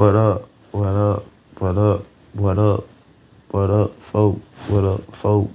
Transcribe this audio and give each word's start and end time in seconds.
What 0.00 0.16
up? 0.16 0.48
What 0.70 0.86
up? 0.86 1.26
What 1.58 1.76
up? 1.76 2.06
What 2.32 2.58
up? 2.58 2.88
What 3.50 3.70
up, 3.70 4.02
folk? 4.04 4.40
What 4.68 4.82
up, 4.82 5.16
folk? 5.16 5.50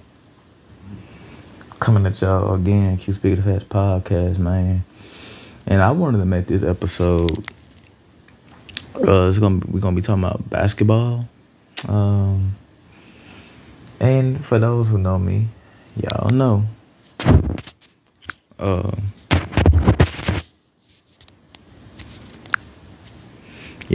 Coming 1.80 2.06
at 2.06 2.22
y'all 2.22 2.54
again, 2.54 2.96
Q 3.00 3.16
Speak 3.16 3.38
the 3.38 3.42
Fast 3.42 3.70
podcast, 3.70 4.38
man. 4.38 4.86
And 5.66 5.82
I 5.82 5.90
wanted 5.90 6.20
to 6.20 6.26
make 6.26 6.46
this 6.46 6.62
episode. 6.62 7.50
Uh, 8.94 9.30
it's 9.30 9.40
gonna 9.40 9.66
we're 9.68 9.80
gonna 9.80 9.96
be 9.96 10.04
talking 10.04 10.24
about 10.24 10.48
basketball. 10.48 11.28
Um, 11.88 12.56
and 14.00 14.46
for 14.46 14.60
those 14.60 14.88
who 14.88 15.00
know 15.00 15.18
me, 15.18 15.48
y'all 15.96 16.30
know. 16.30 16.66
Uh, 18.60 18.92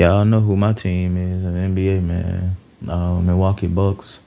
y'all 0.01 0.25
know 0.25 0.40
who 0.40 0.57
my 0.57 0.72
team 0.72 1.14
is, 1.18 1.45
an 1.45 1.77
NBA 1.77 2.03
man, 2.03 2.57
uh, 2.89 3.21
Milwaukee 3.21 3.67
Bucks. 3.67 4.18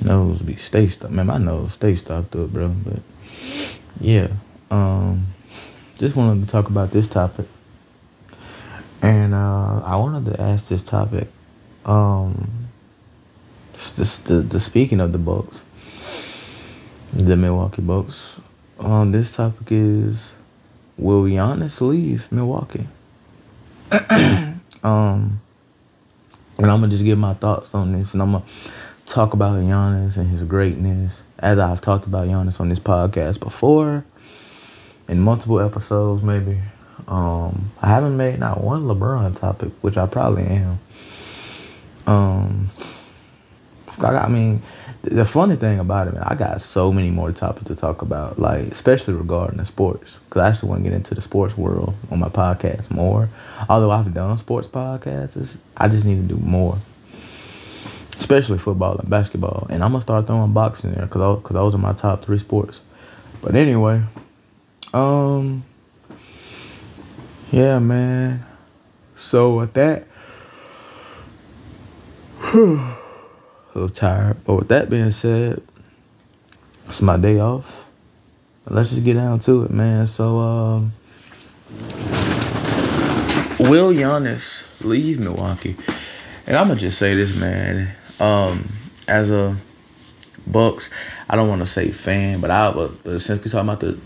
Nose 0.00 0.38
be 0.40 0.56
stay 0.56 0.88
stuck. 0.88 1.10
Man, 1.10 1.26
my 1.26 1.36
nose 1.36 1.74
stay 1.74 1.94
stopped 1.94 2.34
up, 2.34 2.48
bro. 2.48 2.68
But 2.68 3.00
yeah, 4.00 4.28
um, 4.70 5.26
just 5.98 6.16
wanted 6.16 6.46
to 6.46 6.50
talk 6.50 6.68
about 6.68 6.90
this 6.90 7.06
topic, 7.06 7.46
and 9.02 9.34
uh, 9.34 9.82
I 9.84 9.96
wanted 9.96 10.32
to 10.32 10.40
ask 10.40 10.68
this 10.68 10.82
topic. 10.82 11.28
Um, 11.84 12.68
just 13.74 14.24
the, 14.24 14.40
the 14.40 14.58
speaking 14.58 15.00
of 15.00 15.12
the 15.12 15.18
Bucks, 15.18 15.60
the 17.12 17.36
Milwaukee 17.36 17.82
Bucks. 17.82 18.36
Um, 18.78 19.12
this 19.12 19.34
topic 19.34 19.68
is 19.70 20.32
will 21.02 21.24
Giannis 21.24 21.80
leave 21.80 22.24
Milwaukee? 22.30 22.88
um, 23.90 25.40
and 26.58 26.70
I'm 26.70 26.80
gonna 26.80 26.88
just 26.88 27.04
give 27.04 27.18
my 27.18 27.34
thoughts 27.34 27.70
on 27.74 27.92
this, 27.92 28.12
and 28.12 28.22
I'm 28.22 28.32
gonna 28.32 28.44
talk 29.06 29.34
about 29.34 29.60
Giannis 29.60 30.16
and 30.16 30.30
his 30.30 30.42
greatness, 30.42 31.20
as 31.38 31.58
I've 31.58 31.80
talked 31.80 32.06
about 32.06 32.28
Giannis 32.28 32.60
on 32.60 32.68
this 32.68 32.78
podcast 32.78 33.40
before, 33.40 34.04
in 35.08 35.20
multiple 35.20 35.60
episodes, 35.60 36.22
maybe. 36.22 36.60
Um, 37.08 37.72
I 37.80 37.88
haven't 37.88 38.16
made 38.16 38.38
not 38.38 38.62
one 38.62 38.84
LeBron 38.84 39.38
topic, 39.38 39.72
which 39.80 39.96
I 39.96 40.06
probably 40.06 40.44
am. 40.44 40.80
Um, 42.06 42.70
I 43.98 44.28
mean, 44.28 44.62
the 45.02 45.24
funny 45.24 45.56
thing 45.56 45.80
about 45.80 46.06
it, 46.06 46.14
man, 46.14 46.22
I 46.22 46.34
got 46.34 46.62
so 46.62 46.92
many 46.92 47.10
more 47.10 47.32
topics 47.32 47.66
to 47.66 47.74
talk 47.74 48.02
about, 48.02 48.38
like 48.38 48.70
especially 48.70 49.14
regarding 49.14 49.58
the 49.58 49.66
sports, 49.66 50.16
because 50.28 50.42
I 50.42 50.48
actually 50.48 50.68
want 50.68 50.84
to 50.84 50.90
get 50.90 50.96
into 50.96 51.14
the 51.14 51.22
sports 51.22 51.56
world 51.56 51.94
on 52.10 52.20
my 52.20 52.28
podcast 52.28 52.90
more. 52.90 53.28
Although 53.68 53.90
I've 53.90 54.14
done 54.14 54.38
sports 54.38 54.68
podcasts, 54.68 55.56
I 55.76 55.88
just 55.88 56.04
need 56.04 56.28
to 56.28 56.34
do 56.34 56.40
more, 56.40 56.78
especially 58.16 58.58
football 58.58 58.96
and 58.96 59.10
basketball. 59.10 59.66
And 59.70 59.82
I'm 59.82 59.90
gonna 59.90 60.02
start 60.02 60.28
throwing 60.28 60.52
boxing 60.52 60.92
there, 60.92 61.08
cause 61.08 61.42
cause 61.42 61.52
those 61.52 61.74
are 61.74 61.78
my 61.78 61.94
top 61.94 62.24
three 62.24 62.38
sports. 62.38 62.80
But 63.42 63.56
anyway, 63.56 64.02
um, 64.94 65.64
yeah, 67.50 67.80
man. 67.80 68.46
So 69.16 69.56
with 69.56 69.72
that. 69.74 70.06
a 73.74 73.78
little 73.78 73.94
tired. 73.94 74.42
But 74.44 74.54
with 74.54 74.68
that 74.68 74.90
being 74.90 75.12
said, 75.12 75.62
it's 76.88 77.00
my 77.00 77.16
day 77.16 77.38
off. 77.38 77.66
Let's 78.68 78.90
just 78.90 79.04
get 79.04 79.14
down 79.14 79.40
to 79.40 79.64
it, 79.64 79.70
man. 79.70 80.06
So, 80.06 80.38
um, 80.38 80.92
will 83.58 83.92
Giannis 83.92 84.42
leave 84.80 85.18
Milwaukee? 85.18 85.76
And 86.46 86.56
I'm 86.56 86.68
gonna 86.68 86.78
just 86.78 86.98
say 86.98 87.14
this, 87.14 87.30
man. 87.34 87.94
Um, 88.20 88.72
as 89.08 89.30
a 89.30 89.56
Bucks, 90.46 90.90
I 91.28 91.36
don't 91.36 91.48
want 91.48 91.60
to 91.60 91.66
say 91.66 91.92
fan, 91.92 92.40
but 92.40 92.50
I 92.50 92.72
but, 92.72 93.02
but 93.04 93.20
since 93.20 93.44
we 93.44 93.50
talking 93.50 93.68
about 93.68 93.80
the 93.80 93.98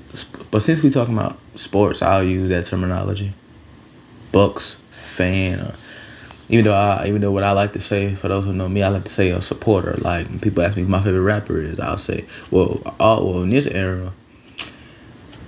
but 0.50 0.60
since 0.60 0.83
we 0.83 0.91
talking 0.91 1.15
about 1.15 1.38
sports, 1.54 2.03
I'll 2.03 2.22
use 2.22 2.50
that 2.50 2.66
terminology. 2.66 3.34
Bucks 4.33 4.77
fan 5.15 5.60
or 5.60 5.75
even 6.49 6.65
though 6.65 6.75
I, 6.75 7.07
even 7.09 7.21
though 7.21 7.33
what 7.33 7.43
I 7.43 7.53
like 7.53 7.73
to 7.73 7.81
say 7.81 8.15
for 8.15 8.29
those 8.29 8.45
who 8.45 8.53
know 8.53 8.69
me, 8.69 8.83
I 8.83 8.89
like 8.89 9.05
to 9.05 9.11
say 9.11 9.31
a 9.31 9.43
supporter. 9.43 9.97
Like 9.99 10.29
when 10.29 10.39
people 10.39 10.62
ask 10.62 10.77
me 10.77 10.83
who 10.83 10.89
my 10.89 11.03
favorite 11.03 11.23
rapper 11.23 11.61
is, 11.61 11.81
I'll 11.81 11.99
say, 11.99 12.25
well, 12.51 12.81
all 13.01 13.27
well 13.27 13.43
in 13.43 13.51
this 13.51 13.67
era. 13.67 14.12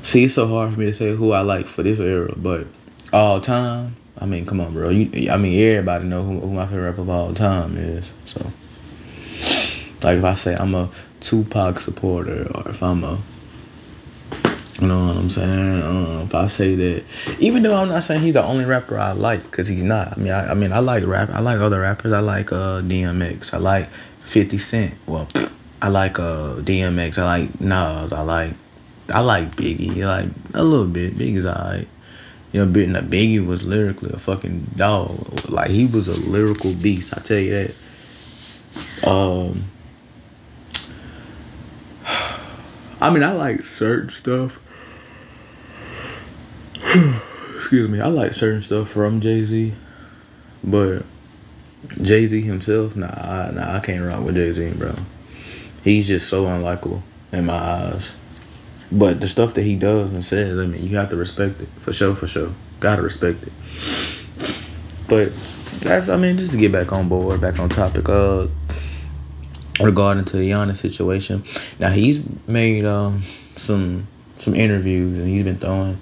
See, 0.02 0.24
it's 0.24 0.34
so 0.34 0.48
hard 0.48 0.74
for 0.74 0.80
me 0.80 0.86
to 0.86 0.94
say 0.94 1.14
who 1.14 1.32
I 1.32 1.40
like 1.40 1.66
for 1.66 1.82
this 1.82 1.98
era, 1.98 2.32
but 2.36 2.66
all 3.12 3.40
time. 3.40 3.96
I 4.20 4.26
mean, 4.26 4.46
come 4.46 4.60
on, 4.60 4.74
bro. 4.74 4.88
You, 4.90 5.30
I 5.30 5.36
mean, 5.36 5.60
everybody 5.60 6.04
know 6.04 6.24
who, 6.24 6.40
who 6.40 6.48
my 6.48 6.66
favorite 6.66 6.90
rapper 6.90 7.02
of 7.02 7.08
all 7.08 7.32
time 7.34 7.76
is. 7.76 8.04
So, 8.26 8.52
like, 10.02 10.18
if 10.18 10.24
I 10.24 10.34
say 10.34 10.56
I'm 10.56 10.74
a 10.74 10.90
Tupac 11.20 11.78
supporter, 11.78 12.50
or 12.54 12.70
if 12.70 12.82
I'm 12.82 13.04
a 13.04 13.22
you 14.80 14.86
know 14.86 15.06
what 15.08 15.16
I'm 15.16 15.30
saying? 15.30 15.82
Um, 15.82 16.20
if 16.22 16.34
I 16.34 16.46
say 16.46 16.76
that, 16.76 17.04
even 17.40 17.64
though 17.64 17.74
I'm 17.74 17.88
not 17.88 18.04
saying 18.04 18.22
he's 18.22 18.34
the 18.34 18.44
only 18.44 18.64
rapper 18.64 18.96
I 18.96 19.10
like, 19.10 19.42
because 19.42 19.66
he's 19.66 19.82
not. 19.82 20.12
I 20.12 20.20
mean, 20.20 20.32
I, 20.32 20.52
I, 20.52 20.54
mean, 20.54 20.72
I 20.72 20.78
like 20.78 21.04
rap. 21.04 21.30
I 21.32 21.40
like 21.40 21.58
other 21.58 21.80
rappers. 21.80 22.12
I 22.12 22.20
like 22.20 22.52
uh, 22.52 22.80
DMX. 22.82 23.52
I 23.52 23.56
like 23.56 23.88
50 24.26 24.58
Cent. 24.58 24.94
Well, 25.06 25.28
I 25.82 25.88
like 25.88 26.20
uh, 26.20 26.56
DMX. 26.56 27.18
I 27.18 27.24
like 27.24 27.60
Nas. 27.60 28.12
I 28.12 28.20
like, 28.20 28.54
I 29.08 29.20
like 29.20 29.56
Biggie. 29.56 29.96
Like 29.96 30.28
a 30.54 30.62
little 30.62 30.86
bit. 30.86 31.18
Biggie's 31.18 31.44
alright. 31.44 31.88
You 32.52 32.64
know, 32.64 32.72
Biggie 32.72 33.44
was 33.44 33.64
lyrically 33.64 34.12
a 34.12 34.18
fucking 34.18 34.74
dog. 34.76 35.50
Like 35.50 35.70
he 35.70 35.86
was 35.86 36.06
a 36.06 36.14
lyrical 36.20 36.72
beast. 36.72 37.12
I 37.16 37.20
tell 37.20 37.38
you 37.38 37.72
that. 39.02 39.08
Um. 39.08 39.64
I 43.00 43.10
mean, 43.10 43.24
I 43.24 43.32
like 43.32 43.64
certain 43.64 44.10
stuff 44.10 44.60
excuse 47.54 47.88
me, 47.88 48.00
I 48.00 48.08
like 48.08 48.34
certain 48.34 48.62
stuff 48.62 48.90
from 48.90 49.20
Jay 49.20 49.44
Z, 49.44 49.74
but 50.64 51.04
Jay 52.00 52.26
Z 52.26 52.40
himself, 52.40 52.96
nah, 52.96 53.06
I, 53.06 53.50
nah, 53.50 53.76
I 53.76 53.80
can't 53.80 54.04
rock 54.04 54.24
with 54.24 54.36
Jay 54.36 54.52
Z, 54.52 54.70
bro. 54.78 54.96
He's 55.84 56.06
just 56.06 56.28
so 56.28 56.44
unlikable 56.44 57.02
in 57.32 57.46
my 57.46 57.54
eyes. 57.54 58.08
But 58.90 59.20
the 59.20 59.28
stuff 59.28 59.54
that 59.54 59.62
he 59.62 59.76
does 59.76 60.10
and 60.10 60.24
says, 60.24 60.58
I 60.58 60.64
mean, 60.64 60.82
you 60.82 60.96
have 60.96 61.10
to 61.10 61.16
respect 61.16 61.60
it 61.60 61.68
for 61.80 61.92
sure, 61.92 62.16
for 62.16 62.26
sure. 62.26 62.54
Gotta 62.80 63.02
respect 63.02 63.42
it. 63.42 63.52
But 65.08 65.32
that's, 65.80 66.08
I 66.08 66.16
mean, 66.16 66.38
just 66.38 66.52
to 66.52 66.56
get 66.56 66.72
back 66.72 66.90
on 66.90 67.08
board, 67.08 67.40
back 67.40 67.58
on 67.58 67.68
topic. 67.68 68.08
Uh, 68.08 68.46
regarding 69.80 70.24
to 70.24 70.36
the 70.36 70.50
Giannis 70.50 70.78
situation. 70.78 71.44
Now 71.78 71.90
he's 71.90 72.20
made 72.46 72.84
um 72.84 73.22
some 73.56 74.08
some 74.38 74.54
interviews 74.54 75.18
and 75.18 75.28
he's 75.28 75.44
been 75.44 75.58
throwing 75.58 76.00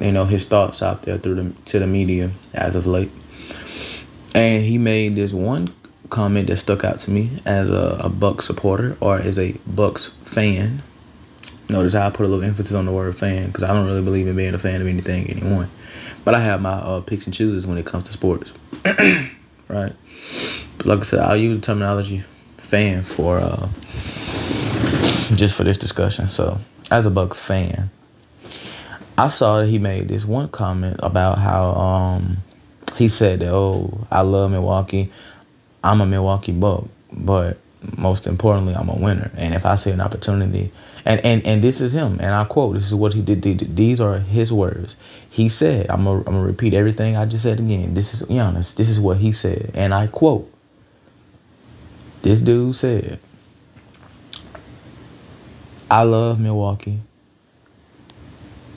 you 0.00 0.12
know 0.12 0.24
his 0.24 0.44
thoughts 0.44 0.82
out 0.82 1.02
there 1.02 1.18
through 1.18 1.36
the 1.36 1.52
to 1.66 1.78
the 1.78 1.86
media 1.86 2.30
as 2.52 2.74
of 2.74 2.86
late. 2.86 3.10
And 4.34 4.64
he 4.64 4.78
made 4.78 5.16
this 5.16 5.32
one 5.32 5.74
comment 6.10 6.48
that 6.48 6.58
stuck 6.58 6.84
out 6.84 6.98
to 7.00 7.10
me 7.10 7.40
as 7.44 7.68
a, 7.68 7.98
a 8.00 8.08
Bucks 8.08 8.46
supporter 8.46 8.96
or 9.00 9.18
as 9.18 9.38
a 9.38 9.52
Bucks 9.66 10.10
fan. 10.24 10.82
Notice 11.68 11.92
how 11.92 12.08
I 12.08 12.10
put 12.10 12.26
a 12.26 12.28
little 12.28 12.44
emphasis 12.44 12.74
on 12.74 12.84
the 12.84 12.92
word 12.92 13.16
fan 13.16 13.46
because 13.46 13.62
I 13.62 13.68
don't 13.68 13.86
really 13.86 14.02
believe 14.02 14.26
in 14.26 14.36
being 14.36 14.54
a 14.54 14.58
fan 14.58 14.80
of 14.80 14.88
anything, 14.88 15.30
anyone. 15.30 15.70
But 16.24 16.34
I 16.34 16.40
have 16.40 16.60
my 16.60 16.72
uh, 16.72 17.00
picks 17.00 17.24
and 17.26 17.34
chooses 17.34 17.66
when 17.66 17.78
it 17.78 17.86
comes 17.86 18.04
to 18.06 18.12
sports, 18.12 18.52
right? 18.84 19.94
But 20.76 20.86
like 20.86 21.00
I 21.00 21.02
said, 21.02 21.20
I'll 21.20 21.36
use 21.36 21.60
the 21.60 21.64
terminology 21.64 22.24
fan 22.58 23.04
for 23.04 23.38
uh, 23.38 23.68
just 25.36 25.54
for 25.54 25.62
this 25.64 25.78
discussion. 25.78 26.30
So, 26.30 26.58
as 26.90 27.06
a 27.06 27.10
Bucks 27.10 27.38
fan, 27.38 27.90
I 29.20 29.28
saw 29.28 29.60
that 29.60 29.68
he 29.68 29.78
made 29.78 30.08
this 30.08 30.24
one 30.24 30.48
comment 30.48 30.96
about 31.00 31.36
how 31.36 31.72
um, 31.72 32.38
he 32.96 33.06
said 33.06 33.40
that 33.40 33.52
oh 33.52 34.06
I 34.10 34.22
love 34.22 34.50
Milwaukee, 34.50 35.12
I'm 35.84 36.00
a 36.00 36.06
Milwaukee 36.06 36.52
Buck, 36.52 36.86
but 37.12 37.58
most 37.98 38.26
importantly 38.26 38.74
I'm 38.74 38.88
a 38.88 38.96
winner. 38.96 39.30
And 39.36 39.54
if 39.54 39.66
I 39.66 39.74
see 39.74 39.90
an 39.90 40.00
opportunity, 40.00 40.72
and 41.04 41.20
and 41.20 41.44
and 41.44 41.62
this 41.62 41.82
is 41.82 41.92
him, 41.92 42.18
and 42.18 42.32
I 42.32 42.44
quote, 42.44 42.76
this 42.76 42.86
is 42.86 42.94
what 42.94 43.12
he 43.12 43.20
did. 43.20 43.76
These 43.76 44.00
are 44.00 44.20
his 44.20 44.54
words. 44.54 44.96
He 45.28 45.50
said, 45.50 45.90
I'm 45.90 46.06
I'm 46.06 46.22
gonna 46.22 46.40
repeat 46.40 46.72
everything 46.72 47.18
I 47.18 47.26
just 47.26 47.42
said 47.42 47.60
again. 47.60 47.92
This 47.92 48.14
is 48.14 48.22
Giannis. 48.22 48.74
This 48.74 48.88
is 48.88 48.98
what 48.98 49.18
he 49.18 49.32
said, 49.32 49.72
and 49.74 49.92
I 49.92 50.06
quote. 50.06 50.50
This 52.22 52.40
dude 52.40 52.74
said, 52.74 53.20
I 55.90 56.04
love 56.04 56.40
Milwaukee. 56.40 57.02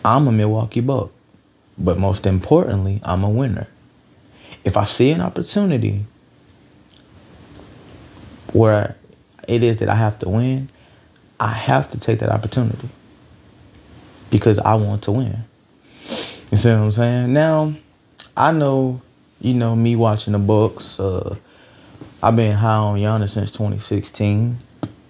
I'm 0.04 0.28
a 0.28 0.32
Milwaukee 0.32 0.82
Buck. 0.82 1.12
But 1.78 1.98
most 1.98 2.26
importantly, 2.26 3.02
I'm 3.04 3.24
a 3.24 3.30
winner. 3.30 3.68
If 4.64 4.78
I 4.78 4.86
see 4.86 5.12
an 5.12 5.22
opportunity 5.22 6.06
where 8.54 8.96
it 9.48 9.64
is 9.64 9.78
that 9.78 9.90
I 9.90 9.96
have 9.96 10.20
to 10.20 10.30
win, 10.30 10.70
I 11.40 11.52
have 11.52 11.90
to 11.92 11.98
take 11.98 12.20
that 12.20 12.30
opportunity 12.30 12.90
because 14.30 14.60
I 14.60 14.76
want 14.76 15.04
to 15.04 15.12
win. 15.12 15.44
You 16.52 16.58
see 16.58 16.70
what 16.70 16.78
I'm 16.78 16.92
saying? 16.92 17.34
Now, 17.34 17.76
I 18.38 18.52
know, 18.52 19.02
you 19.42 19.54
know, 19.54 19.76
me 19.76 19.96
watching 19.96 20.34
the 20.34 20.40
Bucks. 20.40 21.00
Uh, 21.00 21.36
I've 22.22 22.36
been 22.36 22.54
high 22.54 22.76
on 22.76 23.00
Giannis 23.00 23.32
since 23.32 23.52
2016. 23.52 24.60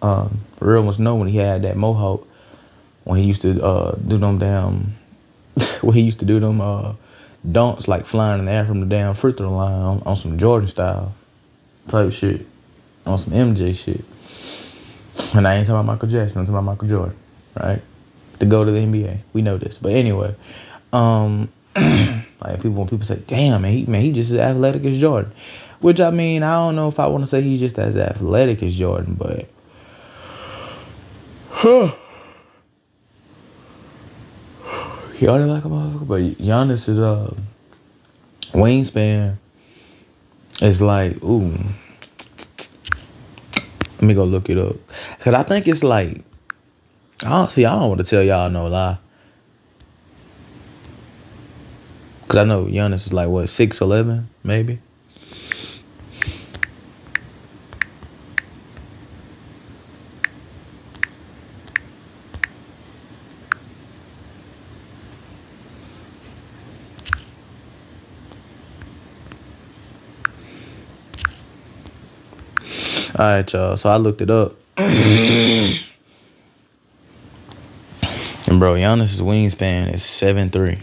Um, 0.01 0.41
real 0.59 0.83
ones 0.83 0.99
know 0.99 1.15
when 1.15 1.27
he 1.27 1.37
had 1.37 1.61
that 1.63 1.77
mohawk, 1.77 2.27
when 3.03 3.19
he 3.19 3.25
used 3.25 3.41
to 3.41 3.61
uh, 3.63 3.95
do 3.95 4.17
them 4.17 4.39
damn, 4.39 4.95
when 5.81 5.95
he 5.95 6.01
used 6.01 6.19
to 6.19 6.25
do 6.25 6.39
them 6.39 6.61
uh, 6.61 6.93
dunks 7.47 7.87
like 7.87 8.05
flying 8.05 8.39
in 8.39 8.45
the 8.45 8.51
air 8.51 8.65
from 8.65 8.79
the 8.79 8.85
damn 8.85 9.15
free 9.15 9.33
throw 9.33 9.51
line 9.53 9.73
on, 9.73 10.03
on 10.05 10.15
some 10.15 10.37
Jordan 10.37 10.69
style 10.69 11.13
type 11.89 12.11
shit, 12.11 12.45
on 13.05 13.17
some 13.17 13.33
MJ 13.33 13.75
shit. 13.75 14.05
And 15.33 15.47
I 15.47 15.55
ain't 15.55 15.67
talking 15.67 15.79
about 15.79 15.85
Michael 15.85 16.09
Jackson. 16.09 16.39
I'm 16.39 16.45
talking 16.45 16.55
about 16.55 16.63
Michael 16.63 16.87
Jordan, 16.87 17.17
right? 17.59 17.81
To 18.39 18.45
go 18.45 18.63
to 18.63 18.71
the 18.71 18.79
NBA, 18.79 19.19
we 19.33 19.41
know 19.41 19.57
this. 19.57 19.77
But 19.79 19.91
anyway, 19.91 20.35
um, 20.91 21.51
like 21.75 22.55
people 22.55 22.71
when 22.71 22.87
people 22.87 23.05
say, 23.05 23.21
"Damn, 23.27 23.61
man, 23.61 23.73
he 23.73 23.85
man, 23.85 24.01
he 24.01 24.11
just 24.11 24.31
as 24.31 24.37
athletic 24.37 24.83
as 24.85 24.99
Jordan," 24.99 25.31
which 25.81 25.99
I 25.99 26.09
mean, 26.09 26.41
I 26.41 26.53
don't 26.53 26.75
know 26.75 26.87
if 26.87 26.99
I 26.99 27.07
want 27.07 27.23
to 27.25 27.29
say 27.29 27.41
he's 27.41 27.59
just 27.59 27.77
as 27.77 27.95
athletic 27.95 28.63
as 28.63 28.75
Jordan, 28.75 29.15
but. 29.15 29.47
Huh. 31.53 31.93
He 35.13 35.27
already 35.27 35.49
like 35.49 35.63
a 35.63 35.67
motherfucker, 35.69 36.07
but 36.07 36.21
Giannis 36.43 36.89
is 36.89 36.97
a 36.97 37.05
uh 37.05 37.33
wingspan 38.53 39.37
It's 40.59 40.81
like 40.81 41.21
ooh. 41.23 41.57
Let 43.95 44.01
me 44.01 44.13
go 44.13 44.25
look 44.25 44.49
it 44.49 44.57
up, 44.57 44.75
cause 45.21 45.33
I 45.33 45.43
think 45.43 45.67
it's 45.67 45.83
like 45.83 46.21
I 47.23 47.29
don't 47.29 47.51
see. 47.51 47.65
I 47.65 47.71
don't 47.79 47.89
want 47.89 47.99
to 47.99 48.03
tell 48.03 48.21
y'all 48.21 48.49
no 48.49 48.67
lie, 48.67 48.97
cause 52.27 52.37
I 52.37 52.43
know 52.43 52.65
Giannis 52.65 53.05
is 53.05 53.13
like 53.13 53.29
what 53.29 53.47
six 53.47 53.79
eleven 53.79 54.29
maybe. 54.43 54.79
All 73.23 73.29
right, 73.29 73.53
y'all. 73.53 73.77
So 73.77 73.87
I 73.87 73.95
looked 73.95 74.19
it 74.19 74.29
up. 74.29 74.53
and 74.77 75.79
bro, 78.59 78.73
Giannis's 78.73 79.21
wingspan 79.21 79.93
is 79.93 80.03
seven 80.03 80.49
three. 80.49 80.77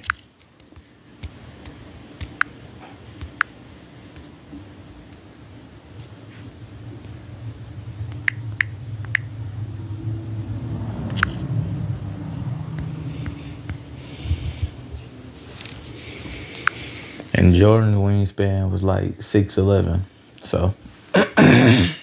And 17.34 17.54
Jordan's 17.54 17.96
wingspan 17.96 18.70
was 18.70 18.82
like 18.82 19.22
six 19.22 19.58
eleven. 19.58 20.06
So 20.43 20.72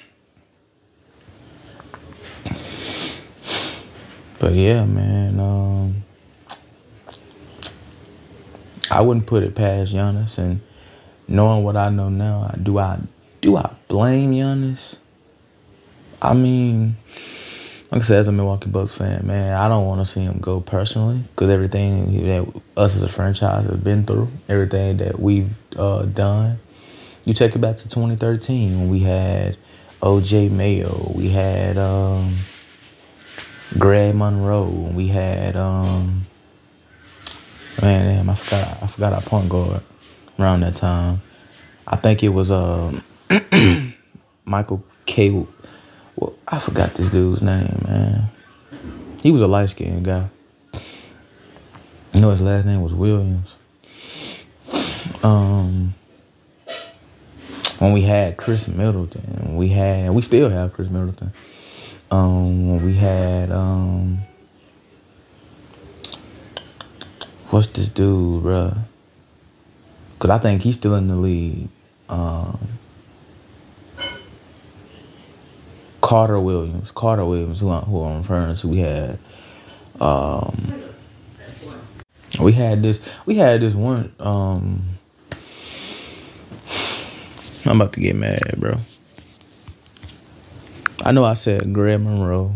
But 4.40 4.54
yeah, 4.54 4.86
man, 4.86 5.40
um, 5.40 6.04
I 8.92 9.02
wouldn't 9.02 9.26
put 9.26 9.44
it 9.44 9.56
past 9.56 9.92
Giannis, 9.92 10.38
and 10.38 10.62
knowing 11.28 11.64
what 11.64 11.76
I 11.76 11.90
know 11.90 12.10
now, 12.10 12.54
do 12.62 12.78
I 12.78 13.00
do 13.42 13.58
I 13.58 13.74
blame 13.88 14.32
Giannis? 14.34 14.96
I 16.22 16.34
mean, 16.34 16.98
like 17.92 18.04
I 18.04 18.06
said, 18.06 18.20
as 18.20 18.28
a 18.28 18.32
Milwaukee 18.32 18.70
Bucks 18.70 18.94
fan, 18.94 19.26
man, 19.26 19.54
I 19.54 19.68
don't 19.68 19.88
want 19.88 20.06
to 20.06 20.12
see 20.12 20.22
him 20.22 20.38
go 20.40 20.62
personally 20.62 21.24
because 21.36 21.50
everything 21.50 22.28
that 22.28 22.62
us 22.76 22.96
as 22.96 23.02
a 23.02 23.10
franchise 23.10 23.66
have 23.66 23.84
been 23.84 24.06
through, 24.06 24.30
everything 24.50 24.98
that 24.98 25.20
we've 25.20 25.52
uh, 25.76 26.04
done. 26.04 26.60
You 27.26 27.34
take 27.34 27.56
it 27.56 27.60
back 27.60 27.78
to 27.78 27.84
2013 27.90 28.80
when 28.80 28.90
we 28.90 29.00
had 29.00 29.58
O.J. 30.02 30.50
Mayo, 30.50 31.12
we 31.16 31.30
had. 31.30 31.78
Um, 31.78 32.38
Greg 33.78 34.16
Monroe. 34.16 34.92
We 34.94 35.08
had 35.08 35.56
um 35.56 36.26
man, 37.82 38.16
damn, 38.16 38.30
I 38.30 38.36
forgot 38.36 38.84
I 38.84 38.88
forgot 38.88 39.14
our 39.14 39.22
point 39.22 39.50
guard 39.50 39.84
around 40.40 40.62
that 40.62 40.76
time. 40.76 41.22
I 41.86 41.96
think 41.98 42.24
it 42.24 42.30
was 42.30 42.50
um 42.52 43.04
Michael 44.46 44.84
K. 45.06 45.30
Well, 46.16 46.34
I 46.48 46.60
forgot 46.60 46.96
this 46.96 47.10
dude's 47.10 47.42
name, 47.42 47.84
man. 47.88 48.30
He 49.22 49.32
was 49.32 49.42
a 49.42 49.48
light 49.48 49.70
skinned 49.70 50.06
guy. 50.06 50.30
You 52.14 52.22
know 52.22 52.32
his 52.32 52.42
last 52.42 52.66
name 52.66 52.82
was 52.82 52.94
Williams. 52.94 53.50
Um 55.24 55.94
when 57.80 57.94
we 57.94 58.02
had 58.02 58.38
Khris 58.38 58.68
Middleton, 58.68 59.56
we 59.56 59.70
had 59.70 60.10
we 60.12 60.22
still 60.24 60.50
have 60.50 60.74
Khris 60.74 60.90
Middleton. 60.90 61.32
Um, 62.10 62.86
we 62.86 62.96
had 62.96 63.52
um, 63.52 64.20
what's 67.50 67.68
this 67.68 67.90
dude, 67.90 68.44
bruh? 68.44 68.78
Cause 70.20 70.32
I 70.32 70.40
think 70.40 70.62
he's 70.62 70.76
still 70.76 70.96
in 70.96 71.08
the 71.08 71.16
league. 71.16 71.68
Um, 72.10 72.58
Carter 76.02 76.40
Williams, 76.40 76.90
Carter 76.92 77.26
Williams, 77.26 77.60
who, 77.60 77.70
I, 77.70 77.82
who 77.82 78.02
I'm 78.02 78.22
referring 78.22 78.56
to. 78.56 78.68
We 78.68 78.80
had, 78.80 79.20
um, 80.00 80.82
we 82.40 82.54
had 82.54 82.82
this, 82.82 83.00
we 83.26 83.36
had 83.36 83.62
this 83.62 83.74
one. 83.74 84.16
Um, 84.20 84.98
I'm 87.66 87.82
about 87.82 87.94
to 87.94 88.00
get 88.00 88.16
mad, 88.16 88.56
bro. 88.58 88.78
I 91.08 91.14
know 91.14 91.24
I 91.24 91.36
said 91.36 91.72
Greg 91.72 92.02
Monroe. 92.02 92.54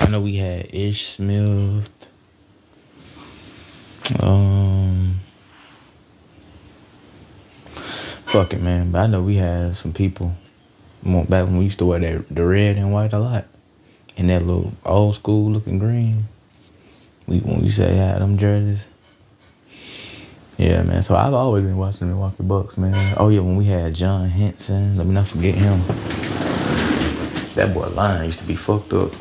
I 0.00 0.07
know 0.18 0.24
we 0.24 0.36
had 0.36 0.74
Ish 0.74 1.16
Smith. 1.16 1.88
Um, 4.20 5.20
fuck 8.26 8.52
it, 8.52 8.60
man. 8.60 8.90
But 8.90 8.98
I 8.98 9.06
know 9.06 9.22
we 9.22 9.36
had 9.36 9.76
some 9.76 9.92
people 9.92 10.34
back 11.04 11.44
when 11.44 11.58
we 11.58 11.64
used 11.64 11.78
to 11.78 11.86
wear 11.86 12.00
that 12.00 12.34
the 12.34 12.44
red 12.44 12.76
and 12.76 12.92
white 12.92 13.12
a 13.12 13.18
lot, 13.18 13.46
and 14.16 14.28
that 14.30 14.44
little 14.44 14.72
old 14.84 15.14
school 15.14 15.50
looking 15.52 15.78
green. 15.78 16.24
We 17.26 17.40
when 17.40 17.62
we 17.62 17.70
say 17.70 17.96
had 17.96 18.20
them 18.20 18.38
jerseys. 18.38 18.80
Yeah, 20.56 20.82
man. 20.82 21.04
So 21.04 21.14
I've 21.14 21.34
always 21.34 21.62
been 21.62 21.76
watching 21.76 22.00
the 22.00 22.06
Milwaukee 22.06 22.42
Bucks, 22.42 22.76
man. 22.76 23.14
Oh 23.18 23.28
yeah, 23.28 23.40
when 23.40 23.56
we 23.56 23.66
had 23.66 23.94
John 23.94 24.28
Henson, 24.28 24.96
let 24.96 25.06
me 25.06 25.12
not 25.14 25.28
forget 25.28 25.54
him. 25.54 25.86
That 27.54 27.72
boy 27.72 27.88
line 27.88 28.24
used 28.24 28.38
to 28.38 28.44
be 28.44 28.56
fucked 28.56 28.92
up. 28.92 29.12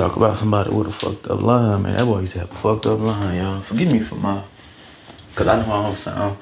Talk 0.00 0.16
about 0.16 0.34
somebody 0.38 0.70
with 0.70 0.86
a 0.86 0.92
fucked 0.92 1.26
up 1.26 1.42
line, 1.42 1.82
man. 1.82 1.94
That 1.94 2.06
boy 2.06 2.20
used 2.20 2.32
to 2.32 2.38
have 2.38 2.50
a 2.50 2.54
fucked 2.54 2.86
up 2.86 3.00
line, 3.00 3.36
y'all. 3.36 3.60
Forgive 3.60 3.92
me 3.92 4.00
for 4.00 4.14
my, 4.14 4.42
cause 5.34 5.46
I 5.46 5.56
know 5.56 5.70
I 5.70 5.82
don't 5.82 5.98
sound 5.98 6.38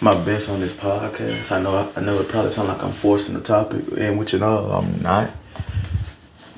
my 0.00 0.14
best 0.24 0.48
on 0.48 0.60
this 0.60 0.72
podcast. 0.72 1.52
I 1.52 1.60
know 1.60 1.76
I, 1.76 2.00
I 2.00 2.02
know 2.02 2.18
it 2.18 2.26
probably 2.26 2.50
sounds 2.50 2.66
like 2.66 2.82
I'm 2.82 2.92
forcing 2.94 3.34
the 3.34 3.42
topic, 3.42 3.84
and 3.96 4.18
which 4.18 4.32
you 4.32 4.40
know 4.40 4.72
I'm 4.72 5.00
not. 5.00 5.30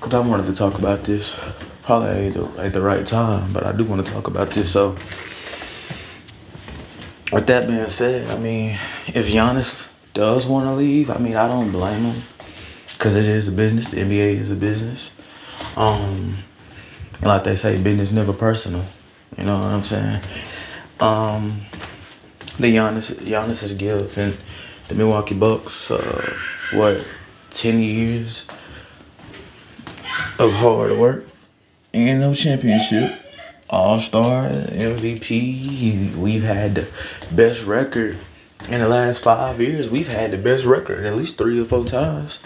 Cause 0.01 0.15
I 0.15 0.21
wanted 0.21 0.47
to 0.47 0.55
talk 0.55 0.79
about 0.79 1.05
this 1.05 1.35
probably 1.83 2.29
at 2.29 2.33
the, 2.33 2.45
at 2.59 2.73
the 2.73 2.81
right 2.81 3.07
time, 3.07 3.53
but 3.53 3.67
I 3.67 3.73
do 3.73 3.85
want 3.85 4.07
to 4.07 4.11
talk 4.11 4.27
about 4.27 4.53
this. 4.53 4.73
So, 4.73 4.97
with 7.31 7.47
that 7.47 7.67
being 7.67 7.91
said, 7.91 8.31
I 8.31 8.39
mean, 8.39 8.79
if 9.09 9.27
Giannis 9.27 9.75
does 10.15 10.47
want 10.47 10.65
to 10.65 10.73
leave, 10.73 11.11
I 11.11 11.19
mean, 11.19 11.37
I 11.37 11.47
don't 11.47 11.71
blame 11.73 12.05
him. 12.05 12.23
because 12.95 13.17
it 13.17 13.27
is 13.27 13.49
a 13.49 13.53
business. 13.53 13.85
The 13.91 13.99
NBA 13.99 14.41
is 14.41 14.51
a 14.51 14.55
business. 14.55 15.11
Um, 15.77 16.39
like 17.23 17.45
they 17.45 17.57
say, 17.57 17.77
business 17.79 18.11
never 18.11 18.33
personal. 18.33 18.85
You 19.39 19.45
know 19.45 19.59
what 19.59 19.67
I'm 19.67 19.85
saying? 19.85 20.21
Um, 21.01 21.63
the 22.59 22.75
Giannis, 22.75 23.15
Giannis 23.27 23.59
has 23.59 23.73
given 23.73 24.37
the 24.89 24.95
Milwaukee 24.95 25.35
Bucks 25.35 25.91
uh, 25.91 26.37
what 26.75 27.05
ten 27.51 27.83
years 27.83 28.43
of 30.39 30.53
hard 30.53 30.97
work 30.99 31.25
and 31.95 32.21
no 32.21 32.35
championship. 32.35 33.19
All 33.71 34.01
Star, 34.01 34.51
MVP. 34.51 36.15
We've 36.17 36.43
had 36.43 36.75
the 36.75 36.89
best 37.31 37.63
record 37.63 38.19
in 38.69 38.81
the 38.81 38.89
last 38.89 39.23
five 39.23 39.61
years. 39.61 39.89
We've 39.89 40.09
had 40.09 40.31
the 40.31 40.37
best 40.37 40.65
record 40.65 41.07
at 41.07 41.17
least 41.17 41.39
three 41.39 41.59
or 41.59 41.65
four 41.65 41.87
times, 41.87 42.39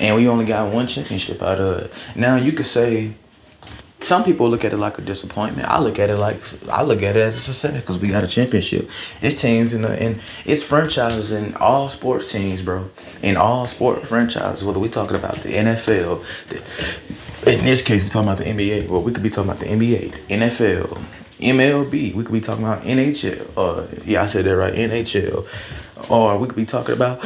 and 0.00 0.16
we 0.16 0.28
only 0.28 0.44
got 0.44 0.72
one 0.72 0.86
championship 0.86 1.42
out 1.42 1.60
of 1.60 1.78
it. 1.78 1.92
Now 2.14 2.36
you 2.36 2.52
could 2.52 2.66
say 2.66 3.14
some 4.00 4.22
people 4.24 4.48
look 4.48 4.64
at 4.64 4.72
it 4.72 4.76
like 4.76 4.98
a 4.98 5.02
disappointment. 5.02 5.68
I 5.68 5.80
look 5.80 5.98
at 5.98 6.10
it 6.10 6.16
like 6.16 6.40
I 6.68 6.82
look 6.82 7.02
at 7.02 7.16
it 7.16 7.20
as 7.20 7.36
a 7.36 7.40
success 7.40 7.74
because 7.74 7.98
we 7.98 8.08
got 8.08 8.24
a 8.24 8.28
championship. 8.28 8.88
It's 9.22 9.40
teams 9.40 9.72
in 9.72 9.82
the 9.82 9.90
and 9.90 10.20
it's 10.44 10.62
franchises 10.62 11.32
in 11.32 11.54
all 11.56 11.88
sports 11.88 12.30
teams, 12.30 12.62
bro. 12.62 12.88
In 13.22 13.36
all 13.36 13.66
sport 13.66 14.06
franchises, 14.06 14.62
whether 14.62 14.78
we 14.78 14.88
talking 14.88 15.16
about 15.16 15.42
the 15.42 15.48
NFL, 15.48 16.24
the, 16.50 17.52
in 17.52 17.64
this 17.64 17.82
case 17.82 18.02
we 18.02 18.08
talking 18.08 18.28
about 18.28 18.38
the 18.38 18.44
NBA. 18.44 18.88
Well, 18.88 19.02
we 19.02 19.12
could 19.12 19.22
be 19.22 19.30
talking 19.30 19.50
about 19.50 19.60
the 19.60 19.66
NBA, 19.66 20.28
NFL, 20.28 21.04
MLB. 21.40 22.14
We 22.14 22.22
could 22.22 22.32
be 22.32 22.40
talking 22.40 22.64
about 22.64 22.84
NHL. 22.84 23.50
Uh, 23.56 23.86
yeah, 24.04 24.22
I 24.22 24.26
said 24.26 24.44
that 24.44 24.56
right, 24.56 24.74
NHL. 24.74 25.46
Or 26.08 26.38
we 26.38 26.46
could 26.46 26.56
be 26.56 26.66
talking 26.66 26.94
about. 26.94 27.24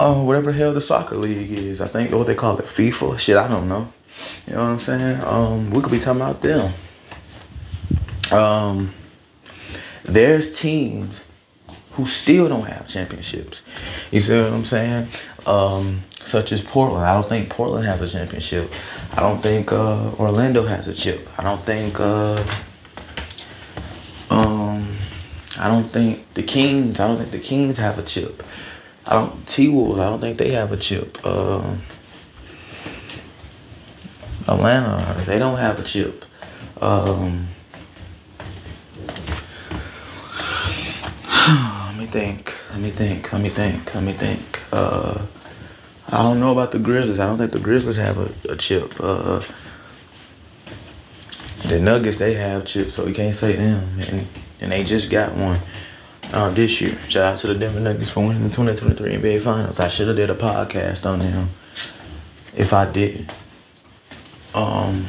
Uh, 0.00 0.22
whatever 0.22 0.52
the 0.52 0.58
hell 0.58 0.74
the 0.74 0.80
soccer 0.80 1.16
league 1.16 1.52
is, 1.52 1.80
I 1.80 1.88
think 1.88 2.10
what 2.10 2.26
they 2.26 2.34
call 2.34 2.58
it, 2.58 2.66
FIFA. 2.66 3.18
Shit, 3.18 3.36
I 3.36 3.46
don't 3.46 3.68
know. 3.68 3.92
You 4.46 4.54
know 4.54 4.60
what 4.60 4.68
I'm 4.70 4.80
saying? 4.80 5.20
Um, 5.22 5.70
we 5.70 5.80
could 5.80 5.92
be 5.92 6.00
talking 6.00 6.20
about 6.20 6.42
them. 6.42 6.74
Um, 8.32 8.94
there's 10.04 10.56
teams 10.58 11.20
who 11.92 12.06
still 12.06 12.48
don't 12.48 12.66
have 12.66 12.88
championships. 12.88 13.62
You 14.10 14.20
see 14.20 14.34
what 14.34 14.52
I'm 14.52 14.64
saying? 14.64 15.08
Um, 15.46 16.02
such 16.24 16.50
as 16.52 16.60
Portland. 16.60 17.04
I 17.04 17.14
don't 17.14 17.28
think 17.28 17.50
Portland 17.50 17.86
has 17.86 18.00
a 18.00 18.08
championship. 18.08 18.70
I 19.12 19.20
don't 19.20 19.42
think 19.42 19.70
uh, 19.70 20.10
Orlando 20.18 20.66
has 20.66 20.88
a 20.88 20.94
chip. 20.94 21.28
I 21.38 21.44
don't 21.44 21.64
think. 21.64 22.00
Uh, 22.00 22.44
um, 24.30 24.98
I 25.56 25.68
don't 25.68 25.92
think 25.92 26.34
the 26.34 26.42
Kings. 26.42 26.98
I 26.98 27.06
don't 27.06 27.18
think 27.18 27.30
the 27.30 27.38
Kings 27.38 27.76
have 27.76 27.98
a 27.98 28.02
chip. 28.02 28.42
I 29.06 29.14
don't 29.14 29.46
T 29.46 29.68
Wolves. 29.68 30.00
I 30.00 30.08
don't 30.08 30.20
think 30.20 30.38
they 30.38 30.50
have 30.52 30.72
a 30.72 30.76
chip. 30.76 31.18
Uh, 31.24 31.76
Atlanta, 34.48 35.24
they 35.26 35.38
don't 35.38 35.58
have 35.58 35.78
a 35.78 35.82
chip. 35.84 36.24
Um, 36.80 37.48
let 41.86 41.96
me 41.96 42.06
think. 42.06 42.52
Let 42.70 42.80
me 42.80 42.90
think. 42.90 43.32
Let 43.32 43.42
me 43.42 43.50
think. 43.50 43.94
Let 43.94 44.04
me 44.04 44.12
think. 44.14 44.60
Uh, 44.72 45.26
I 46.08 46.22
don't 46.22 46.40
know 46.40 46.52
about 46.52 46.72
the 46.72 46.78
Grizzlies. 46.78 47.18
I 47.18 47.26
don't 47.26 47.38
think 47.38 47.52
the 47.52 47.60
Grizzlies 47.60 47.96
have 47.96 48.18
a, 48.18 48.30
a 48.48 48.56
chip. 48.56 48.94
Uh, 48.98 49.42
the 51.66 51.78
Nuggets, 51.80 52.18
they 52.18 52.34
have 52.34 52.66
chips, 52.66 52.94
so 52.94 53.04
we 53.04 53.14
can't 53.14 53.34
say 53.34 53.56
them. 53.56 53.98
And, 54.00 54.26
and 54.60 54.72
they 54.72 54.84
just 54.84 55.10
got 55.10 55.34
one 55.34 55.60
uh, 56.34 56.50
this 56.50 56.80
year. 56.80 56.98
Shout 57.08 57.34
out 57.34 57.40
to 57.40 57.46
the 57.46 57.54
Denver 57.54 57.80
Nuggets 57.80 58.10
for 58.10 58.26
winning 58.26 58.42
the 58.42 58.54
2023 58.54 59.16
NBA 59.16 59.44
Finals. 59.44 59.78
I 59.78 59.88
should 59.88 60.08
have 60.08 60.16
did 60.16 60.30
a 60.30 60.34
podcast 60.34 61.06
on 61.06 61.20
them 61.20 61.50
if 62.56 62.72
I 62.72 62.90
did. 62.90 63.32
Um, 64.52 65.06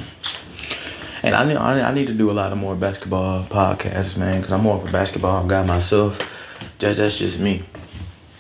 and 1.24 1.36
I 1.36 1.44
need 1.46 1.58
I 1.58 1.94
need 1.94 2.08
to 2.08 2.14
do 2.14 2.30
a 2.30 2.34
lot 2.34 2.52
of 2.52 2.60
more 2.60 2.76
basketball 2.76 3.46
podcasts, 3.48 4.16
man, 4.16 4.42
because 4.42 4.54
I'm 4.54 4.62
more 4.62 4.78
of 4.78 4.88
a 4.88 4.92
basketball 4.92 5.46
guy 5.48 5.64
myself. 5.64 6.20
That's 6.80 7.18
just 7.18 7.40
me. 7.40 7.68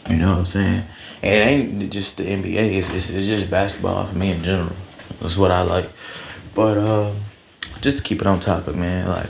You 0.07 0.17
know 0.17 0.29
what 0.29 0.39
I'm 0.39 0.45
saying? 0.45 0.83
And 1.23 1.33
it 1.33 1.81
ain't 1.81 1.91
just 1.93 2.17
the 2.17 2.23
NBA. 2.23 2.77
It's, 2.77 2.89
it's, 2.89 3.09
it's 3.09 3.25
just 3.25 3.49
basketball 3.49 4.07
for 4.07 4.15
me 4.15 4.31
in 4.31 4.43
general. 4.43 4.75
That's 5.19 5.37
what 5.37 5.49
I 5.49 5.63
like. 5.63 5.89
But 6.53 6.77
uh, 6.77 7.15
just 7.81 7.97
to 7.97 8.03
keep 8.03 8.21
it 8.21 8.27
on 8.27 8.39
topic, 8.39 8.75
man. 8.75 9.07
Like 9.07 9.29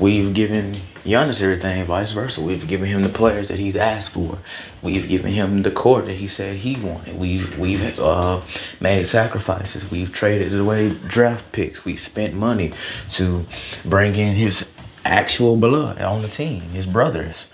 we've 0.00 0.34
given 0.34 0.80
Giannis 1.04 1.40
everything, 1.40 1.84
vice 1.86 2.12
versa. 2.12 2.40
We've 2.40 2.66
given 2.66 2.88
him 2.88 3.02
the 3.02 3.08
players 3.08 3.48
that 3.48 3.58
he's 3.58 3.76
asked 3.76 4.10
for. 4.10 4.38
We've 4.82 5.08
given 5.08 5.32
him 5.32 5.62
the 5.62 5.70
court 5.70 6.06
that 6.06 6.16
he 6.16 6.28
said 6.28 6.56
he 6.56 6.76
wanted. 6.76 7.18
We've 7.18 7.58
we've 7.58 7.98
uh, 7.98 8.40
made 8.80 9.06
sacrifices. 9.06 9.90
We've 9.90 10.12
traded 10.12 10.58
away 10.58 10.90
draft 10.90 11.52
picks. 11.52 11.84
We've 11.84 12.00
spent 12.00 12.34
money 12.34 12.72
to 13.12 13.44
bring 13.84 14.16
in 14.16 14.34
his 14.34 14.64
actual 15.04 15.56
blood 15.56 16.00
on 16.00 16.22
the 16.22 16.28
team, 16.28 16.62
his 16.70 16.86
brothers. 16.86 17.46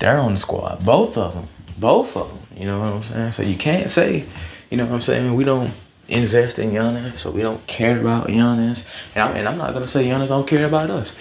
They're 0.00 0.18
on 0.18 0.34
the 0.34 0.40
squad, 0.40 0.84
both 0.84 1.16
of 1.16 1.34
them, 1.34 1.48
both 1.76 2.16
of 2.16 2.28
them. 2.28 2.40
You 2.56 2.66
know 2.66 2.78
what 2.78 2.92
I'm 2.92 3.02
saying? 3.02 3.32
So 3.32 3.42
you 3.42 3.56
can't 3.56 3.90
say, 3.90 4.26
you 4.70 4.76
know 4.76 4.86
what 4.86 4.94
I'm 4.94 5.00
saying? 5.00 5.34
We 5.34 5.44
don't 5.44 5.74
invest 6.08 6.58
in 6.58 6.70
Giannis, 6.70 7.18
so 7.18 7.30
we 7.30 7.42
don't 7.42 7.64
care 7.66 8.00
about 8.00 8.28
Giannis. 8.28 8.82
And, 9.14 9.24
I, 9.24 9.38
and 9.38 9.48
I'm 9.48 9.58
not 9.58 9.74
gonna 9.74 9.88
say 9.88 10.04
Giannis 10.04 10.28
don't 10.28 10.46
care 10.46 10.66
about 10.66 10.90
us. 10.90 11.12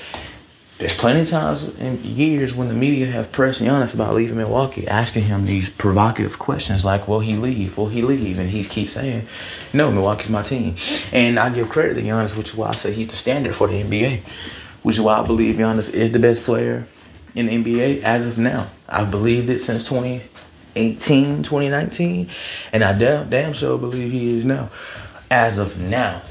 There's 0.80 0.94
plenty 0.94 1.22
of 1.22 1.30
times 1.30 1.64
in 1.80 2.04
years 2.04 2.54
when 2.54 2.68
the 2.68 2.76
media 2.76 3.08
have 3.08 3.32
pressed 3.32 3.62
Giannis 3.62 3.96
about 3.96 4.14
leaving 4.14 4.38
Milwaukee, 4.38 4.88
asking 4.88 5.24
him 5.24 5.44
these 5.44 5.70
provocative 5.70 6.38
questions 6.38 6.86
like, 6.86 7.08
"Will 7.08 7.20
he 7.20 7.34
leave? 7.34 7.78
Will 7.78 7.88
he 7.88 8.04
leave?" 8.04 8.38
And 8.38 8.48
he 8.48 8.64
keeps 8.64 8.94
saying, 8.94 9.28
"No, 9.74 9.92
Milwaukee's 9.92 10.30
my 10.30 10.44
team." 10.44 10.76
And 11.12 11.40
I 11.40 11.50
give 11.50 11.70
credit 11.70 11.96
to 11.96 12.04
Giannis, 12.04 12.36
which 12.36 12.50
is 12.50 12.56
why 12.56 12.70
I 12.70 12.76
say 12.76 12.94
he's 12.94 13.08
the 13.08 13.16
standard 13.16 13.56
for 13.56 13.68
the 13.68 13.82
NBA, 13.82 14.22
which 14.84 14.98
is 14.98 15.02
why 15.02 15.18
I 15.18 15.26
believe 15.26 15.56
Giannis 15.56 15.90
is 15.92 16.12
the 16.12 16.20
best 16.20 16.44
player 16.44 16.86
in 17.34 17.48
the 17.48 17.54
NBA 17.54 18.04
as 18.04 18.28
of 18.28 18.38
now. 18.38 18.68
I've 18.88 19.10
believed 19.10 19.50
it 19.50 19.62
since 19.62 19.84
2018, 19.86 21.42
2019, 21.42 22.30
and 22.72 22.84
I 22.84 22.94
damn, 22.94 23.32
damn 23.32 23.54
sure 23.54 23.80
believe 23.80 24.12
he 24.12 24.38
is 24.38 24.46
now, 24.46 24.70
as 25.32 25.58
of 25.58 25.80
now. 25.80 26.22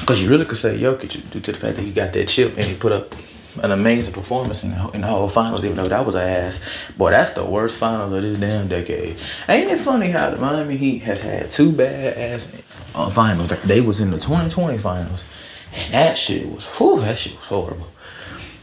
Because 0.00 0.22
you 0.22 0.30
really 0.30 0.46
could 0.46 0.56
say 0.56 0.78
Jokic 0.78 1.30
due 1.30 1.40
to 1.40 1.52
the 1.52 1.58
fact 1.58 1.76
that 1.76 1.82
he 1.82 1.92
got 1.92 2.14
that 2.14 2.28
chip 2.28 2.56
and 2.56 2.64
he 2.64 2.74
put 2.74 2.92
up 2.92 3.14
an 3.60 3.72
amazing 3.72 4.12
performance 4.12 4.62
in 4.62 4.70
the, 4.70 4.90
in 4.90 5.00
the 5.02 5.06
whole 5.06 5.28
finals, 5.28 5.64
even 5.64 5.76
though 5.76 5.88
that 5.88 6.06
was 6.06 6.14
ass. 6.14 6.58
Boy, 6.96 7.10
that's 7.10 7.32
the 7.32 7.44
worst 7.44 7.76
finals 7.76 8.12
of 8.12 8.22
this 8.22 8.38
damn 8.38 8.68
decade. 8.68 9.18
Ain't 9.48 9.70
it 9.70 9.80
funny 9.80 10.10
how 10.10 10.30
the 10.30 10.38
Miami 10.38 10.76
Heat 10.76 10.98
has 11.00 11.20
had 11.20 11.50
two 11.50 11.72
bad 11.72 12.16
ass 12.16 12.46
uh, 12.94 13.10
finals? 13.12 13.52
They 13.64 13.80
was 13.80 14.00
in 14.00 14.10
the 14.10 14.18
2020 14.18 14.78
finals, 14.78 15.24
and 15.72 15.92
that 15.92 16.16
shit 16.16 16.48
was, 16.48 16.64
whew, 16.78 17.00
that 17.00 17.18
shit 17.18 17.34
was 17.36 17.44
horrible. 17.44 17.88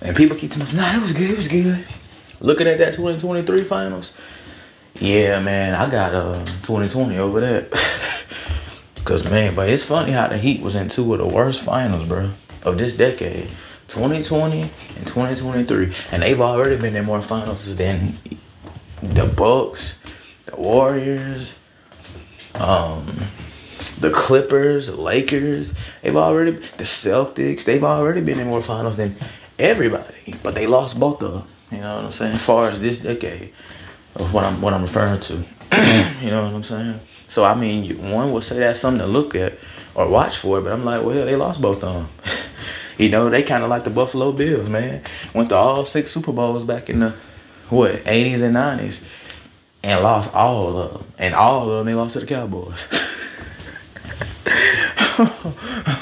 And 0.01 0.15
people 0.15 0.37
keep 0.37 0.51
telling 0.51 0.67
us, 0.67 0.73
nah, 0.73 0.95
it 0.95 1.01
was 1.01 1.13
good, 1.13 1.29
it 1.29 1.37
was 1.37 1.47
good. 1.47 1.85
Looking 2.39 2.67
at 2.67 2.77
that 2.79 2.95
2023 2.95 3.65
finals, 3.65 4.13
yeah, 4.95 5.39
man, 5.39 5.75
I 5.75 5.89
got 5.89 6.15
uh 6.15 6.45
2020 6.63 7.17
over 7.17 7.39
that. 7.41 7.71
Cause 9.05 9.23
man, 9.23 9.55
but 9.55 9.69
it's 9.69 9.83
funny 9.83 10.11
how 10.11 10.27
the 10.27 10.37
Heat 10.37 10.61
was 10.61 10.75
in 10.75 10.89
two 10.89 11.13
of 11.13 11.19
the 11.19 11.27
worst 11.27 11.61
finals, 11.63 12.07
bro, 12.07 12.31
of 12.63 12.77
this 12.77 12.93
decade. 12.93 13.49
2020 13.89 14.61
and 14.61 15.07
2023, 15.07 15.95
and 16.11 16.21
they've 16.21 16.41
already 16.41 16.77
been 16.77 16.95
in 16.95 17.05
more 17.05 17.21
finals 17.21 17.75
than 17.75 18.17
the 19.01 19.25
Bucks, 19.25 19.95
the 20.45 20.55
Warriors, 20.55 21.53
um, 22.55 23.27
the 23.99 24.11
Clippers, 24.11 24.89
Lakers. 24.89 25.71
They've 26.03 26.15
already 26.15 26.51
the 26.77 26.83
Celtics. 26.83 27.63
They've 27.63 27.83
already 27.83 28.21
been 28.21 28.39
in 28.39 28.47
more 28.47 28.61
finals 28.61 28.97
than 28.97 29.15
everybody, 29.57 30.35
but 30.43 30.55
they 30.55 30.67
lost 30.67 30.99
both 30.99 31.21
of 31.21 31.33
them. 31.33 31.47
You 31.71 31.79
know 31.79 31.95
what 31.97 32.05
I'm 32.05 32.11
saying? 32.11 32.35
As 32.35 32.45
far 32.45 32.69
as 32.69 32.79
this 32.79 32.99
decade 32.99 33.53
of 34.15 34.33
what 34.33 34.43
I'm 34.43 34.61
what 34.61 34.73
I'm 34.73 34.83
referring 34.83 35.21
to, 35.21 35.33
you 36.21 36.29
know 36.29 36.43
what 36.43 36.53
I'm 36.53 36.63
saying? 36.63 36.99
So 37.27 37.43
I 37.43 37.55
mean, 37.55 38.11
one 38.11 38.31
would 38.33 38.43
say 38.43 38.59
that's 38.59 38.79
something 38.79 38.99
to 38.99 39.07
look 39.07 39.35
at 39.35 39.57
or 39.95 40.07
watch 40.07 40.37
for, 40.37 40.61
but 40.61 40.71
I'm 40.71 40.85
like, 40.85 41.03
well, 41.03 41.25
they 41.25 41.35
lost 41.35 41.61
both 41.61 41.83
of 41.83 41.93
them. 41.93 42.09
You 42.99 43.07
know, 43.07 43.29
they 43.29 43.43
kind 43.43 43.63
of 43.63 43.69
like 43.69 43.85
the 43.85 43.89
Buffalo 43.89 44.33
Bills, 44.33 44.67
man. 44.67 45.01
Went 45.33 45.49
to 45.49 45.55
all 45.55 45.85
six 45.85 46.11
Super 46.11 46.33
Bowls 46.33 46.65
back 46.65 46.89
in 46.89 46.99
the, 46.99 47.15
what, 47.69 48.03
80s 48.03 48.41
and 48.41 48.53
90s 48.53 48.99
and 49.83 50.03
lost 50.03 50.33
all 50.33 50.77
of 50.77 50.91
them. 50.93 51.13
And 51.17 51.33
all 51.33 51.71
of 51.71 51.77
them, 51.77 51.85
they 51.85 51.93
lost 51.93 52.13
to 52.13 52.19
the 52.19 52.25
Cowboys. 52.25 52.77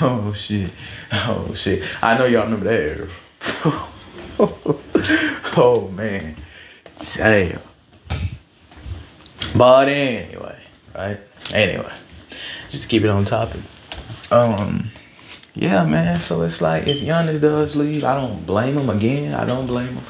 oh, 0.02 0.34
shit. 0.36 0.72
Oh, 1.12 1.54
shit. 1.54 1.84
I 2.02 2.18
know 2.18 2.26
y'all 2.26 2.46
remember 2.46 2.66
that. 2.66 3.88
oh, 5.56 5.88
man. 5.94 6.36
Damn. 7.14 7.62
But 9.56 9.88
anyway, 9.88 10.60
right? 10.96 11.20
Anyway, 11.52 11.94
just 12.72 12.84
to 12.84 12.90
keep 12.90 13.04
it 13.04 13.10
on 13.10 13.24
topic. 13.26 13.62
Um, 14.32 14.90
yeah, 15.58 15.84
man. 15.86 16.22
So 16.22 16.44
it's 16.44 16.62
like 16.62 16.88
if 16.88 16.98
Giannis 16.98 17.42
does 17.42 17.76
leave, 17.76 18.04
I 18.04 18.16
don't 18.16 18.46
blame 18.46 18.78
him 18.78 18.90
again. 18.90 19.34
I 19.34 19.46
don't 19.46 19.68
blame 19.68 19.96
him, 19.96 20.06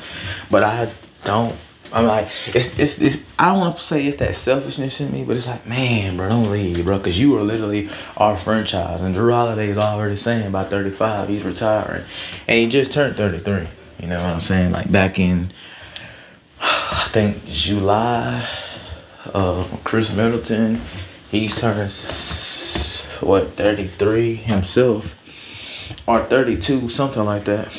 but 0.49 0.63
I 0.63 0.93
don't 1.23 1.57
I'm 1.91 2.05
like, 2.05 2.29
it's, 2.47 2.67
it's, 2.77 2.99
it's 2.99 3.17
I 3.39 3.49
don't 3.49 3.59
want 3.59 3.77
to 3.77 3.83
say 3.83 4.05
it's 4.05 4.17
that 4.17 4.35
selfishness 4.35 4.99
in 4.99 5.11
me, 5.11 5.23
but 5.23 5.37
it's 5.37 5.47
like, 5.47 5.65
man, 5.65 6.17
bro, 6.17 6.27
don't 6.27 6.51
leave, 6.51 6.83
bro, 6.83 6.97
because 6.97 7.17
you 7.17 7.35
are 7.37 7.43
literally 7.43 7.89
our 8.17 8.37
franchise. 8.37 9.01
And 9.01 9.15
Jrue 9.15 9.31
Holiday 9.31 9.69
is 9.69 9.77
already 9.77 10.15
saying 10.15 10.51
by 10.51 10.65
35, 10.65 11.29
he's 11.29 11.43
retiring. 11.43 12.03
And 12.47 12.59
he 12.59 12.67
just 12.67 12.91
turned 12.91 13.15
33. 13.15 13.67
You 13.99 14.07
know 14.07 14.17
what 14.17 14.25
I'm 14.25 14.41
saying? 14.41 14.71
Like 14.71 14.91
back 14.91 15.17
in, 15.17 15.53
I 16.59 17.09
think, 17.13 17.45
July, 17.45 18.47
uh, 19.33 19.67
Khris 19.83 20.11
Middleton, 20.11 20.81
he's 21.31 21.55
turned, 21.55 21.89
what, 23.21 23.55
33 23.55 24.35
himself, 24.35 25.05
or 26.07 26.25
32, 26.25 26.89
something 26.89 27.23
like 27.23 27.45
that 27.45 27.69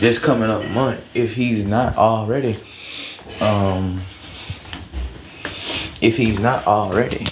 this 0.00 0.18
coming 0.18 0.48
up 0.48 0.64
month 0.70 0.98
if 1.12 1.34
he's 1.34 1.62
not 1.62 1.94
already 1.96 2.58
um 3.40 4.02
if 6.00 6.16
he's 6.16 6.38
not 6.38 6.66
already 6.66 7.26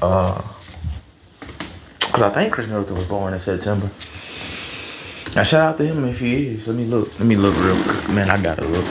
uh 0.00 0.40
because 1.98 2.22
I 2.22 2.34
think 2.34 2.52
Khris 2.52 2.66
Middleton 2.66 2.96
was 2.96 3.06
born 3.06 3.32
in 3.32 3.38
September. 3.38 3.88
Now 5.36 5.44
shout 5.44 5.60
out 5.60 5.78
to 5.78 5.86
him 5.86 6.04
if 6.06 6.18
he 6.18 6.48
is. 6.48 6.66
Let 6.66 6.74
me 6.74 6.84
look. 6.84 7.16
Let 7.20 7.28
me 7.28 7.36
look 7.36 7.54
real 7.56 7.80
quick. 7.84 8.08
Man, 8.08 8.28
I 8.28 8.42
gotta 8.42 8.66
look. 8.66 8.84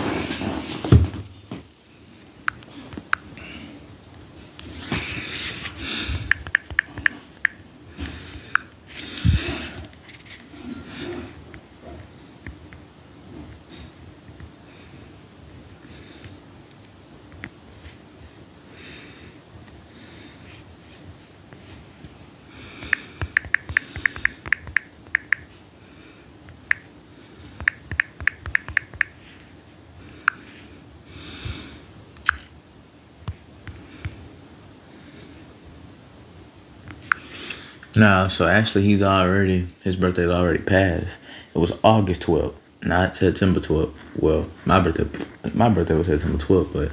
No, 38.00 38.30
so 38.30 38.48
actually 38.48 38.86
he's 38.86 39.02
already 39.02 39.68
his 39.84 39.98
birthday's 39.98 40.30
already 40.30 40.60
passed. 40.60 41.18
It 41.54 41.58
was 41.58 41.74
August 41.84 42.22
12th, 42.22 42.54
not 42.82 43.18
September 43.18 43.60
12th. 43.60 43.92
Well, 44.16 44.48
my 44.64 44.80
birthday 44.80 45.06
my 45.54 45.68
birthday 45.68 45.96
was 45.96 46.08
September 46.08 46.38
12th, 46.38 46.72
but 46.72 46.92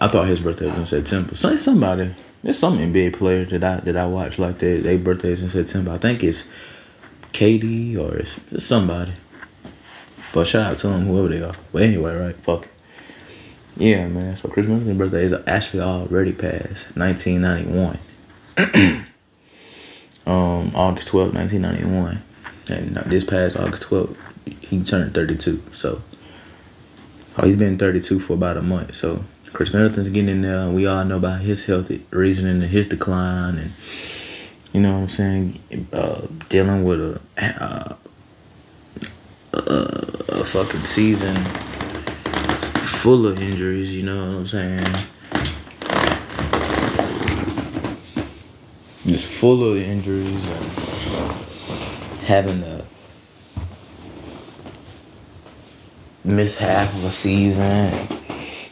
I 0.00 0.06
thought 0.06 0.28
his 0.28 0.38
birthday 0.38 0.66
was 0.66 0.78
in 0.78 0.86
September. 0.86 1.34
So 1.34 1.48
it's 1.48 1.64
somebody, 1.64 2.14
there's 2.44 2.56
some 2.56 2.78
NBA 2.78 3.14
player 3.14 3.46
that 3.46 3.64
I 3.64 3.80
that 3.80 3.96
I 3.96 4.06
watch 4.06 4.38
like 4.38 4.60
they 4.60 4.78
they 4.78 4.96
birthdays 4.96 5.42
in 5.42 5.48
September. 5.48 5.90
I 5.90 5.98
think 5.98 6.22
it's 6.22 6.44
KD 7.32 7.98
or 7.98 8.18
it's, 8.18 8.36
it's 8.52 8.64
somebody. 8.64 9.14
But 10.32 10.46
shout 10.46 10.70
out 10.70 10.78
to 10.78 10.86
them, 10.86 11.08
whoever 11.08 11.30
they 11.30 11.42
are. 11.42 11.56
But 11.72 11.82
anyway, 11.82 12.14
right? 12.14 12.36
Fuck. 12.44 12.68
Yeah, 13.76 14.06
man. 14.06 14.36
So 14.36 14.48
Khris 14.48 14.68
Middleton's 14.68 14.98
birthday 14.98 15.24
is 15.24 15.34
actually 15.48 15.82
already 15.82 16.32
past, 16.32 16.86
1991. 16.94 17.98
um, 20.28 20.72
August 20.76 21.08
12, 21.08 21.34
1991. 21.34 22.22
And 22.68 22.96
this 23.10 23.24
past 23.24 23.56
August 23.56 23.84
12th, 23.84 24.14
he 24.60 24.84
turned 24.84 25.14
32. 25.14 25.62
So, 25.74 26.02
oh, 27.38 27.46
he's 27.46 27.56
been 27.56 27.78
32 27.78 28.20
for 28.20 28.34
about 28.34 28.58
a 28.58 28.62
month. 28.62 28.94
So, 28.94 29.24
Khris 29.54 29.72
Middleton's 29.72 30.08
getting 30.10 30.28
in 30.28 30.42
there. 30.42 30.68
We 30.68 30.86
all 30.86 31.04
know 31.04 31.16
about 31.16 31.40
his 31.40 31.62
health 31.62 31.90
reasoning 32.10 32.62
and 32.62 32.70
his 32.70 32.86
decline. 32.86 33.56
And, 33.56 33.72
you 34.72 34.80
know 34.82 34.92
what 34.92 34.98
I'm 34.98 35.08
saying? 35.08 35.88
Uh, 35.92 36.26
dealing 36.50 36.84
with 36.84 37.00
a, 37.00 37.20
uh, 37.64 37.96
a, 39.54 39.58
a 40.28 40.44
fucking 40.44 40.84
season 40.84 41.42
full 43.00 43.26
of 43.26 43.40
injuries, 43.40 43.88
you 43.90 44.02
know 44.02 44.16
what 44.16 44.38
I'm 44.38 44.46
saying? 44.46 45.06
Just 49.08 49.24
full 49.24 49.72
of 49.72 49.78
injuries 49.78 50.44
and 50.44 50.64
having 52.20 52.60
to 52.60 52.84
miss 56.24 56.54
half 56.54 56.94
of 56.94 57.04
a 57.04 57.10
season. 57.10 58.06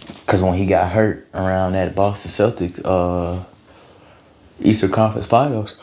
Because 0.06 0.42
when 0.42 0.58
he 0.58 0.66
got 0.66 0.92
hurt 0.92 1.26
around 1.32 1.72
that 1.72 1.94
Boston 1.94 2.30
Celtics 2.30 2.84
uh, 2.84 3.44
Eastern 4.60 4.92
Conference 4.92 5.26
Finals, 5.26 5.74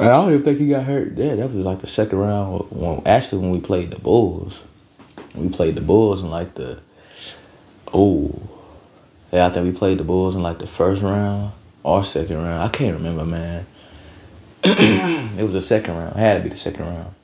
I 0.00 0.04
don't 0.04 0.32
even 0.32 0.44
think 0.44 0.60
he 0.60 0.68
got 0.68 0.84
hurt 0.84 1.16
there. 1.16 1.34
That 1.34 1.52
was 1.52 1.64
like 1.64 1.80
the 1.80 1.88
second 1.88 2.18
round. 2.18 2.70
When, 2.70 3.04
actually, 3.04 3.42
when 3.42 3.50
we 3.50 3.60
played 3.60 3.90
the 3.90 3.98
Bulls, 3.98 4.60
we 5.34 5.48
played 5.48 5.74
the 5.74 5.80
Bulls 5.80 6.20
in 6.20 6.30
like 6.30 6.54
the 6.54 6.78
oh, 7.92 8.30
yeah, 9.32 9.46
I 9.46 9.52
think 9.52 9.64
we 9.64 9.76
played 9.76 9.98
the 9.98 10.04
Bulls 10.04 10.36
in 10.36 10.42
like 10.42 10.60
the 10.60 10.66
first 10.66 11.02
round 11.02 11.52
or 11.88 12.04
second 12.04 12.36
round. 12.36 12.62
I 12.62 12.68
can't 12.68 12.96
remember, 12.96 13.24
man. 13.24 13.66
it 14.64 15.42
was 15.42 15.52
the 15.52 15.60
second 15.60 15.96
round. 15.96 16.16
It 16.16 16.18
had 16.18 16.34
to 16.38 16.42
be 16.42 16.50
the 16.50 16.56
second 16.56 16.84
round. 16.84 17.14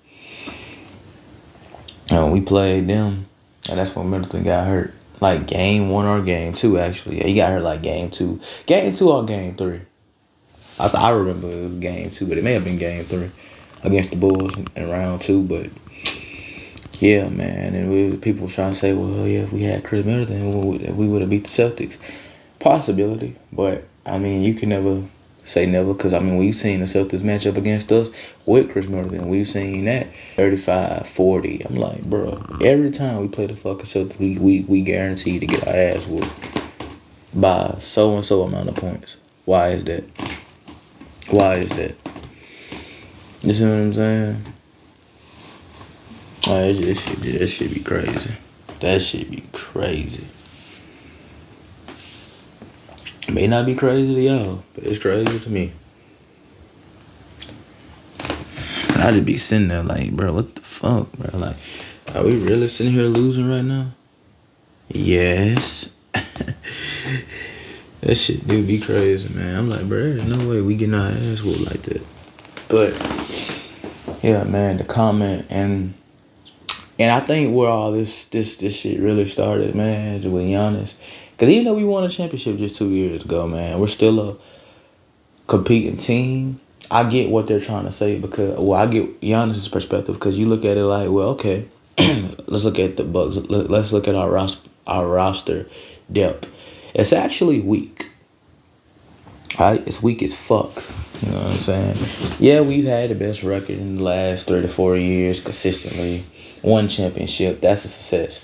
And 2.10 2.32
we 2.32 2.40
played 2.40 2.88
them, 2.88 3.26
and 3.68 3.78
that's 3.78 3.94
when 3.94 4.10
Middleton 4.10 4.44
got 4.44 4.66
hurt. 4.66 4.94
Like 5.20 5.46
game 5.46 5.90
one 5.90 6.06
or 6.06 6.22
game 6.22 6.54
two, 6.54 6.78
actually. 6.78 7.18
Yeah, 7.18 7.26
he 7.26 7.34
got 7.34 7.50
hurt 7.50 7.62
like 7.62 7.82
game 7.82 8.10
two. 8.10 8.40
Game 8.66 8.94
two 8.94 9.10
or 9.10 9.24
game 9.24 9.56
three. 9.56 9.80
I 10.78 10.88
I 10.88 11.10
remember 11.10 11.50
it 11.50 11.70
was 11.70 11.78
game 11.78 12.10
two, 12.10 12.26
but 12.26 12.36
it 12.36 12.44
may 12.44 12.52
have 12.52 12.64
been 12.64 12.78
game 12.78 13.04
three 13.06 13.30
against 13.82 14.10
the 14.10 14.16
Bulls 14.16 14.52
in 14.74 14.90
round 14.90 15.22
two. 15.22 15.42
But 15.42 15.70
yeah, 17.00 17.28
man, 17.28 17.74
and 17.74 17.90
we 17.90 18.16
people 18.16 18.48
trying 18.48 18.72
to 18.72 18.78
say, 18.78 18.92
well, 18.92 19.26
yeah, 19.26 19.40
if 19.40 19.52
we 19.52 19.62
had 19.62 19.84
Khris 19.84 20.04
Middleton, 20.04 20.96
we 20.96 21.06
would 21.06 21.20
have 21.20 21.30
beat 21.30 21.44
the 21.44 21.50
Celtics. 21.50 21.96
Possibility, 22.58 23.36
but 23.52 23.84
I 24.06 24.18
mean, 24.18 24.42
you 24.42 24.54
can 24.54 24.68
never 24.68 25.02
say 25.44 25.66
never 25.66 25.92
because 25.92 26.12
I 26.12 26.20
mean 26.20 26.36
we've 26.38 26.56
seen 26.56 26.80
the 26.80 26.86
Celtics 26.86 27.22
match 27.22 27.46
up 27.46 27.56
against 27.56 27.92
us 27.92 28.08
with 28.46 28.70
Khris 28.70 28.86
Middleton. 28.86 29.28
We've 29.28 29.48
seen 29.48 29.84
that 29.86 30.08
35, 30.36 31.08
40. 31.08 31.66
I'm 31.66 31.76
like, 31.76 32.02
bro, 32.04 32.42
every 32.60 32.90
time 32.90 33.20
we 33.20 33.28
play 33.28 33.46
the 33.46 33.56
fucking 33.56 33.86
Celtics, 33.86 34.18
we 34.18 34.38
we, 34.38 34.60
we 34.62 34.82
guarantee 34.82 35.38
to 35.38 35.46
get 35.46 35.66
our 35.66 35.74
ass 35.74 36.06
whooped 36.06 36.30
by 37.34 37.78
so 37.80 38.16
and 38.16 38.24
so 38.24 38.42
amount 38.42 38.68
of 38.68 38.76
points. 38.76 39.16
Why 39.44 39.70
is 39.70 39.84
that? 39.84 40.04
Why 41.30 41.56
is 41.56 41.70
that? 41.70 41.96
You 43.42 43.52
see 43.52 43.64
what 43.64 43.72
I'm 43.72 43.94
saying? 43.94 44.44
Oh, 46.46 46.60
it, 46.60 46.78
it 46.78 46.94
should 46.94 47.22
that 47.22 47.48
should 47.48 47.74
be 47.74 47.80
crazy. 47.80 48.34
That 48.80 49.02
should 49.02 49.30
be 49.30 49.44
crazy. 49.52 50.26
It 53.26 53.34
may 53.34 53.46
not 53.46 53.66
be 53.66 53.74
crazy 53.74 54.14
to 54.14 54.20
y'all, 54.20 54.64
but 54.74 54.84
it's 54.84 55.00
crazy 55.00 55.40
to 55.40 55.50
me. 55.50 55.72
I 58.20 59.10
just 59.12 59.24
be 59.24 59.38
sitting 59.38 59.68
there 59.68 59.82
like, 59.82 60.12
bro, 60.12 60.32
what 60.32 60.54
the 60.54 60.60
fuck, 60.60 61.10
bro? 61.12 61.38
Like, 61.38 61.56
are 62.14 62.22
we 62.22 62.36
really 62.36 62.68
sitting 62.68 62.92
here 62.92 63.04
losing 63.04 63.48
right 63.48 63.64
now? 63.64 63.92
Yes. 64.88 65.88
that 68.00 68.14
shit 68.14 68.46
do 68.46 68.64
be 68.64 68.78
crazy, 68.80 69.28
man. 69.28 69.56
I'm 69.56 69.70
like, 69.70 69.88
bro, 69.88 69.98
there's 69.98 70.24
no 70.24 70.48
way 70.48 70.60
we 70.60 70.76
getting 70.76 70.94
our 70.94 71.08
ass 71.08 71.42
whooped 71.42 71.60
like 71.60 71.82
that. 71.82 72.02
But 72.68 72.94
yeah, 74.22 74.44
man, 74.44 74.76
the 74.76 74.84
comment 74.84 75.46
and 75.50 75.94
and 76.98 77.10
I 77.10 77.26
think 77.26 77.54
where 77.54 77.68
all 77.68 77.92
this 77.92 78.26
this 78.30 78.56
this 78.56 78.76
shit 78.76 79.00
really 79.00 79.28
started, 79.28 79.74
man, 79.74 80.30
with 80.30 80.44
Giannis 80.44 80.94
because 81.34 81.48
even 81.48 81.64
though 81.64 81.74
we 81.74 81.84
won 81.84 82.04
a 82.04 82.08
championship 82.08 82.58
just 82.58 82.76
two 82.76 82.90
years 82.90 83.24
ago, 83.24 83.48
man, 83.48 83.80
we're 83.80 83.88
still 83.88 84.30
a 84.30 84.36
competing 85.48 85.96
team. 85.96 86.60
I 86.90 87.08
get 87.08 87.28
what 87.28 87.48
they're 87.48 87.60
trying 87.60 87.86
to 87.86 87.92
say 87.92 88.18
because, 88.18 88.56
well, 88.58 88.80
I 88.80 88.86
get 88.86 89.20
Giannis's 89.20 89.66
perspective 89.66 90.14
because 90.14 90.38
you 90.38 90.46
look 90.46 90.64
at 90.64 90.76
it 90.76 90.84
like, 90.84 91.10
well, 91.10 91.30
okay, 91.30 91.68
let's 91.98 92.62
look 92.62 92.78
at 92.78 92.96
the 92.96 93.02
Bucks. 93.02 93.34
Let's 93.48 93.90
look 93.90 94.06
at 94.06 94.14
our 94.14 94.30
roster, 94.30 94.68
our 94.86 95.08
roster 95.08 95.68
depth. 96.12 96.46
It's 96.94 97.12
actually 97.12 97.60
weak. 97.60 98.06
Right? 99.58 99.82
It's 99.86 100.00
weak 100.00 100.22
as 100.22 100.34
fuck. 100.34 100.84
You 101.20 101.30
know 101.30 101.38
what 101.38 101.46
I'm 101.46 101.58
saying? 101.58 102.08
Yeah, 102.38 102.60
we've 102.60 102.84
had 102.84 103.10
the 103.10 103.14
best 103.16 103.42
record 103.42 103.78
in 103.78 103.96
the 103.96 104.02
last 104.02 104.46
34 104.46 104.98
years 104.98 105.40
consistently. 105.40 106.24
One 106.62 106.88
championship. 106.88 107.60
That's 107.60 107.84
a 107.84 107.88
success 107.88 108.40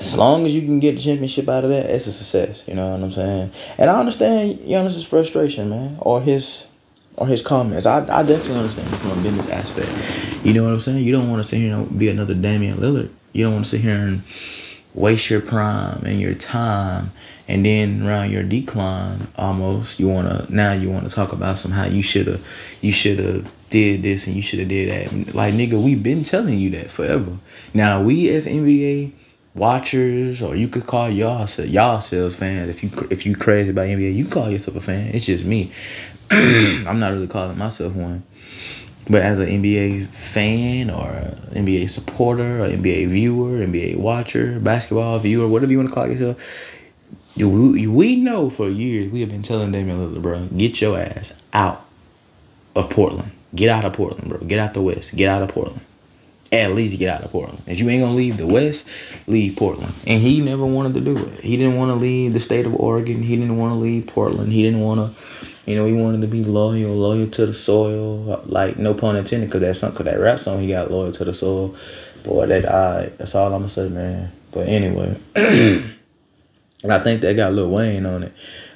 as 0.00 0.14
long 0.14 0.46
as 0.46 0.52
you 0.52 0.62
can 0.62 0.80
get 0.80 0.96
the 0.96 1.02
championship 1.02 1.48
out 1.48 1.64
of 1.64 1.70
that, 1.70 1.86
it's 1.86 2.06
a 2.06 2.12
success. 2.12 2.62
You 2.66 2.74
know 2.74 2.90
what 2.90 3.00
I'm 3.00 3.10
saying? 3.10 3.52
And 3.78 3.90
I 3.90 3.98
understand 3.98 4.58
Giannis's 4.60 5.04
frustration, 5.04 5.70
man, 5.70 5.98
or 6.00 6.20
his 6.20 6.64
or 7.16 7.26
his 7.26 7.42
comments. 7.42 7.86
I, 7.86 7.98
I 8.00 8.22
definitely 8.24 8.56
understand 8.56 9.00
from 9.00 9.12
a 9.12 9.22
business 9.22 9.46
aspect. 9.46 9.90
You 10.44 10.52
know 10.52 10.64
what 10.64 10.72
I'm 10.72 10.80
saying? 10.80 11.04
You 11.04 11.12
don't 11.12 11.30
want 11.30 11.42
to 11.42 11.48
sit 11.48 11.58
here 11.58 11.74
and 11.74 11.98
be 11.98 12.08
another 12.08 12.34
Damian 12.34 12.78
Lillard. 12.78 13.10
You 13.32 13.44
don't 13.44 13.54
want 13.54 13.66
to 13.66 13.70
sit 13.70 13.82
here 13.82 13.96
and 13.96 14.22
waste 14.94 15.28
your 15.28 15.40
prime 15.40 16.04
and 16.04 16.20
your 16.20 16.34
time 16.34 17.12
and 17.48 17.64
then 17.64 18.06
around 18.06 18.30
your 18.30 18.44
decline 18.44 19.26
almost 19.36 19.98
you 19.98 20.08
want 20.08 20.28
to 20.28 20.54
now 20.54 20.72
you 20.72 20.88
want 20.88 21.08
to 21.08 21.14
talk 21.14 21.32
about 21.32 21.58
somehow 21.58 21.84
you 21.84 22.02
should 22.02 22.28
have 22.28 22.40
you 22.80 22.92
should 22.92 23.18
have 23.18 23.44
did 23.70 24.04
this 24.04 24.26
and 24.26 24.36
you 24.36 24.42
should 24.42 24.60
have 24.60 24.68
did 24.68 24.88
that 24.88 25.34
like 25.34 25.52
nigga 25.52 25.82
we've 25.82 26.02
been 26.02 26.22
telling 26.22 26.56
you 26.58 26.70
that 26.70 26.88
forever 26.90 27.36
now 27.74 28.00
we 28.00 28.28
as 28.30 28.46
nba 28.46 29.12
watchers 29.54 30.42
or 30.42 30.56
you 30.56 30.66
could 30.66 30.86
call 30.86 31.08
y'all 31.08 31.48
y'all 31.64 32.00
selves 32.00 32.34
fans 32.34 32.68
if 32.68 32.82
you 32.82 32.90
if 33.10 33.24
you 33.24 33.36
crazy 33.36 33.70
about 33.70 33.86
nba 33.86 34.14
you 34.14 34.26
call 34.26 34.50
yourself 34.50 34.76
a 34.76 34.80
fan 34.80 35.06
it's 35.14 35.26
just 35.26 35.44
me 35.44 35.72
i'm 36.30 36.98
not 36.98 37.12
really 37.12 37.28
calling 37.28 37.56
myself 37.56 37.92
one 37.92 38.22
but 39.08 39.20
as 39.20 39.38
an 39.38 39.46
NBA 39.46 40.14
fan 40.14 40.88
or 40.88 41.36
NBA 41.52 41.90
supporter, 41.90 42.64
or 42.64 42.68
NBA 42.68 43.08
viewer, 43.08 43.58
NBA 43.58 43.98
watcher, 43.98 44.58
basketball 44.60 45.18
viewer, 45.18 45.46
whatever 45.46 45.70
you 45.70 45.78
want 45.78 45.90
to 45.90 45.94
call 45.94 46.08
yourself, 46.08 46.38
we, 47.36 47.86
we 47.86 48.16
know 48.16 48.48
for 48.48 48.68
years 48.68 49.12
we 49.12 49.20
have 49.20 49.28
been 49.28 49.42
telling 49.42 49.72
Damian 49.72 49.98
Lillard, 49.98 50.22
bro, 50.22 50.46
get 50.56 50.80
your 50.80 50.98
ass 50.98 51.32
out 51.52 51.84
of 52.74 52.88
Portland. 52.90 53.32
Get 53.54 53.68
out 53.68 53.84
of 53.84 53.92
Portland, 53.92 54.28
bro. 54.28 54.38
Get 54.38 54.58
out 54.58 54.74
the 54.74 54.80
West. 54.80 55.14
Get 55.14 55.28
out 55.28 55.42
of 55.42 55.50
Portland. 55.50 55.80
At 56.54 56.74
least 56.74 56.98
get 56.98 57.08
out 57.08 57.24
of 57.24 57.32
Portland. 57.32 57.62
If 57.66 57.78
you 57.78 57.88
ain't 57.88 58.02
gonna 58.02 58.14
leave 58.14 58.36
the 58.36 58.46
West, 58.46 58.84
leave 59.26 59.56
Portland. 59.56 59.94
And 60.06 60.22
he 60.22 60.40
never 60.40 60.64
wanted 60.64 60.94
to 60.94 61.00
do 61.00 61.16
it. 61.16 61.40
He 61.40 61.56
didn't 61.56 61.76
want 61.76 61.90
to 61.90 61.96
leave 61.96 62.32
the 62.32 62.40
state 62.40 62.66
of 62.66 62.74
Oregon. 62.74 63.22
He 63.22 63.36
didn't 63.36 63.56
want 63.58 63.72
to 63.72 63.76
leave 63.76 64.06
Portland. 64.06 64.52
He 64.52 64.62
didn't 64.62 64.80
want 64.80 65.00
to 65.00 65.24
you 65.66 65.76
know, 65.76 65.86
he 65.86 65.94
wanted 65.94 66.20
to 66.20 66.26
be 66.26 66.44
loyal, 66.44 66.94
loyal 66.94 67.30
to 67.30 67.46
the 67.46 67.54
soil. 67.54 68.42
Like 68.44 68.78
no 68.78 68.92
pun 68.92 69.16
intended, 69.16 69.50
cause 69.50 69.62
that 69.62 69.76
song, 69.76 69.94
cause 69.94 70.04
that 70.04 70.20
rap 70.20 70.40
song, 70.40 70.60
he 70.60 70.68
got 70.68 70.90
loyal 70.90 71.12
to 71.12 71.24
the 71.24 71.32
soil. 71.32 71.74
Boy, 72.22 72.46
that 72.46 72.66
I. 72.70 73.10
That's 73.18 73.34
all 73.34 73.52
I'm 73.52 73.62
gonna 73.62 73.70
say, 73.70 73.88
man. 73.88 74.30
But 74.50 74.68
anyway, 74.68 75.18
and 75.34 76.92
I 76.92 77.02
think 77.02 77.22
that 77.22 77.34
got 77.34 77.52
Lil 77.52 77.70
Wayne 77.70 78.04
on 78.04 78.24
it. 78.24 78.32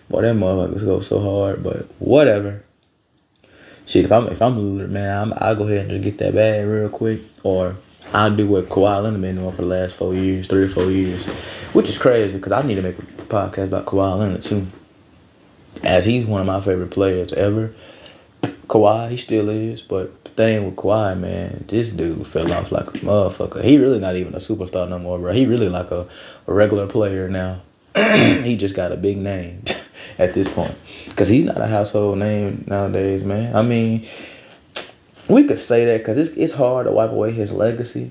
Boy, 0.09 0.23
that 0.23 0.35
motherfuckers 0.35 0.85
go 0.85 1.01
so 1.01 1.21
hard. 1.21 1.63
But 1.63 1.89
whatever. 1.99 2.65
Shit, 3.89 4.05
if 4.05 4.13
I'm 4.13 4.27
if 4.29 4.43
I'm 4.43 4.57
Lillard, 4.57 4.91
man, 4.91 5.19
I'm, 5.19 5.33
I'll 5.39 5.57
go 5.57 5.65
ahead 5.65 5.87
and 5.87 5.91
just 5.91 6.03
get 6.03 6.19
that 6.19 6.35
bag 6.35 6.67
real 6.67 6.91
quick, 6.91 7.23
or 7.43 7.75
I'll 8.13 8.37
do 8.37 8.47
what 8.47 8.69
Kawhi 8.69 9.03
Leonard 9.03 9.23
been 9.23 9.37
doing 9.37 9.51
for 9.57 9.63
the 9.63 9.69
last 9.69 9.95
four 9.97 10.15
years, 10.15 10.47
three 10.47 10.65
or 10.65 10.69
four 10.69 10.91
years, 10.91 11.25
which 11.73 11.89
is 11.89 11.97
crazy 11.97 12.37
because 12.37 12.53
I 12.53 12.61
need 12.61 12.75
to 12.75 12.83
make 12.83 12.99
a 12.99 13.03
podcast 13.03 13.69
about 13.69 13.87
Kawhi 13.87 14.19
Leonard 14.19 14.43
too 14.43 14.67
as 15.83 16.05
he's 16.05 16.27
one 16.27 16.43
of 16.43 16.47
my 16.47 16.61
favorite 16.63 16.91
players 16.91 17.33
ever. 17.33 17.75
Kawhi, 18.69 19.11
he 19.11 19.17
still 19.17 19.49
is, 19.49 19.81
but 19.81 20.23
the 20.25 20.31
thing 20.33 20.67
with 20.67 20.77
Kawhi, 20.77 21.19
man, 21.19 21.65
this 21.69 21.89
dude 21.89 22.27
fell 22.27 22.53
off 22.53 22.71
like 22.71 22.89
a 22.89 22.99
motherfucker. 22.99 23.65
He 23.65 23.79
really 23.79 24.01
not 24.01 24.17
even 24.17 24.35
a 24.35 24.39
superstar 24.39 24.87
no 24.87 24.99
more, 24.99 25.19
bro. 25.19 25.33
He 25.33 25.47
really 25.47 25.71
like 25.71 25.91
a, 25.91 26.07
a 26.47 26.53
regular 26.53 26.87
player 26.87 27.29
now. 27.31 27.63
he 27.95 28.55
just 28.57 28.75
got 28.75 28.93
a 28.93 28.97
big 28.99 29.17
name 29.17 29.65
at 30.19 30.35
this 30.35 30.49
point, 30.49 30.75
cause 31.17 31.29
he's 31.29 31.45
not 31.45 31.61
a 31.61 31.67
household 31.67 32.19
name 32.19 32.65
nowadays, 32.67 33.23
man. 33.23 33.55
I 33.55 33.63
mean, 33.63 34.07
we 35.29 35.45
could 35.45 35.59
say 35.59 35.85
that 35.87 35.99
because 35.99 36.19
it's 36.19 36.31
it's 36.37 36.53
hard 36.53 36.87
to 36.87 36.93
wipe 36.93 37.11
away 37.11 37.33
his 37.33 37.53
legacy, 37.53 38.11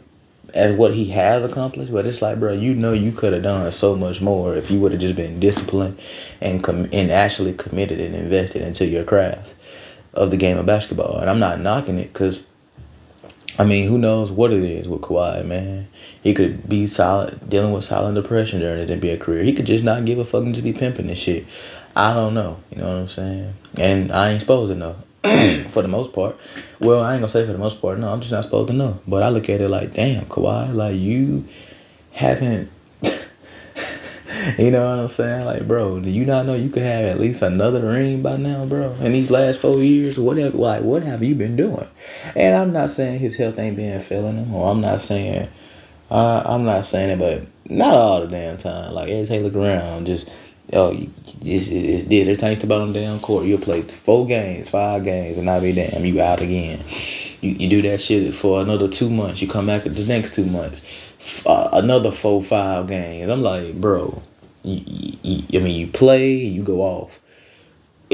as 0.53 0.75
what 0.75 0.93
he 0.93 1.09
has 1.09 1.43
accomplished, 1.43 1.91
but 1.91 2.05
it's 2.05 2.21
like, 2.21 2.39
bro, 2.39 2.53
you 2.53 2.73
know, 2.73 2.93
you 2.93 3.11
could 3.11 3.33
have 3.33 3.43
done 3.43 3.71
so 3.71 3.95
much 3.95 4.21
more 4.21 4.55
if 4.55 4.71
you 4.71 4.79
would 4.79 4.91
have 4.91 5.01
just 5.01 5.15
been 5.15 5.39
disciplined 5.39 5.99
and 6.41 6.63
com- 6.63 6.89
and 6.91 7.11
actually 7.11 7.53
committed 7.53 7.99
and 7.99 8.15
invested 8.15 8.61
into 8.61 8.85
your 8.85 9.03
craft 9.03 9.53
of 10.13 10.31
the 10.31 10.37
game 10.37 10.57
of 10.57 10.65
basketball. 10.65 11.19
And 11.19 11.29
I'm 11.29 11.39
not 11.39 11.59
knocking 11.59 11.99
it 11.99 12.13
because, 12.13 12.41
I 13.59 13.65
mean, 13.65 13.87
who 13.87 13.97
knows 13.97 14.31
what 14.31 14.53
it 14.53 14.63
is 14.63 14.87
with 14.87 15.01
Kawhi, 15.01 15.45
man. 15.45 15.87
He 16.23 16.33
could 16.33 16.67
be 16.67 16.87
solid, 16.87 17.49
dealing 17.49 17.73
with 17.73 17.83
silent 17.83 18.15
depression 18.15 18.59
during 18.59 18.87
his 18.87 18.89
NBA 18.89 19.19
career. 19.19 19.43
He 19.43 19.53
could 19.53 19.65
just 19.65 19.83
not 19.83 20.05
give 20.05 20.19
a 20.19 20.25
fuck 20.25 20.43
and 20.43 20.53
just 20.53 20.63
be 20.63 20.73
pimping 20.73 21.07
this 21.07 21.19
shit. 21.19 21.45
I 21.97 22.13
don't 22.13 22.35
know. 22.35 22.59
You 22.69 22.77
know 22.77 22.89
what 22.89 22.97
I'm 22.97 23.07
saying? 23.07 23.53
And 23.77 24.11
I 24.11 24.31
ain't 24.31 24.41
supposed 24.41 24.71
to 24.71 24.75
know. 24.75 24.95
for 25.69 25.81
the 25.81 25.87
most 25.87 26.13
part. 26.13 26.37
Well, 26.79 27.01
I 27.03 27.13
ain't 27.13 27.21
gonna 27.21 27.31
say 27.31 27.45
for 27.45 27.51
the 27.51 27.57
most 27.57 27.81
part. 27.81 27.97
No, 27.97 28.09
I'm 28.09 28.21
just 28.21 28.31
not 28.31 28.43
supposed 28.43 28.67
to 28.67 28.73
know. 28.73 28.99
But 29.07 29.23
I 29.23 29.29
look 29.29 29.49
at 29.49 29.61
it 29.61 29.67
like, 29.67 29.93
damn, 29.93 30.25
Kawhi, 30.27 30.73
like 30.75 30.95
you 30.95 31.45
haven't. 32.11 32.69
you 33.01 34.71
know 34.71 34.87
what 34.87 34.99
I'm 34.99 35.09
saying? 35.09 35.45
Like, 35.45 35.67
bro, 35.67 35.99
do 35.99 36.09
you 36.11 36.23
not 36.23 36.45
know 36.45 36.53
you 36.53 36.69
could 36.69 36.83
have 36.83 37.03
at 37.05 37.19
least 37.19 37.41
another 37.41 37.81
ring 37.81 38.21
by 38.21 38.37
now, 38.37 38.65
bro? 38.65 38.93
In 39.01 39.11
these 39.11 39.31
last 39.31 39.59
four 39.59 39.81
years, 39.81 40.19
what 40.19 40.37
have 40.37 40.53
like 40.53 40.83
what 40.83 41.01
have 41.01 41.23
you 41.23 41.33
been 41.33 41.55
doing? 41.55 41.87
And 42.35 42.55
I'm 42.55 42.71
not 42.71 42.91
saying 42.91 43.19
his 43.19 43.35
health 43.35 43.57
ain't 43.57 43.75
been 43.75 43.99
failing 44.03 44.37
him, 44.37 44.53
or 44.53 44.69
I'm 44.69 44.81
not 44.81 45.01
saying. 45.01 45.49
Uh, 46.09 46.41
I'm 46.45 46.63
not 46.63 46.85
saying 46.85 47.09
it, 47.09 47.19
but 47.19 47.45
not 47.69 47.93
all 47.93 48.21
the 48.21 48.27
damn 48.27 48.57
time. 48.57 48.93
Like 48.93 49.09
every 49.09 49.27
time 49.27 49.37
you 49.37 49.49
look 49.49 49.55
around, 49.55 50.05
just 50.05 50.29
oh, 50.73 50.91
it's, 51.41 51.67
it's 51.67 52.07
this. 52.07 52.27
Every 52.27 52.37
time 52.37 52.51
you 52.51 52.55
step 52.57 52.71
out 52.71 52.81
on 52.81 52.93
damn 52.93 53.19
court, 53.19 53.45
you'll 53.45 53.59
play 53.59 53.83
four 54.05 54.25
games, 54.27 54.69
five 54.69 55.03
games, 55.03 55.37
and 55.37 55.45
not 55.45 55.61
be 55.61 55.73
damn, 55.73 56.05
you 56.05 56.21
out 56.21 56.41
again. 56.41 56.83
You, 57.41 57.51
you 57.51 57.69
do 57.69 57.81
that 57.83 58.01
shit 58.01 58.33
for 58.35 58.61
another 58.61 58.87
two 58.87 59.09
months. 59.09 59.41
You 59.41 59.47
come 59.47 59.67
back 59.67 59.83
the 59.83 59.89
next 60.05 60.33
two 60.33 60.45
months, 60.45 60.81
uh, 61.45 61.69
another 61.73 62.11
four, 62.11 62.43
five 62.43 62.87
games. 62.87 63.29
I'm 63.29 63.41
like, 63.41 63.79
bro, 63.79 64.21
you, 64.63 64.81
you, 65.21 65.59
I 65.59 65.63
mean, 65.63 65.75
you 65.75 65.87
play, 65.87 66.33
you 66.33 66.63
go 66.63 66.81
off. 66.81 67.11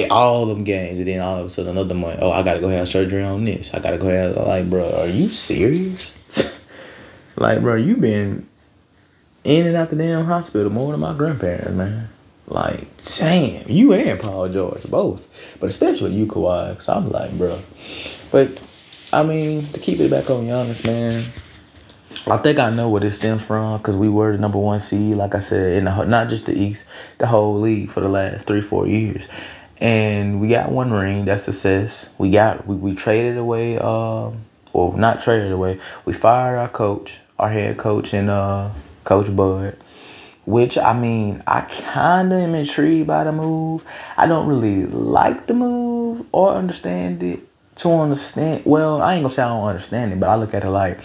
all 0.09 0.45
them 0.45 0.63
games, 0.63 0.99
and 0.99 1.07
then 1.07 1.19
all 1.21 1.39
of 1.39 1.45
a 1.45 1.49
sudden 1.49 1.71
another 1.71 1.95
month, 1.95 2.19
oh, 2.21 2.31
I 2.31 2.43
gotta 2.43 2.59
go 2.59 2.69
have 2.69 2.87
surgery 2.87 3.23
on 3.23 3.45
this. 3.45 3.69
I 3.73 3.79
gotta 3.79 3.97
go 3.97 4.09
have, 4.09 4.37
like, 4.37 4.69
bro, 4.69 5.01
are 5.01 5.07
you 5.07 5.29
serious? 5.29 6.11
like, 7.35 7.61
bro, 7.61 7.75
you 7.75 7.97
been 7.97 8.47
in 9.43 9.67
and 9.67 9.75
out 9.75 9.89
the 9.89 9.95
damn 9.95 10.25
hospital 10.25 10.71
more 10.71 10.91
than 10.91 11.01
my 11.01 11.13
grandparents, 11.13 11.71
man. 11.71 12.09
Like, 12.47 12.87
damn, 13.17 13.69
you 13.69 13.93
and 13.93 14.19
Paul 14.19 14.49
George, 14.49 14.83
both. 14.83 15.21
But 15.59 15.69
especially 15.69 16.13
you, 16.13 16.25
Kawhi. 16.25 16.81
So 16.81 16.93
I'm 16.93 17.09
like, 17.09 17.37
bro. 17.37 17.61
But, 18.31 18.59
I 19.11 19.23
mean, 19.23 19.71
to 19.73 19.79
keep 19.79 19.99
it 19.99 20.11
back 20.11 20.29
on 20.29 20.45
Giannis, 20.45 20.83
man, 20.85 21.23
I 22.27 22.37
think 22.37 22.59
I 22.59 22.69
know 22.69 22.89
where 22.89 23.01
this 23.01 23.15
stems 23.15 23.41
from 23.43 23.77
because 23.77 23.95
we 23.95 24.09
were 24.09 24.33
the 24.33 24.37
number 24.37 24.57
one 24.57 24.79
seed, 24.79 25.15
like 25.15 25.35
I 25.35 25.39
said, 25.39 25.77
in 25.77 25.85
the 25.85 26.03
not 26.05 26.29
just 26.29 26.45
the 26.45 26.53
East, 26.53 26.85
the 27.17 27.27
whole 27.27 27.59
league 27.59 27.91
for 27.91 28.01
the 28.01 28.09
last 28.09 28.45
three, 28.45 28.61
four 28.61 28.87
years. 28.87 29.23
And 29.77 30.39
we 30.39 30.47
got 30.49 30.71
one 30.71 30.91
ring, 30.91 31.25
that's 31.25 31.43
success. 31.45 32.05
We 32.17 32.31
got, 32.31 32.65
we, 32.67 32.75
we 32.75 32.95
traded 32.95 33.37
away, 33.37 33.77
um, 33.77 34.45
well, 34.71 34.93
not 34.95 35.23
traded 35.23 35.51
away. 35.51 35.79
We 36.05 36.13
fired 36.13 36.57
our 36.57 36.69
coach, 36.69 37.15
our 37.39 37.49
head 37.49 37.77
coach, 37.77 38.13
and 38.13 38.29
uh, 38.29 38.71
Coach 39.03 39.33
Bud 39.35 39.77
which 40.45 40.77
I 40.77 40.97
mean, 40.97 41.41
I 41.47 41.61
kind 41.61 42.33
of 42.33 42.39
am 42.39 42.55
intrigued 42.55 43.07
by 43.07 43.23
the 43.23 43.31
move. 43.31 43.83
I 44.17 44.27
don't 44.27 44.47
really 44.47 44.85
like 44.85 45.47
the 45.47 45.53
move 45.53 46.25
or 46.31 46.53
understand 46.53 47.23
it 47.23 47.39
to 47.77 47.89
understand. 47.89 48.63
Well, 48.65 49.01
I 49.01 49.15
ain't 49.15 49.23
gonna 49.23 49.33
say 49.33 49.41
I 49.41 49.47
don't 49.47 49.67
understand 49.67 50.11
it, 50.13 50.19
but 50.19 50.29
I 50.29 50.35
look 50.35 50.53
at 50.53 50.63
it 50.63 50.69
like 50.69 50.99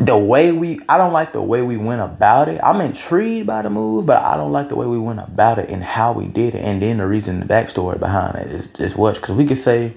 the 0.00 0.16
way 0.16 0.50
we. 0.50 0.80
I 0.88 0.98
don't 0.98 1.12
like 1.12 1.32
the 1.32 1.40
way 1.40 1.62
we 1.62 1.76
went 1.76 2.00
about 2.00 2.48
it. 2.48 2.60
I'm 2.62 2.80
intrigued 2.80 3.46
by 3.46 3.62
the 3.62 3.70
move, 3.70 4.04
but 4.06 4.20
I 4.20 4.36
don't 4.36 4.52
like 4.52 4.68
the 4.68 4.76
way 4.76 4.86
we 4.86 4.98
went 4.98 5.20
about 5.20 5.58
it 5.58 5.70
and 5.70 5.82
how 5.82 6.12
we 6.12 6.26
did 6.26 6.54
it, 6.54 6.64
and 6.64 6.82
then 6.82 6.98
the 6.98 7.06
reason, 7.06 7.40
the 7.40 7.46
backstory 7.46 7.98
behind 7.98 8.36
it 8.36 8.50
is 8.52 8.68
just 8.76 8.96
what. 8.96 9.14
Because 9.14 9.36
we 9.36 9.46
could 9.46 9.62
say, 9.62 9.94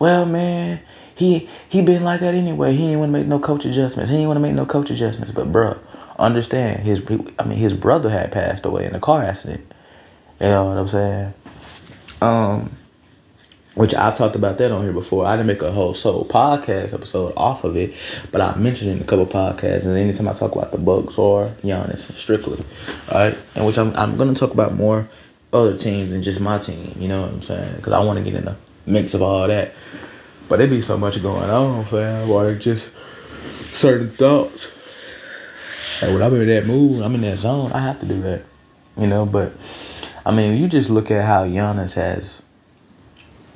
well, 0.00 0.26
man, 0.26 0.80
he 1.14 1.48
he 1.68 1.80
been 1.80 2.02
like 2.02 2.20
that 2.20 2.34
anyway. 2.34 2.74
He 2.74 2.88
ain't 2.88 2.98
want 2.98 3.12
to 3.12 3.18
make 3.18 3.28
no 3.28 3.38
coach 3.38 3.64
adjustments. 3.64 4.10
He 4.10 4.16
ain't 4.16 4.26
want 4.26 4.36
to 4.36 4.42
make 4.42 4.54
no 4.54 4.66
coach 4.66 4.90
adjustments. 4.90 5.32
But 5.32 5.52
bruh 5.52 5.78
understand 6.20 6.86
his 6.86 7.00
I 7.38 7.44
mean 7.44 7.58
his 7.58 7.72
brother 7.72 8.10
had 8.10 8.32
passed 8.32 8.64
away 8.64 8.86
in 8.86 8.94
a 8.94 9.00
car 9.00 9.24
accident. 9.24 9.72
You 10.40 10.48
know 10.48 10.66
what 10.66 10.78
I'm 10.78 10.88
saying? 10.88 11.34
Um 12.20 12.76
which 13.74 13.94
I've 13.94 14.18
talked 14.18 14.34
about 14.34 14.58
that 14.58 14.72
on 14.72 14.82
here 14.82 14.92
before. 14.92 15.24
I 15.24 15.36
didn't 15.36 15.46
make 15.46 15.62
a 15.62 15.70
whole 15.70 15.94
soul 15.94 16.26
podcast 16.26 16.92
episode 16.92 17.32
off 17.36 17.64
of 17.64 17.76
it, 17.76 17.94
but 18.32 18.40
I 18.40 18.54
mentioned 18.56 18.90
it 18.90 18.94
in 18.94 19.00
a 19.00 19.04
couple 19.04 19.26
podcasts. 19.26 19.84
And 19.84 19.96
anytime 19.96 20.28
I 20.28 20.32
talk 20.32 20.52
about 20.52 20.72
the 20.72 20.78
Bucks 20.78 21.16
or 21.16 21.54
Giannis, 21.62 22.14
strictly, 22.16 22.64
right? 23.10 23.38
And 23.54 23.66
which 23.66 23.78
I'm 23.78 23.94
I'm 23.96 24.18
gonna 24.18 24.34
talk 24.34 24.52
about 24.52 24.74
more 24.74 25.08
other 25.52 25.76
teams 25.76 26.10
than 26.10 26.22
just 26.22 26.40
my 26.40 26.58
team. 26.58 26.96
You 26.98 27.08
know 27.08 27.22
what 27.22 27.30
I'm 27.30 27.42
saying? 27.42 27.76
Because 27.76 27.92
I 27.92 28.00
want 28.00 28.18
to 28.18 28.24
get 28.24 28.34
in 28.34 28.44
the 28.44 28.56
mix 28.86 29.14
of 29.14 29.22
all 29.22 29.46
that. 29.48 29.72
But 30.48 30.58
there 30.58 30.66
be 30.66 30.80
so 30.80 30.98
much 30.98 31.20
going 31.22 31.48
on, 31.48 31.86
fam. 31.86 32.28
Or 32.28 32.54
just 32.56 32.88
certain 33.72 34.16
thoughts 34.16 34.66
like 36.02 36.12
when 36.12 36.22
I'm 36.22 36.34
in 36.34 36.48
that 36.48 36.66
mood, 36.66 37.02
I'm 37.02 37.14
in 37.14 37.20
that 37.22 37.38
zone, 37.38 37.72
I 37.72 37.80
have 37.80 38.00
to 38.00 38.06
do 38.06 38.20
that. 38.22 38.42
You 38.96 39.06
know, 39.06 39.26
but 39.26 39.52
I 40.24 40.30
mean, 40.30 40.56
you 40.56 40.68
just 40.68 40.90
look 40.90 41.10
at 41.10 41.24
how 41.24 41.44
Giannis 41.44 41.92
has 41.92 42.34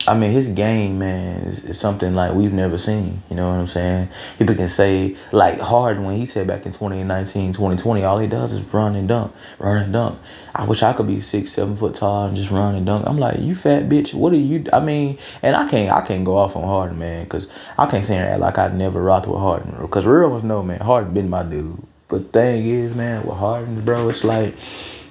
I 0.07 0.13
mean, 0.13 0.33
his 0.33 0.49
game, 0.49 0.99
man, 0.99 1.41
is, 1.49 1.65
is, 1.65 1.81
something 1.81 2.15
like 2.15 2.35
we've 2.35 2.53
never 2.53 2.77
seen. 2.77 3.23
You 3.31 3.37
know 3.37 3.49
what 3.49 3.55
I'm 3.55 3.67
saying? 3.67 4.11
People 4.39 4.55
can 4.55 4.69
say, 4.69 5.17
like 5.33 5.59
Harden, 5.59 6.05
when 6.05 6.19
he 6.19 6.27
said 6.27 6.47
back 6.47 6.67
in 6.67 6.73
2019, 6.73 7.55
2020, 7.55 8.05
all 8.05 8.19
he 8.19 8.27
does 8.27 8.53
is 8.53 8.61
run 8.65 8.97
and 8.97 9.09
dunk, 9.09 9.33
run 9.59 9.79
and 9.79 9.93
dunk. 9.95 10.19
I 10.55 10.65
wish 10.65 10.83
I 10.83 10.93
could 10.93 11.07
be 11.07 11.23
six, 11.23 11.53
seven 11.53 11.79
foot 11.79 11.95
tall 11.95 12.27
and 12.27 12.37
just 12.37 12.51
run 12.51 12.75
and 12.75 12.85
dunk. 12.85 13.07
I'm 13.07 13.19
like, 13.19 13.41
you 13.41 13.55
fat 13.55 13.89
bitch. 13.89 14.13
What 14.13 14.35
are 14.35 14.37
you? 14.37 14.67
I 14.75 14.81
mean, 14.81 15.19
and 15.41 15.57
I 15.57 15.71
can't, 15.71 15.91
I 15.91 16.07
can't 16.07 16.25
go 16.25 16.37
off 16.37 16.55
on 16.55 16.65
Harden, 16.65 16.99
man, 16.99 17.25
because 17.25 17.47
I 17.79 17.91
can't 17.91 18.05
say 18.05 18.19
that 18.19 18.41
like 18.41 18.59
I 18.59 18.69
never 18.69 19.03
rocked 19.03 19.27
with 19.27 19.39
Harden, 19.39 19.75
because 19.81 20.05
real 20.05 20.29
ones 20.29 20.45
know, 20.45 20.63
man, 20.63 20.81
Harden 20.81 21.15
been 21.15 21.31
my 21.31 21.45
dude. 21.45 21.83
But 22.09 22.33
thing 22.33 22.67
is, 22.67 22.95
man, 22.95 23.25
with 23.25 23.37
Harden, 23.37 23.85
bro, 23.85 24.09
it's 24.09 24.25
like 24.25 24.55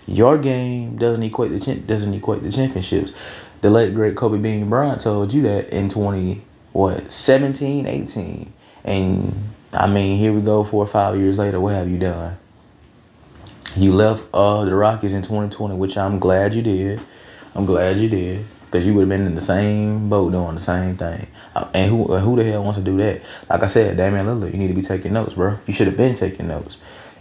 your 0.05 0.37
game 0.37 0.97
doesn't 0.97 1.23
equate 1.23 1.51
the 1.51 1.75
doesn't 1.75 2.13
equate 2.13 2.43
the 2.43 2.51
championships 2.51 3.11
the 3.63 3.69
late 3.69 3.95
great 3.95 4.17
Kobe 4.17 4.37
Bean 4.37 4.69
Bryant 4.69 5.01
told 5.01 5.31
you 5.31 5.41
that 5.43 5.69
in 5.69 5.89
20 5.89 6.41
what 6.73 7.11
17, 7.11 7.87
18, 7.87 8.53
and 8.83 9.53
I 9.71 9.87
mean 9.87 10.19
here 10.19 10.33
we 10.33 10.41
go 10.41 10.65
four 10.65 10.83
or 10.83 10.87
five 10.87 11.17
years 11.17 11.37
later. 11.37 11.61
What 11.61 11.73
have 11.73 11.89
you 11.89 11.97
done? 11.97 12.37
You 13.77 13.93
left 13.93 14.23
uh, 14.33 14.65
the 14.65 14.75
Rockies 14.75 15.13
in 15.13 15.21
2020, 15.21 15.75
which 15.75 15.95
I'm 15.95 16.19
glad 16.19 16.53
you 16.53 16.61
did. 16.61 16.99
I'm 17.55 17.65
glad 17.65 17.99
you 17.99 18.09
did 18.09 18.45
because 18.65 18.85
you 18.85 18.93
would 18.95 19.03
have 19.03 19.09
been 19.09 19.25
in 19.25 19.35
the 19.35 19.41
same 19.41 20.09
boat 20.09 20.33
doing 20.33 20.55
the 20.55 20.61
same 20.61 20.97
thing. 20.97 21.25
And 21.73 21.89
who 21.89 22.17
who 22.17 22.35
the 22.35 22.43
hell 22.43 22.63
wants 22.63 22.79
to 22.79 22.83
do 22.83 22.97
that? 22.97 23.21
Like 23.49 23.63
I 23.63 23.67
said, 23.67 23.95
Damian 23.97 24.25
Lillard, 24.25 24.51
you 24.51 24.57
need 24.57 24.69
to 24.69 24.73
be 24.73 24.81
taking 24.81 25.13
notes, 25.13 25.33
bro. 25.33 25.57
You 25.67 25.73
should 25.73 25.87
have 25.87 25.97
been 25.97 26.15
taking 26.15 26.47
notes. 26.47 26.77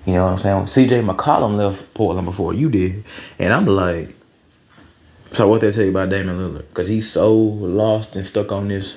You 0.06 0.14
know 0.14 0.24
what 0.24 0.44
I'm 0.44 0.66
saying? 0.66 0.88
CJ 0.88 1.08
McCollum 1.08 1.56
left 1.56 1.94
Portland 1.94 2.24
before 2.24 2.54
you 2.54 2.70
did, 2.70 3.04
and 3.38 3.52
I'm 3.52 3.66
like, 3.66 4.14
so 5.32 5.48
what 5.48 5.60
they 5.60 5.70
tell 5.70 5.84
you 5.84 5.90
about 5.90 6.08
Damian 6.08 6.38
Lillard? 6.38 6.68
Because 6.68 6.88
he's 6.88 7.10
so 7.10 7.34
lost 7.34 8.16
and 8.16 8.26
stuck 8.26 8.52
on 8.52 8.68
this 8.68 8.96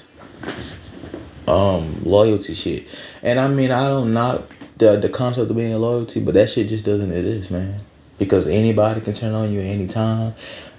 um 1.48 2.02
loyalty 2.04 2.54
shit. 2.54 2.88
And 3.22 3.40
I 3.40 3.48
mean, 3.48 3.72
I 3.72 3.88
don't 3.88 4.14
knock 4.14 4.44
the 4.78 4.98
the 4.98 5.10
concept 5.10 5.50
of 5.50 5.58
being 5.58 5.74
loyalty, 5.74 6.20
but 6.22 6.34
that 6.36 6.50
shit 6.50 6.70
just 6.70 6.86
doesn't 6.86 7.12
exist, 7.12 7.52
man. 7.52 7.82
Because 8.18 8.48
anybody 8.48 9.02
can 9.02 9.14
turn 9.14 9.34
on 9.34 9.52
you 9.52 9.60
at 9.60 9.66
any 9.66 9.88
time. 9.88 10.34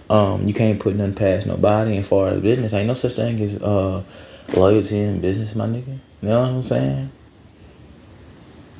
Um, 0.08 0.46
you 0.46 0.54
can't 0.54 0.78
put 0.78 0.94
nothing 0.94 1.14
past 1.14 1.46
nobody. 1.46 1.96
And 1.96 2.06
far 2.06 2.28
as 2.28 2.40
business, 2.40 2.72
ain't 2.72 2.86
no 2.86 2.94
such 2.94 3.16
thing 3.16 3.40
as 3.42 3.54
uh 3.62 4.02
loyalty 4.54 4.98
in 4.98 5.20
business, 5.20 5.54
my 5.54 5.66
nigga. 5.66 5.98
You 6.22 6.28
know 6.28 6.40
what 6.40 6.48
I'm 6.48 6.62
saying? 6.62 7.10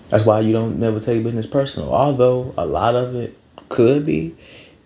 That's 0.09 0.25
why 0.25 0.41
you 0.41 0.53
don't 0.53 0.79
never 0.79 1.01
take 1.01 1.25
business 1.25 1.47
personal. 1.47 1.93
Although 1.93 2.55
a 2.57 2.65
lot 2.65 2.95
of 2.95 3.15
it 3.15 3.37
could 3.69 4.07
be 4.07 4.37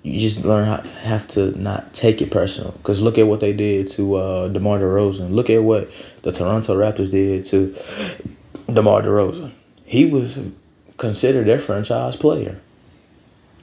you 0.02 0.18
just 0.18 0.44
learn 0.44 0.66
how 0.66 0.80
have 1.02 1.28
to 1.28 1.58
not 1.60 1.92
take 1.92 2.22
it 2.22 2.30
personal. 2.30 2.72
Because 2.72 3.00
look 3.00 3.18
at 3.18 3.26
what 3.26 3.40
they 3.40 3.52
did 3.52 3.88
to 3.92 4.16
uh, 4.16 4.48
DeMar 4.48 4.78
DeRozan. 4.78 5.32
Look 5.32 5.50
at 5.50 5.62
what 5.62 5.90
the 6.22 6.32
Toronto 6.32 6.74
Raptors 6.76 7.10
did 7.10 7.44
to 7.46 7.76
DeMar 8.72 9.02
DeRozan. 9.02 9.52
He 9.84 10.06
was 10.06 10.38
considered 10.96 11.46
their 11.46 11.60
franchise 11.60 12.16
player. 12.16 12.60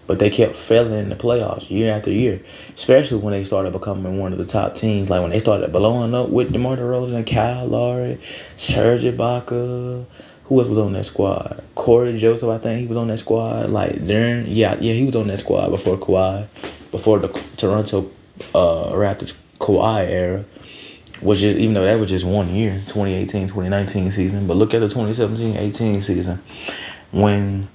But 0.07 0.19
they 0.19 0.29
kept 0.29 0.55
failing 0.55 0.93
in 0.93 1.09
the 1.09 1.15
playoffs 1.15 1.69
year 1.69 1.93
after 1.93 2.11
year, 2.11 2.41
especially 2.73 3.17
when 3.17 3.33
they 3.33 3.43
started 3.43 3.73
becoming 3.73 4.17
one 4.17 4.31
of 4.31 4.39
the 4.39 4.45
top 4.45 4.75
teams. 4.75 5.09
Like 5.09 5.21
when 5.21 5.31
they 5.31 5.39
started 5.39 5.71
blowing 5.71 6.15
up 6.15 6.29
with 6.29 6.53
DeMar 6.53 6.77
DeRozan 6.77 7.29
Kyle 7.29 7.67
Lowry, 7.67 8.19
Serge 8.55 9.03
Ibaka, 9.03 10.05
who 10.45 10.59
else 10.59 10.69
was 10.69 10.77
on 10.77 10.93
that 10.93 11.05
squad? 11.05 11.61
Cory 11.75 12.17
Joseph, 12.17 12.47
I 12.47 12.57
think 12.57 12.79
he 12.79 12.87
was 12.87 12.97
on 12.97 13.07
that 13.07 13.19
squad. 13.19 13.69
Like 13.69 14.07
during, 14.07 14.47
yeah, 14.47 14.77
yeah, 14.79 14.93
he 14.93 15.03
was 15.03 15.15
on 15.15 15.27
that 15.27 15.41
squad 15.41 15.69
before 15.69 15.97
Kawhi, 15.97 16.47
before 16.91 17.19
the 17.19 17.27
Toronto 17.57 18.09
uh, 18.55 18.91
Raptors 18.91 19.33
Kawhi 19.59 20.07
era. 20.07 20.45
Was 21.21 21.41
just 21.41 21.57
even 21.57 21.73
though 21.73 21.83
that 21.83 21.99
was 21.99 22.09
just 22.09 22.23
one 22.23 22.53
year, 22.53 22.75
2018, 22.87 23.47
2019 23.47 24.11
season. 24.11 24.47
But 24.47 24.55
look 24.55 24.73
at 24.73 24.79
the 24.79 24.87
2017-18 24.87 26.03
season 26.03 26.41
when 27.11 27.67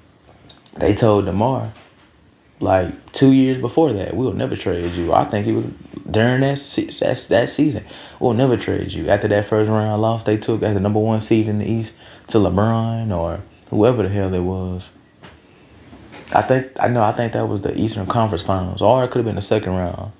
they 0.79 0.95
told 0.95 1.27
Demar, 1.27 1.73
like 2.63 3.13
two 3.13 3.33
years 3.33 3.61
before 3.61 3.93
that, 3.93 4.17
we'll 4.17 4.33
never 4.33 4.57
trade 4.57 4.95
you. 4.95 5.13
I 5.13 5.29
think 5.29 5.47
it 5.47 5.53
was 5.53 5.67
during 6.11 6.41
that 6.43 6.59
that 7.01 7.27
that 7.29 7.49
season, 7.51 7.85
we'll 8.21 8.35
never 8.35 8.57
trade 8.57 8.93
you. 8.93 9.09
After 9.09 9.29
that 9.29 9.49
first 9.49 9.69
round 9.69 10.01
loss 10.01 10.25
they 10.25 10.37
took 10.37 10.63
as 10.63 10.75
the 10.75 10.81
number 10.81 11.01
one 11.01 11.21
seed 11.21 11.49
in 11.49 11.59
the 11.59 11.67
East, 11.67 11.93
to 12.29 12.39
LeBron 12.39 13.17
or 13.17 13.43
whoever 13.71 14.05
the 14.05 14.09
hell 14.09 14.33
it 14.33 14.41
was. 14.41 14.83
I 16.33 16.43
think 16.43 16.69
I 16.79 16.89
know. 16.89 17.03
I 17.03 17.13
think 17.13 17.33
that 17.35 17.49
was 17.49 17.61
the 17.63 17.77
Eastern 17.77 18.07
Conference 18.07 18.45
Finals, 18.45 18.81
or 18.81 19.05
it 19.05 19.09
could 19.09 19.19
have 19.19 19.27
been 19.27 19.35
the 19.35 19.43
second 19.43 19.73
round. 19.73 20.13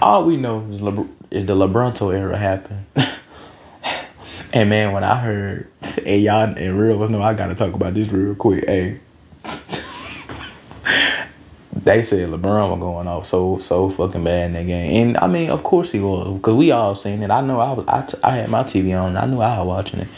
All 0.00 0.24
we 0.24 0.36
know 0.36 0.64
is, 0.70 0.80
Le- 0.80 1.08
is 1.30 1.46
the 1.46 1.54
LeBronto 1.54 2.14
era 2.14 2.38
happened. 2.38 2.86
and 4.52 4.70
man, 4.70 4.92
when 4.92 5.02
I 5.02 5.18
heard, 5.18 5.68
hey 5.80 6.18
y'all, 6.18 6.42
and 6.42 6.78
real, 6.78 7.08
no, 7.08 7.20
I 7.20 7.34
gotta 7.34 7.56
talk 7.56 7.74
about 7.74 7.94
this 7.94 8.08
real 8.08 8.34
quick. 8.36 8.64
Hey, 8.66 9.00
they 11.88 12.02
said 12.02 12.28
LeBron 12.28 12.70
was 12.70 12.80
going 12.80 13.08
off 13.08 13.26
so 13.28 13.58
so 13.66 13.90
fucking 13.90 14.22
bad 14.22 14.46
in 14.46 14.52
that 14.52 14.66
game, 14.66 15.08
and 15.08 15.16
I 15.16 15.26
mean, 15.26 15.48
of 15.48 15.62
course 15.62 15.90
he 15.90 16.00
was, 16.00 16.36
because 16.36 16.54
we 16.54 16.70
all 16.70 16.94
seen 16.94 17.22
it. 17.22 17.30
I 17.30 17.40
know 17.40 17.60
I 17.60 17.72
was, 17.72 17.84
I, 17.88 18.02
t- 18.02 18.18
I 18.22 18.36
had 18.36 18.50
my 18.50 18.62
TV 18.62 18.98
on, 18.98 19.16
I 19.16 19.24
knew 19.24 19.40
I 19.40 19.58
was 19.58 19.66
watching 19.66 20.00
it. 20.00 20.08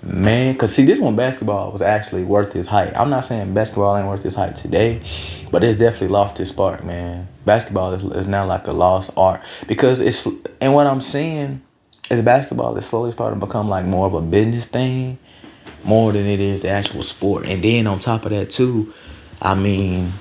Man, 0.00 0.56
cause 0.56 0.76
see, 0.76 0.86
this 0.86 1.00
one 1.00 1.16
basketball 1.16 1.72
was 1.72 1.82
actually 1.82 2.22
worth 2.22 2.54
its 2.54 2.68
hype. 2.68 2.96
I'm 2.96 3.10
not 3.10 3.26
saying 3.26 3.52
basketball 3.52 3.96
ain't 3.96 4.06
worth 4.06 4.24
its 4.24 4.36
hype 4.36 4.54
today, 4.54 5.02
but 5.50 5.64
it's 5.64 5.76
definitely 5.76 6.08
lost 6.08 6.38
its 6.38 6.50
spark, 6.50 6.84
man. 6.84 7.26
Basketball 7.44 7.94
is, 7.94 8.02
is 8.16 8.28
now 8.28 8.46
like 8.46 8.68
a 8.68 8.72
lost 8.72 9.10
art 9.16 9.40
because 9.66 9.98
it's 9.98 10.24
and 10.60 10.72
what 10.72 10.86
I'm 10.86 11.02
seeing 11.02 11.60
is 12.12 12.24
basketball 12.24 12.76
is 12.76 12.86
slowly 12.86 13.10
starting 13.10 13.40
to 13.40 13.46
become 13.46 13.68
like 13.68 13.84
more 13.84 14.06
of 14.06 14.14
a 14.14 14.20
business 14.20 14.66
thing, 14.66 15.18
more 15.82 16.12
than 16.12 16.26
it 16.26 16.38
is 16.38 16.62
the 16.62 16.68
actual 16.68 17.02
sport. 17.02 17.46
And 17.46 17.64
then 17.64 17.88
on 17.88 17.98
top 17.98 18.24
of 18.24 18.30
that 18.30 18.50
too, 18.52 18.94
I 19.42 19.56
mean, 19.56 20.12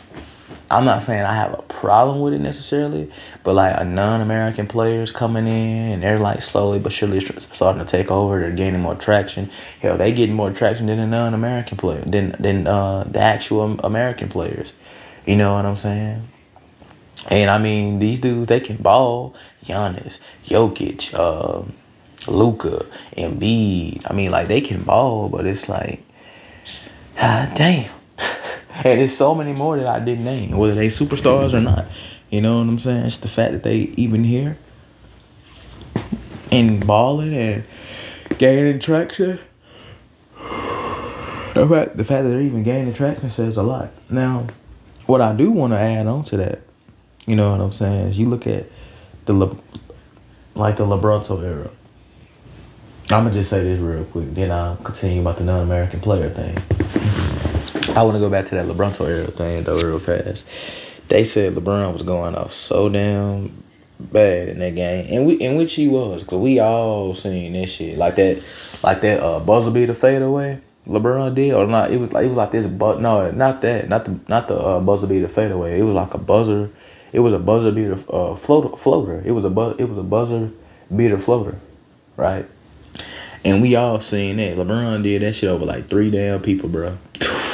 I'm 0.70 0.84
not 0.84 1.06
saying 1.06 1.22
I 1.22 1.34
have 1.34 1.54
a 1.54 1.62
problem 1.62 2.20
with 2.20 2.34
it 2.34 2.40
necessarily, 2.40 3.12
but 3.44 3.56
like 3.56 3.74
a 3.80 3.86
non-American 3.86 4.68
players 4.68 5.12
coming 5.12 5.48
in 5.48 5.94
and 5.94 6.04
they're 6.04 6.20
like 6.20 6.42
slowly 6.42 6.80
but 6.80 6.92
surely 6.92 7.26
starting 7.54 7.84
to 7.84 7.90
take 7.90 8.12
over. 8.12 8.40
They're 8.40 8.52
gaining 8.52 8.82
more 8.82 8.96
traction. 8.96 9.50
Hell, 9.82 9.98
they 9.98 10.12
getting 10.12 10.36
more 10.36 10.52
traction 10.52 10.88
than 10.88 10.98
the 10.98 11.08
non-American 11.08 11.78
player 11.78 12.04
than 12.06 12.36
than 12.40 12.68
uh, 12.68 13.06
the 13.06 13.20
actual 13.20 13.80
American 13.80 14.30
players. 14.30 14.72
You 15.26 15.38
know 15.38 15.54
what 15.54 15.66
I'm 15.66 15.78
saying? 15.78 16.28
And 17.28 17.50
I 17.50 17.58
mean, 17.58 18.00
these 18.00 18.20
dudes 18.20 18.48
they 18.48 18.60
can 18.60 18.78
ball. 18.78 19.36
Giannis, 19.66 20.18
Jokic, 20.46 21.14
uh, 21.14 21.64
Luka, 22.30 22.86
Embiid. 23.18 24.02
I 24.10 24.14
mean, 24.14 24.32
like 24.32 24.48
they 24.48 24.62
can 24.62 24.84
ball, 24.84 25.30
but 25.30 25.46
it's 25.46 25.68
like, 25.68 26.04
ah, 27.18 27.52
damn. 27.56 27.92
And 28.84 29.00
there's 29.00 29.18
so 29.18 29.34
many 29.34 29.54
more 29.54 29.78
that 29.78 29.88
I 29.88 30.00
didn't 30.00 30.26
name, 30.26 30.58
whether 30.58 30.76
they 30.76 30.88
superstars 30.88 31.54
or 31.54 31.62
not. 31.62 31.88
You 32.30 32.42
know 32.42 32.58
what 32.58 32.68
I'm 32.68 32.80
saying? 32.80 33.06
It's 33.06 33.18
the 33.18 33.28
fact 33.28 33.54
that 33.54 33.64
they 33.64 33.94
even 33.98 34.24
here 34.24 34.58
and 36.52 36.86
balling 36.86 37.36
and 37.36 37.64
gaining 38.38 38.80
traction. 38.80 39.40
The 40.38 41.68
fact, 41.68 41.98
the 41.98 42.04
fact 42.04 42.24
that 42.24 42.30
they're 42.30 42.42
even 42.42 42.64
gaining 42.64 42.94
traction 42.94 43.32
says 43.32 43.58
a 43.58 43.64
lot. 43.64 43.92
Now, 44.10 44.48
what 45.08 45.22
I 45.22 45.34
do 45.34 45.50
want 45.52 45.74
to 45.74 45.80
add 45.80 46.06
on 46.06 46.24
to 46.26 46.38
that, 46.38 46.62
you 47.26 47.36
know 47.36 47.52
what 47.52 47.62
I'm 47.62 47.74
saying, 47.74 48.10
is 48.10 48.20
you 48.20 48.30
look 48.30 48.46
at 48.46 48.68
the 49.26 49.34
Le, 49.34 49.58
like 50.54 50.78
the 50.78 50.86
LeBronto 50.86 51.42
era. 51.44 51.72
I'm 53.10 53.24
gonna 53.24 53.34
just 53.34 53.50
say 53.50 53.64
this 53.64 53.80
real 53.80 54.04
quick, 54.06 54.36
then 54.36 54.52
I'll 54.52 54.76
continue 54.78 55.22
about 55.22 55.38
the 55.38 55.46
non-American 55.46 56.02
player 56.02 56.30
thing. 56.34 56.58
I 57.98 58.04
want 58.04 58.16
to 58.16 58.20
go 58.20 58.30
back 58.30 58.46
to 58.50 58.56
that 58.56 58.68
LeBron 58.68 59.00
era 59.02 59.32
thing 59.32 59.64
though, 59.64 59.80
real 59.82 60.00
fast. 60.00 60.46
They 61.08 61.24
said 61.24 61.56
LeBron 61.56 61.94
was 61.94 62.04
going 62.04 62.36
off 62.36 62.54
so 62.54 62.90
damn 62.90 63.64
bad 64.00 64.50
in 64.50 64.60
that 64.60 64.76
game, 64.76 65.08
and 65.10 65.26
we 65.26 65.34
in 65.34 65.56
which 65.56 65.74
he 65.74 65.88
was, 65.88 66.24
cause 66.24 66.40
we 66.40 66.60
all 66.60 67.16
seen 67.16 67.54
that 67.54 67.68
shit 67.68 67.98
like 67.98 68.16
that, 68.18 68.44
like 68.84 69.02
that 69.02 69.24
uh, 69.24 69.40
buzzer 69.40 69.72
beater 69.72 69.96
fadeaway 69.96 70.62
LeBron 70.88 71.34
did, 71.34 71.54
or 71.54 71.66
not? 71.66 71.92
It 71.92 71.98
was 71.98 72.14
like 72.14 72.26
it 72.26 72.30
was 72.30 72.38
like 72.38 72.52
this, 72.52 72.68
but 72.68 73.02
no, 73.02 73.32
not 73.32 73.62
that, 73.62 73.90
not 73.90 74.06
the 74.06 74.20
not 74.28 74.48
the 74.48 74.56
uh, 74.56 74.80
buzzer 74.80 75.08
beater 75.08 75.28
fadeaway. 75.28 75.80
It 75.80 75.84
was 75.84 75.96
like 75.96 76.14
a 76.14 76.20
buzzer. 76.20 76.70
It 77.12 77.20
was 77.22 77.34
a 77.34 77.40
buzzer 77.40 77.72
beater 77.72 77.98
uh, 78.10 78.36
floater. 78.36 78.78
Floater. 78.78 79.22
It 79.26 79.32
was 79.32 79.44
a 79.44 79.50
buzz. 79.50 79.76
It 79.80 79.90
was 79.90 79.98
a 79.98 80.04
buzzer 80.04 80.52
beater 80.96 81.18
floater, 81.18 81.60
right? 82.16 82.48
And 83.44 83.62
we 83.62 83.76
all 83.76 84.00
seen 84.00 84.38
that. 84.38 84.56
LeBron 84.56 85.04
did 85.04 85.24
that 85.24 85.34
shit 85.34 85.50
over 85.50 85.66
like 85.66 85.90
three 85.90 86.12
damn 86.12 86.44
people, 86.44 86.70
bro. 86.70 86.98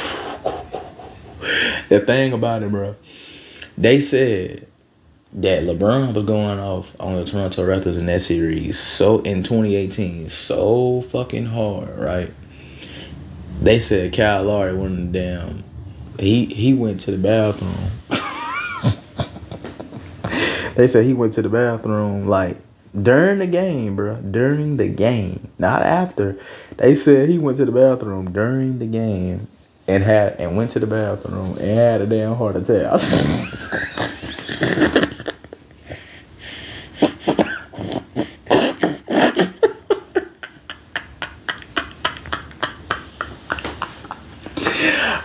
the 1.88 2.00
thing 2.00 2.32
about 2.32 2.62
it, 2.62 2.70
bro, 2.70 2.94
they 3.76 4.00
said 4.00 4.66
that 5.34 5.64
LeBron 5.64 6.14
was 6.14 6.24
going 6.24 6.60
off 6.60 6.92
on 7.00 7.16
the 7.16 7.28
Toronto 7.28 7.66
Raptors 7.66 7.98
in 7.98 8.06
that 8.06 8.22
series 8.22 8.78
so 8.78 9.18
in 9.20 9.42
2018 9.42 10.30
so 10.30 11.02
fucking 11.10 11.46
hard, 11.46 11.98
right? 11.98 12.32
They 13.60 13.78
said 13.78 14.12
Kyle 14.12 14.44
Lowry 14.44 14.76
went 14.76 15.12
damn 15.12 15.64
he 16.18 16.46
he 16.46 16.74
went 16.74 17.00
to 17.02 17.10
the 17.10 17.18
bathroom. 17.18 17.90
they 20.76 20.86
said 20.86 21.04
he 21.04 21.12
went 21.12 21.32
to 21.34 21.42
the 21.42 21.48
bathroom 21.48 22.28
like 22.28 22.56
during 23.00 23.40
the 23.40 23.46
game, 23.46 23.96
bro. 23.96 24.16
During 24.16 24.76
the 24.76 24.88
game, 24.88 25.50
not 25.58 25.82
after. 25.82 26.38
They 26.76 26.94
said 26.94 27.28
he 27.28 27.38
went 27.38 27.56
to 27.58 27.64
the 27.64 27.72
bathroom 27.72 28.32
during 28.32 28.78
the 28.78 28.86
game 28.86 29.48
and 29.86 30.02
had 30.02 30.34
and 30.38 30.56
went 30.56 30.70
to 30.72 30.80
the 30.80 30.86
bathroom 30.86 31.58
and 31.58 31.78
had 31.78 32.00
a 32.00 32.06
damn 32.06 32.34
heart 32.34 32.56
attack. 32.56 33.00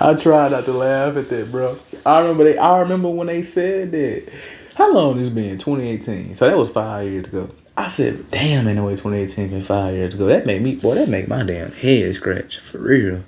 I 0.02 0.16
tried 0.16 0.54
not 0.54 0.66
to 0.66 0.72
laugh 0.72 1.18
at 1.18 1.30
that, 1.30 1.52
bro. 1.52 1.78
I 2.06 2.20
remember 2.20 2.46
they. 2.46 2.58
I 2.58 2.80
remember 2.80 3.10
when 3.10 3.28
they 3.28 3.44
said 3.44 3.92
that. 3.92 4.30
How 4.76 4.94
long 4.94 5.18
this 5.18 5.28
been? 5.28 5.58
2018. 5.58 6.36
So 6.36 6.50
that 6.50 6.58
was 6.58 6.70
five 6.70 7.06
years 7.06 7.28
ago. 7.28 7.50
I 7.76 7.90
said, 7.90 8.32
damn, 8.32 8.66
ain't 8.66 8.78
no 8.78 8.86
way 8.86 8.94
2018 8.94 9.50
been 9.50 9.62
five 9.62 9.94
years 9.94 10.14
ago. 10.14 10.28
That 10.28 10.46
made 10.46 10.62
me, 10.62 10.76
boy, 10.76 10.96
that 10.96 11.10
made 11.10 11.28
my 11.28 11.44
damn 11.44 11.74
head 11.74 12.16
scratch 12.16 12.60
for 12.72 12.78
real. 12.78 13.22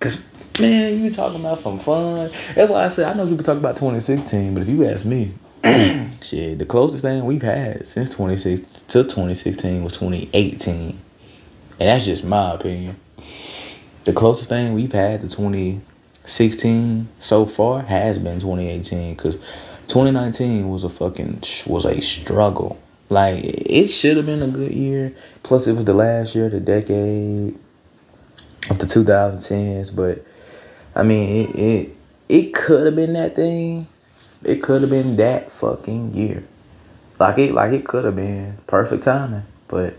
Cause 0.00 0.18
man, 0.58 1.02
you 1.02 1.10
talking 1.10 1.40
about 1.40 1.58
some 1.58 1.78
fun. 1.78 2.30
That's 2.54 2.70
why 2.70 2.84
I 2.84 2.88
said 2.88 3.06
I 3.06 3.14
know 3.14 3.26
can 3.26 3.38
talk 3.38 3.58
about 3.58 3.76
2016, 3.76 4.54
but 4.54 4.62
if 4.62 4.68
you 4.68 4.86
ask 4.86 5.04
me, 5.04 5.34
shit, 6.22 6.58
the 6.58 6.66
closest 6.66 7.02
thing 7.02 7.24
we've 7.24 7.42
had 7.42 7.86
since 7.86 8.10
2016 8.10 8.66
to 8.88 9.02
2016 9.04 9.82
was 9.82 9.94
2018, 9.94 10.78
and 10.80 10.98
that's 11.78 12.04
just 12.04 12.24
my 12.24 12.54
opinion. 12.54 12.96
The 14.04 14.12
closest 14.12 14.48
thing 14.48 14.74
we've 14.74 14.92
had 14.92 15.22
to 15.22 15.28
2016 15.28 17.08
so 17.20 17.46
far 17.46 17.82
has 17.82 18.18
been 18.18 18.40
2018, 18.40 19.14
because 19.14 19.36
2019 19.88 20.68
was 20.68 20.84
a 20.84 20.88
fucking 20.88 21.42
was 21.66 21.84
a 21.84 22.00
struggle. 22.00 22.78
Like 23.10 23.44
it 23.44 23.88
should 23.88 24.16
have 24.16 24.26
been 24.26 24.42
a 24.42 24.48
good 24.48 24.72
year. 24.72 25.14
Plus, 25.42 25.66
it 25.66 25.72
was 25.72 25.84
the 25.84 25.94
last 25.94 26.34
year 26.34 26.46
of 26.46 26.52
the 26.52 26.60
decade 26.60 27.58
of 28.70 28.78
the 28.78 28.86
2010s. 28.86 29.94
But 29.94 30.24
I 30.94 31.02
mean, 31.02 31.48
it 31.48 31.56
it, 31.56 31.96
it 32.28 32.54
could 32.54 32.86
have 32.86 32.96
been 32.96 33.14
that 33.14 33.36
thing. 33.36 33.86
It 34.42 34.62
could 34.62 34.82
have 34.82 34.90
been 34.90 35.16
that 35.16 35.50
fucking 35.52 36.14
year. 36.14 36.44
Like 37.18 37.38
it 37.38 37.52
like 37.52 37.72
it 37.72 37.86
could 37.86 38.04
have 38.04 38.16
been 38.16 38.58
perfect 38.66 39.04
timing. 39.04 39.44
But 39.68 39.94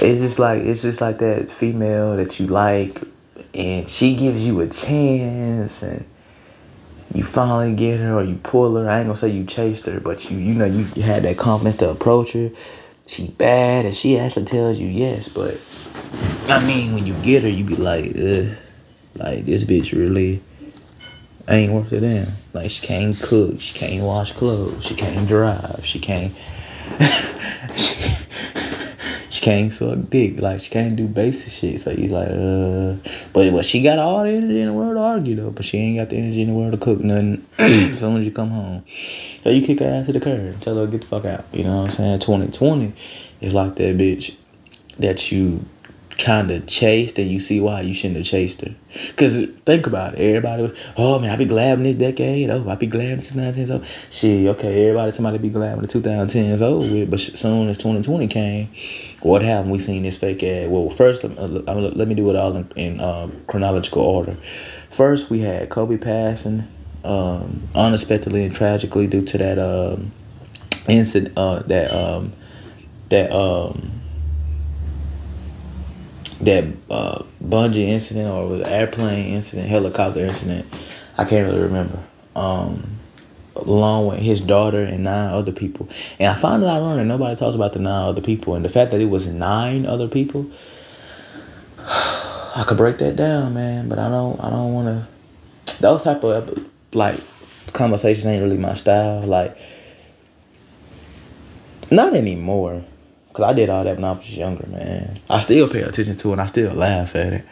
it's 0.00 0.20
just 0.20 0.38
like 0.38 0.62
it's 0.62 0.82
just 0.82 1.00
like 1.00 1.18
that 1.18 1.50
female 1.50 2.16
that 2.16 2.40
you 2.40 2.46
like, 2.46 3.02
and 3.52 3.88
she 3.88 4.14
gives 4.16 4.42
you 4.42 4.60
a 4.60 4.68
chance 4.68 5.82
and 5.82 6.04
you 7.14 7.22
finally 7.22 7.74
get 7.74 7.98
her 8.00 8.18
or 8.18 8.24
you 8.24 8.36
pull 8.36 8.76
her. 8.76 8.88
I 8.88 8.98
ain't 8.98 9.08
gonna 9.08 9.18
say 9.18 9.28
you 9.28 9.44
chased 9.44 9.86
her, 9.86 10.00
but 10.00 10.30
you 10.30 10.38
you 10.38 10.54
know 10.54 10.64
you 10.64 10.84
had 11.02 11.22
that 11.24 11.38
confidence 11.38 11.76
to 11.76 11.90
approach 11.90 12.32
her. 12.32 12.50
She 13.06 13.28
bad 13.28 13.84
and 13.84 13.94
she 13.94 14.18
actually 14.18 14.46
tells 14.46 14.78
you 14.78 14.88
yes, 14.88 15.28
but 15.28 15.58
I 16.48 16.64
mean 16.64 16.94
when 16.94 17.06
you 17.06 17.14
get 17.22 17.42
her, 17.42 17.48
you 17.48 17.64
be 17.64 17.76
like, 17.76 18.16
Ugh, 18.16 18.56
like 19.16 19.46
this 19.46 19.64
bitch 19.64 19.92
really 19.92 20.42
ain't 21.48 21.72
worth 21.72 21.92
it 21.92 22.02
in. 22.02 22.28
Like 22.52 22.70
she 22.70 22.86
can't 22.86 23.18
cook, 23.18 23.60
she 23.60 23.74
can't 23.74 24.02
wash 24.02 24.32
clothes, 24.32 24.84
she 24.84 24.94
can't 24.94 25.26
drive, 25.28 25.80
she 25.84 25.98
can't. 25.98 26.34
she, 27.76 28.16
she 29.30 29.40
can't 29.40 29.72
suck 29.72 29.98
dick. 30.10 30.38
Like 30.38 30.60
she 30.60 30.70
can't 30.70 30.94
do 30.96 31.08
basic 31.08 31.50
shit. 31.50 31.80
So 31.80 31.94
he's 31.94 32.10
like, 32.10 32.28
uh. 32.28 32.96
But 33.32 33.50
but 33.52 33.64
she 33.64 33.82
got 33.82 33.98
all 33.98 34.22
the 34.22 34.30
energy 34.30 34.60
in 34.60 34.66
the 34.66 34.72
world 34.72 34.94
to 34.94 35.00
argue 35.00 35.36
though. 35.36 35.50
But 35.50 35.64
she 35.64 35.78
ain't 35.78 35.98
got 35.98 36.10
the 36.10 36.16
energy 36.16 36.42
in 36.42 36.48
the 36.48 36.54
world 36.54 36.72
to 36.72 36.78
cook 36.78 37.00
nothing. 37.00 37.44
as 37.58 37.98
soon 37.98 38.16
as 38.18 38.24
you 38.24 38.32
come 38.32 38.50
home, 38.50 38.84
so 39.42 39.50
you 39.50 39.66
kick 39.66 39.80
her 39.80 39.88
ass 39.88 40.06
to 40.06 40.12
the 40.12 40.20
curb. 40.20 40.60
Tell 40.60 40.76
her 40.76 40.86
get 40.86 41.00
the 41.00 41.06
fuck 41.08 41.24
out. 41.24 41.44
You 41.52 41.64
know 41.64 41.82
what 41.82 41.90
I'm 41.90 41.96
saying? 41.96 42.20
2020 42.20 42.94
is 43.40 43.52
like 43.52 43.76
that 43.76 43.96
bitch 43.96 44.34
that 44.98 45.32
you 45.32 45.64
kind 46.18 46.50
of 46.50 46.66
chased 46.66 47.18
and 47.18 47.30
you 47.30 47.40
see 47.40 47.60
why 47.60 47.80
you 47.80 47.94
shouldn't 47.94 48.16
have 48.16 48.26
chased 48.26 48.60
her. 48.60 48.74
Because 49.08 49.48
think 49.66 49.86
about 49.86 50.14
it. 50.14 50.20
Everybody 50.20 50.62
was, 50.62 50.72
oh 50.96 51.18
man, 51.18 51.30
I 51.30 51.36
be 51.36 51.44
glad 51.44 51.78
when 51.78 51.84
this 51.84 51.96
decade. 51.96 52.50
Oh, 52.50 52.68
I 52.68 52.74
be 52.76 52.86
glad 52.86 53.18
when 53.18 53.20
2010 53.20 53.70
oh. 53.70 53.84
Shit, 54.10 54.46
okay, 54.56 54.86
everybody, 54.86 55.12
somebody 55.12 55.38
be 55.38 55.50
glad 55.50 55.76
when 55.76 55.82
the 55.82 55.92
2010 55.92 56.44
is 56.44 56.62
over 56.62 56.86
with. 56.86 57.10
But 57.10 57.20
soon 57.20 57.68
as 57.68 57.78
2020 57.78 58.28
came, 58.28 58.74
what 59.20 59.42
happened? 59.42 59.72
We 59.72 59.78
seen 59.78 60.02
this 60.02 60.16
fake 60.16 60.42
ad. 60.42 60.70
Well, 60.70 60.90
first, 60.90 61.24
let, 61.24 61.96
let 61.96 62.08
me 62.08 62.14
do 62.14 62.30
it 62.30 62.36
all 62.36 62.56
in, 62.56 62.70
in 62.76 63.00
um, 63.00 63.42
chronological 63.48 64.02
order. 64.02 64.36
First, 64.90 65.30
we 65.30 65.40
had 65.40 65.70
Kobe 65.70 65.96
passing 65.96 66.68
um, 67.04 67.68
unexpectedly 67.74 68.44
and 68.44 68.54
tragically 68.54 69.06
due 69.06 69.22
to 69.22 69.38
that 69.38 69.58
um, 69.58 70.12
incident, 70.88 71.36
uh, 71.36 71.60
that 71.64 71.92
um, 71.92 72.32
that 73.10 73.32
um, 73.32 74.00
that 76.40 76.64
uh, 76.90 77.22
bungee 77.42 77.88
incident 77.88 78.28
or 78.28 78.48
was 78.48 78.60
airplane 78.62 79.34
incident, 79.34 79.68
helicopter 79.68 80.24
incident. 80.24 80.66
I 81.16 81.24
can't 81.24 81.46
really 81.46 81.62
remember. 81.62 82.02
Um, 82.34 82.98
along 83.56 84.08
with 84.08 84.18
his 84.18 84.40
daughter 84.40 84.82
and 84.82 85.04
nine 85.04 85.32
other 85.32 85.52
people. 85.52 85.88
And 86.18 86.28
I 86.28 86.40
found 86.40 86.62
it 86.62 86.66
ironic 86.66 87.06
nobody 87.06 87.36
talks 87.36 87.54
about 87.54 87.72
the 87.72 87.78
nine 87.78 88.08
other 88.08 88.20
people 88.20 88.54
and 88.54 88.64
the 88.64 88.68
fact 88.68 88.90
that 88.90 89.00
it 89.00 89.06
was 89.06 89.26
nine 89.26 89.86
other 89.86 90.08
people. 90.08 90.50
I 91.78 92.64
could 92.66 92.76
break 92.76 92.98
that 92.98 93.16
down, 93.16 93.54
man, 93.54 93.88
but 93.88 93.98
I 93.98 94.08
don't. 94.08 94.40
I 94.40 94.48
don't 94.50 94.72
want 94.72 94.86
to. 95.66 95.76
Those 95.80 96.02
type 96.02 96.22
of 96.22 96.64
like 96.92 97.20
conversations 97.72 98.26
ain't 98.26 98.42
really 98.42 98.56
my 98.56 98.76
style. 98.76 99.22
Like, 99.22 99.56
not 101.90 102.14
anymore. 102.14 102.84
Cause 103.34 103.44
I 103.44 103.52
did 103.52 103.68
all 103.68 103.82
that 103.82 103.96
when 103.96 104.04
I 104.04 104.12
was 104.12 104.30
younger, 104.30 104.66
man. 104.68 105.20
I 105.28 105.42
still 105.42 105.68
pay 105.68 105.82
attention 105.82 106.16
to 106.16 106.28
it 106.28 106.32
and 106.32 106.40
I 106.40 106.46
still 106.46 106.72
laugh 106.72 107.16
at 107.16 107.32
it. 107.32 107.44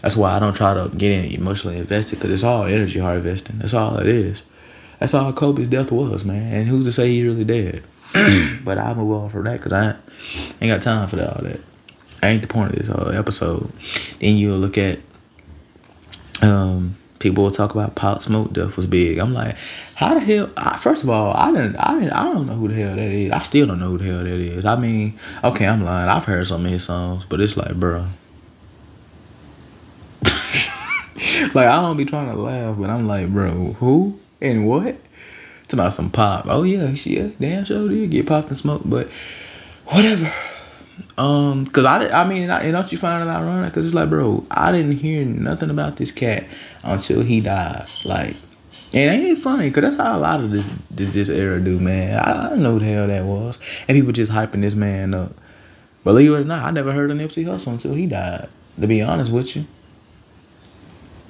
That's 0.00 0.16
why 0.16 0.34
I 0.34 0.38
don't 0.38 0.54
try 0.54 0.72
to 0.72 0.88
get 0.96 1.12
in 1.12 1.26
emotionally 1.26 1.76
invested 1.76 2.16
because 2.18 2.30
it's 2.30 2.42
all 2.42 2.64
energy 2.64 2.98
harvesting. 2.98 3.58
That's 3.58 3.74
all 3.74 3.98
it 3.98 4.06
is. 4.06 4.42
That's 4.98 5.12
all 5.12 5.32
Kobe's 5.34 5.68
death 5.68 5.90
was, 5.90 6.24
man. 6.24 6.54
And 6.54 6.68
who's 6.68 6.86
to 6.86 6.92
say 6.92 7.10
he 7.10 7.22
really 7.22 7.44
dead? 7.44 7.82
but 8.64 8.78
I'll 8.78 8.94
move 8.94 9.12
on 9.12 9.30
from 9.30 9.44
that 9.44 9.58
because 9.58 9.72
I 9.72 9.94
ain't 10.60 10.72
got 10.72 10.82
time 10.82 11.08
for 11.08 11.16
that, 11.16 11.36
all 11.36 11.44
that. 11.44 11.60
I 12.22 12.28
ain't 12.28 12.42
the 12.42 12.48
point 12.48 12.72
of 12.72 12.78
this 12.78 12.88
whole 12.88 13.12
episode. 13.12 13.70
Then 14.20 14.36
you'll 14.36 14.58
look 14.58 14.78
at 14.78 15.00
um, 16.42 16.96
people 17.20 17.44
will 17.44 17.52
talk 17.52 17.72
about 17.72 17.94
Pop 17.94 18.22
Smoke 18.22 18.52
death 18.52 18.76
was 18.76 18.86
big. 18.86 19.18
I'm 19.18 19.32
like, 19.32 19.54
how 19.94 20.14
the 20.14 20.20
hell? 20.20 20.50
I, 20.56 20.78
first 20.78 21.04
of 21.04 21.10
all, 21.10 21.32
I 21.32 21.52
didn't, 21.52 21.76
I 21.76 21.94
didn't, 21.94 22.12
I 22.12 22.24
don't 22.24 22.46
know 22.46 22.54
who 22.54 22.68
the 22.68 22.74
hell 22.74 22.96
that 22.96 22.98
is. 22.98 23.30
I 23.30 23.42
still 23.42 23.66
don't 23.68 23.78
know 23.78 23.90
who 23.90 23.98
the 23.98 24.04
hell 24.04 24.24
that 24.24 24.26
is. 24.26 24.64
I 24.64 24.74
mean, 24.74 25.18
okay, 25.44 25.66
I'm 25.66 25.84
lying. 25.84 26.08
I've 26.08 26.24
heard 26.24 26.48
some 26.48 26.66
of 26.66 26.72
his 26.72 26.84
songs, 26.84 27.24
but 27.28 27.40
it's 27.40 27.56
like, 27.56 27.74
bro. 27.76 28.08
like 30.24 31.56
I 31.56 31.80
don't 31.80 31.96
be 31.96 32.06
trying 32.06 32.34
to 32.34 32.40
laugh, 32.40 32.76
but 32.78 32.90
I'm 32.90 33.06
like, 33.06 33.28
bro, 33.32 33.74
who 33.74 34.18
and 34.40 34.66
what? 34.66 34.96
It's 35.64 35.74
about 35.74 35.94
some 35.94 36.10
pop. 36.10 36.46
Oh 36.48 36.62
yeah, 36.64 36.88
yeah, 37.04 37.28
damn 37.38 37.64
sure 37.64 37.88
did 37.88 38.10
get 38.10 38.26
popped 38.26 38.48
and 38.48 38.58
smoked, 38.58 38.88
but 38.88 39.08
whatever. 39.86 40.34
Um, 41.18 41.66
cause 41.66 41.84
I, 41.84 42.08
I 42.08 42.26
mean, 42.26 42.50
I, 42.50 42.70
don't 42.70 42.90
you 42.92 42.98
find 42.98 43.22
it 43.22 43.30
ironic? 43.30 43.72
Cause 43.74 43.84
it's 43.84 43.94
like, 43.94 44.10
bro, 44.10 44.46
I 44.50 44.72
didn't 44.72 44.98
hear 44.98 45.24
nothing 45.24 45.70
about 45.70 45.96
this 45.96 46.10
cat 46.10 46.46
until 46.82 47.22
he 47.22 47.40
died. 47.40 47.88
Like, 48.04 48.36
and 48.92 49.10
ain't 49.10 49.38
it 49.38 49.42
funny? 49.42 49.70
Cause 49.70 49.82
that's 49.82 49.96
how 49.96 50.16
a 50.16 50.20
lot 50.20 50.42
of 50.42 50.50
this 50.50 50.66
this, 50.90 51.12
this 51.12 51.28
era 51.28 51.60
do, 51.60 51.78
man. 51.78 52.18
I, 52.18 52.46
I 52.46 52.48
don't 52.50 52.62
know 52.62 52.74
who 52.74 52.80
the 52.80 52.86
hell 52.86 53.06
that 53.06 53.24
was, 53.24 53.58
and 53.86 53.96
people 53.96 54.12
just 54.12 54.32
hyping 54.32 54.62
this 54.62 54.74
man 54.74 55.14
up. 55.14 55.34
Believe 56.04 56.32
it 56.32 56.36
or 56.36 56.44
not, 56.44 56.64
I 56.64 56.70
never 56.70 56.92
heard 56.92 57.10
of 57.10 57.18
Nipsey 57.18 57.44
Hussle 57.44 57.68
until 57.68 57.94
he 57.94 58.06
died. 58.06 58.48
To 58.80 58.86
be 58.86 59.02
honest 59.02 59.30
with 59.30 59.54
you, 59.54 59.66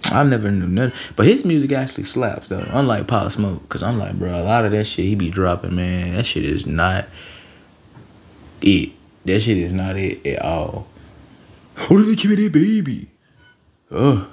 I 0.05 0.23
never 0.23 0.51
knew 0.51 0.69
nothing. 0.69 0.97
But 1.17 1.27
his 1.27 1.45
music 1.45 1.73
actually 1.73 2.05
slaps 2.05 2.49
though, 2.49 2.67
unlike 2.71 3.09
Pop 3.09 3.33
Smoke. 3.33 3.69
Cause 3.69 3.83
I'm 3.83 3.99
like, 3.99 4.19
bro, 4.19 4.41
a 4.41 4.45
lot 4.45 4.65
of 4.65 4.73
that 4.73 4.85
shit 4.87 5.07
he 5.07 5.15
be 5.15 5.31
dropping, 5.31 5.75
man. 5.75 6.15
That 6.15 6.27
shit 6.27 6.45
is 6.45 6.67
not 6.67 7.07
it. 8.63 8.93
That 9.31 9.41
shit 9.41 9.59
is 9.59 9.73
not 9.73 9.97
it 9.97 10.25
at 10.27 10.43
all. 10.43 10.87
Who 11.75 11.99
did 11.99 12.09
they 12.09 12.21
give 12.21 12.31
me 12.31 12.45
that 12.45 12.53
baby? 12.53 13.09
Ugh. 13.91 14.27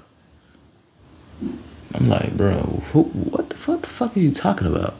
I'm 1.93 2.09
like, 2.09 2.35
bro, 2.35 2.83
who, 2.91 3.03
what 3.03 3.49
the 3.49 3.55
fuck 3.55 3.81
the 3.81 3.87
fuck 3.87 4.17
are 4.17 4.19
you 4.19 4.31
talking 4.31 4.67
about? 4.67 4.95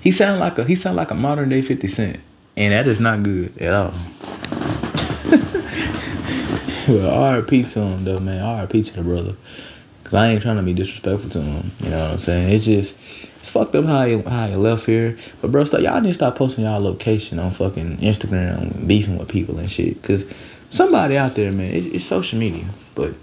He 0.00 0.12
sound 0.12 0.40
like 0.40 0.58
a 0.58 0.64
he 0.64 0.76
sound 0.76 0.96
like 0.96 1.10
a 1.10 1.14
modern 1.14 1.48
day 1.48 1.62
50 1.62 1.86
Cent, 1.88 2.20
and 2.56 2.72
that 2.72 2.86
is 2.86 2.98
not 2.98 3.22
good 3.22 3.56
at 3.58 3.72
all. 3.72 3.92
well, 6.88 7.34
RIP 7.34 7.68
to 7.68 7.80
him 7.80 8.04
though, 8.04 8.18
man. 8.18 8.60
RIP 8.60 8.86
to 8.86 8.92
the 8.94 9.02
brother. 9.02 9.36
Cause 10.04 10.14
I 10.14 10.28
ain't 10.28 10.42
trying 10.42 10.56
to 10.56 10.62
be 10.62 10.74
disrespectful 10.74 11.30
to 11.30 11.42
him. 11.42 11.72
You 11.80 11.90
know 11.90 12.02
what 12.02 12.10
I'm 12.12 12.18
saying? 12.18 12.50
It's 12.50 12.64
just 12.64 12.94
it's 13.42 13.50
fucked 13.50 13.74
up 13.74 13.84
how 13.86 14.04
you 14.04 14.22
how 14.22 14.46
left 14.46 14.86
here. 14.86 15.18
But 15.40 15.50
bro, 15.50 15.64
stop, 15.64 15.80
y'all 15.80 16.00
need 16.00 16.10
to 16.10 16.14
stop 16.14 16.36
posting 16.36 16.62
y'all 16.62 16.80
location 16.80 17.40
on 17.40 17.52
fucking 17.52 17.96
Instagram, 17.98 18.86
beefing 18.86 19.18
with 19.18 19.26
people 19.26 19.58
and 19.58 19.68
shit. 19.68 20.00
Cause 20.00 20.24
somebody 20.70 21.16
out 21.16 21.34
there, 21.34 21.50
man, 21.50 21.72
it's, 21.72 21.86
it's 21.86 22.04
social 22.04 22.38
media. 22.38 22.66
But 22.94 23.14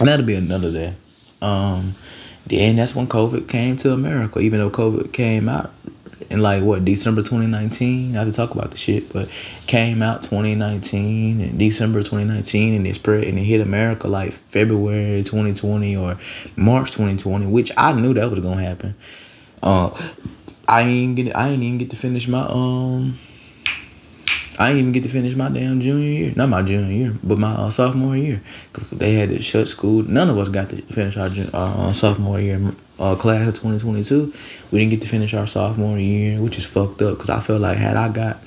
that'll 0.00 0.26
be 0.26 0.34
another 0.34 0.70
day. 0.70 0.94
Um, 1.40 1.94
then 2.44 2.76
that's 2.76 2.94
when 2.94 3.06
COVID 3.06 3.48
came 3.48 3.78
to 3.78 3.94
America. 3.94 4.38
Even 4.38 4.60
though 4.60 4.68
COVID 4.68 5.14
came 5.14 5.48
out 5.48 5.72
in 6.30 6.40
like 6.40 6.62
what 6.62 6.84
December 6.84 7.22
2019. 7.22 8.16
I 8.16 8.20
have 8.20 8.28
to 8.28 8.34
talk 8.34 8.50
about 8.50 8.70
the 8.70 8.76
shit, 8.76 9.12
but 9.12 9.28
came 9.66 10.02
out 10.02 10.22
2019 10.22 11.40
and 11.40 11.58
December 11.58 12.00
2019, 12.00 12.74
and 12.74 12.86
it 12.86 12.94
spread 12.94 13.24
and 13.24 13.38
it 13.38 13.44
hit 13.44 13.60
America 13.60 14.08
like 14.08 14.34
February 14.50 15.22
2020 15.22 15.96
or 15.96 16.18
March 16.56 16.90
2020, 16.92 17.46
which 17.46 17.70
I 17.76 17.92
knew 17.92 18.14
that 18.14 18.30
was 18.30 18.40
gonna 18.40 18.62
happen. 18.62 18.94
Uh, 19.62 19.90
I 20.68 20.82
ain't 20.82 21.16
get 21.16 21.36
I 21.36 21.48
ain't 21.48 21.62
even 21.62 21.78
get 21.78 21.90
to 21.90 21.96
finish 21.96 22.28
my 22.28 22.46
um. 22.46 23.18
I 24.58 24.68
didn't 24.68 24.80
even 24.80 24.92
get 24.92 25.02
to 25.04 25.08
finish 25.08 25.34
my 25.34 25.48
damn 25.48 25.80
junior 25.80 26.06
year. 26.06 26.32
Not 26.36 26.50
my 26.50 26.60
junior 26.60 26.92
year, 26.92 27.18
but 27.22 27.38
my 27.38 27.52
uh, 27.52 27.70
sophomore 27.70 28.16
year. 28.16 28.42
Cause 28.74 28.84
they 28.92 29.14
had 29.14 29.30
to 29.30 29.40
shut 29.40 29.66
school. 29.66 30.02
None 30.02 30.28
of 30.28 30.36
us 30.36 30.50
got 30.50 30.68
to 30.70 30.82
finish 30.92 31.16
our 31.16 31.30
uh, 31.54 31.92
sophomore 31.94 32.38
year 32.38 32.74
uh, 32.98 33.16
class 33.16 33.48
of 33.48 33.54
2022. 33.54 34.32
We 34.70 34.78
didn't 34.78 34.90
get 34.90 35.02
to 35.02 35.08
finish 35.08 35.34
our 35.34 35.46
sophomore 35.46 35.98
year, 35.98 36.40
which 36.40 36.58
is 36.58 36.64
fucked 36.64 37.02
up. 37.02 37.18
Cause 37.18 37.30
I 37.30 37.40
felt 37.40 37.60
like 37.60 37.78
had 37.78 37.96
I 37.96 38.08
got 38.08 38.38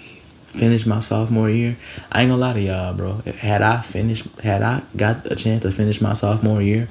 finished 0.54 0.86
my 0.86 1.00
sophomore 1.00 1.50
year, 1.50 1.78
I 2.12 2.22
ain't 2.22 2.30
gonna 2.30 2.41
lie 2.41 2.54
to 2.54 2.62
y'all, 2.62 2.93
bro. 2.93 3.22
Had 3.39 3.62
I 3.62 3.82
finished, 3.82 4.26
had 4.41 4.62
I 4.62 4.84
got 4.96 5.30
a 5.32 5.36
chance 5.36 5.64
to 5.64 5.72
finish 5.72 6.02
my 6.02 6.14
sophomore 6.14 6.62
year, 6.62 6.88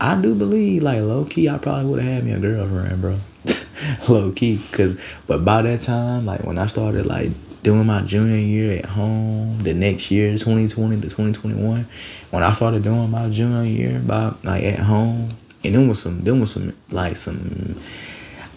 I 0.00 0.20
do 0.20 0.34
believe, 0.34 0.82
like 0.82 1.00
low 1.00 1.24
key, 1.24 1.48
I 1.48 1.58
probably 1.58 1.90
would 1.90 2.02
have 2.02 2.12
had 2.12 2.24
me 2.24 2.32
a 2.32 2.38
girlfriend, 2.38 3.00
bro. 3.00 3.20
low 4.08 4.32
key, 4.32 4.62
cause 4.72 4.96
but 5.26 5.44
by 5.44 5.62
that 5.62 5.82
time, 5.82 6.26
like 6.26 6.44
when 6.44 6.58
I 6.58 6.66
started 6.66 7.06
like 7.06 7.30
doing 7.62 7.86
my 7.86 8.00
junior 8.02 8.38
year 8.38 8.78
at 8.78 8.86
home, 8.86 9.62
the 9.62 9.74
next 9.74 10.10
year, 10.10 10.32
2020 10.32 10.96
to 10.96 11.02
2021, 11.02 11.86
when 12.30 12.42
I 12.42 12.52
started 12.52 12.82
doing 12.82 13.10
my 13.10 13.28
junior 13.28 13.64
year 13.64 13.98
by 13.98 14.34
like 14.42 14.64
at 14.64 14.78
home, 14.78 15.36
and 15.64 15.74
then 15.74 15.88
was 15.88 16.00
some, 16.00 16.22
then 16.22 16.40
was 16.40 16.52
some 16.52 16.76
like 16.90 17.16
some. 17.16 17.80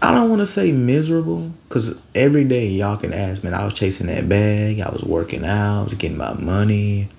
I 0.01 0.11
don't 0.11 0.29
want 0.29 0.41
to 0.41 0.45
say 0.45 0.71
miserable, 0.73 1.53
cause 1.69 1.97
every 2.13 2.43
day 2.43 2.67
y'all 2.67 2.97
can 2.97 3.13
ask, 3.13 3.41
man. 3.43 3.53
I 3.53 3.63
was 3.63 3.73
chasing 3.73 4.07
that 4.07 4.27
bag. 4.27 4.81
I 4.81 4.89
was 4.89 5.01
working 5.03 5.45
out. 5.45 5.79
I 5.79 5.83
was 5.83 5.93
getting 5.93 6.17
my 6.17 6.33
money. 6.33 7.09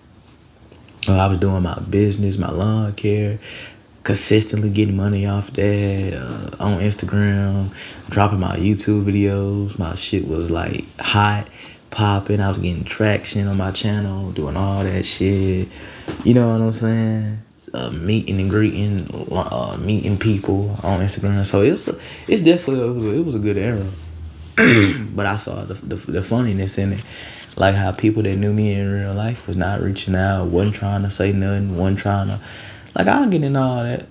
I 1.08 1.26
was 1.26 1.38
doing 1.38 1.62
my 1.62 1.78
business, 1.80 2.38
my 2.38 2.50
lawn 2.50 2.94
care, 2.94 3.38
consistently 4.04 4.70
getting 4.70 4.96
money 4.96 5.26
off 5.26 5.52
that 5.52 6.14
uh, 6.14 6.56
on 6.62 6.80
Instagram, 6.80 7.74
dropping 8.08 8.40
my 8.40 8.56
YouTube 8.56 9.04
videos. 9.04 9.78
My 9.78 9.94
shit 9.94 10.26
was 10.26 10.50
like 10.50 10.86
hot 10.98 11.48
popping. 11.90 12.40
I 12.40 12.48
was 12.48 12.58
getting 12.58 12.84
traction 12.84 13.46
on 13.46 13.56
my 13.56 13.70
channel, 13.70 14.32
doing 14.32 14.56
all 14.56 14.84
that 14.84 15.04
shit. 15.04 15.68
You 16.24 16.34
know 16.34 16.48
what 16.48 16.60
I'm 16.62 16.72
saying? 16.72 17.38
Uh, 17.74 17.90
meeting 17.90 18.40
and 18.40 18.48
greeting, 18.48 19.04
uh, 19.32 19.76
meeting 19.80 20.16
people 20.16 20.78
on 20.84 21.00
Instagram. 21.00 21.44
So 21.44 21.60
it's 21.60 21.88
it's 22.28 22.40
definitely 22.40 23.18
it 23.18 23.26
was 23.26 23.34
a 23.34 23.40
good 23.40 23.56
era. 23.56 23.90
but 24.56 25.26
I 25.26 25.36
saw 25.36 25.64
the, 25.64 25.74
the, 25.74 25.96
the 25.96 26.22
funniness 26.22 26.78
in 26.78 26.92
it, 26.92 27.04
like 27.56 27.74
how 27.74 27.90
people 27.90 28.22
that 28.22 28.36
knew 28.36 28.52
me 28.52 28.74
in 28.74 28.92
real 28.92 29.12
life 29.12 29.48
was 29.48 29.56
not 29.56 29.82
reaching 29.82 30.14
out, 30.14 30.46
wasn't 30.46 30.76
trying 30.76 31.02
to 31.02 31.10
say 31.10 31.32
nothing, 31.32 31.76
wasn't 31.76 31.98
trying 31.98 32.28
to 32.28 32.40
like 32.94 33.08
I'll 33.08 33.28
get 33.28 33.42
into 33.42 33.60
all 33.60 33.82
that 33.82 34.06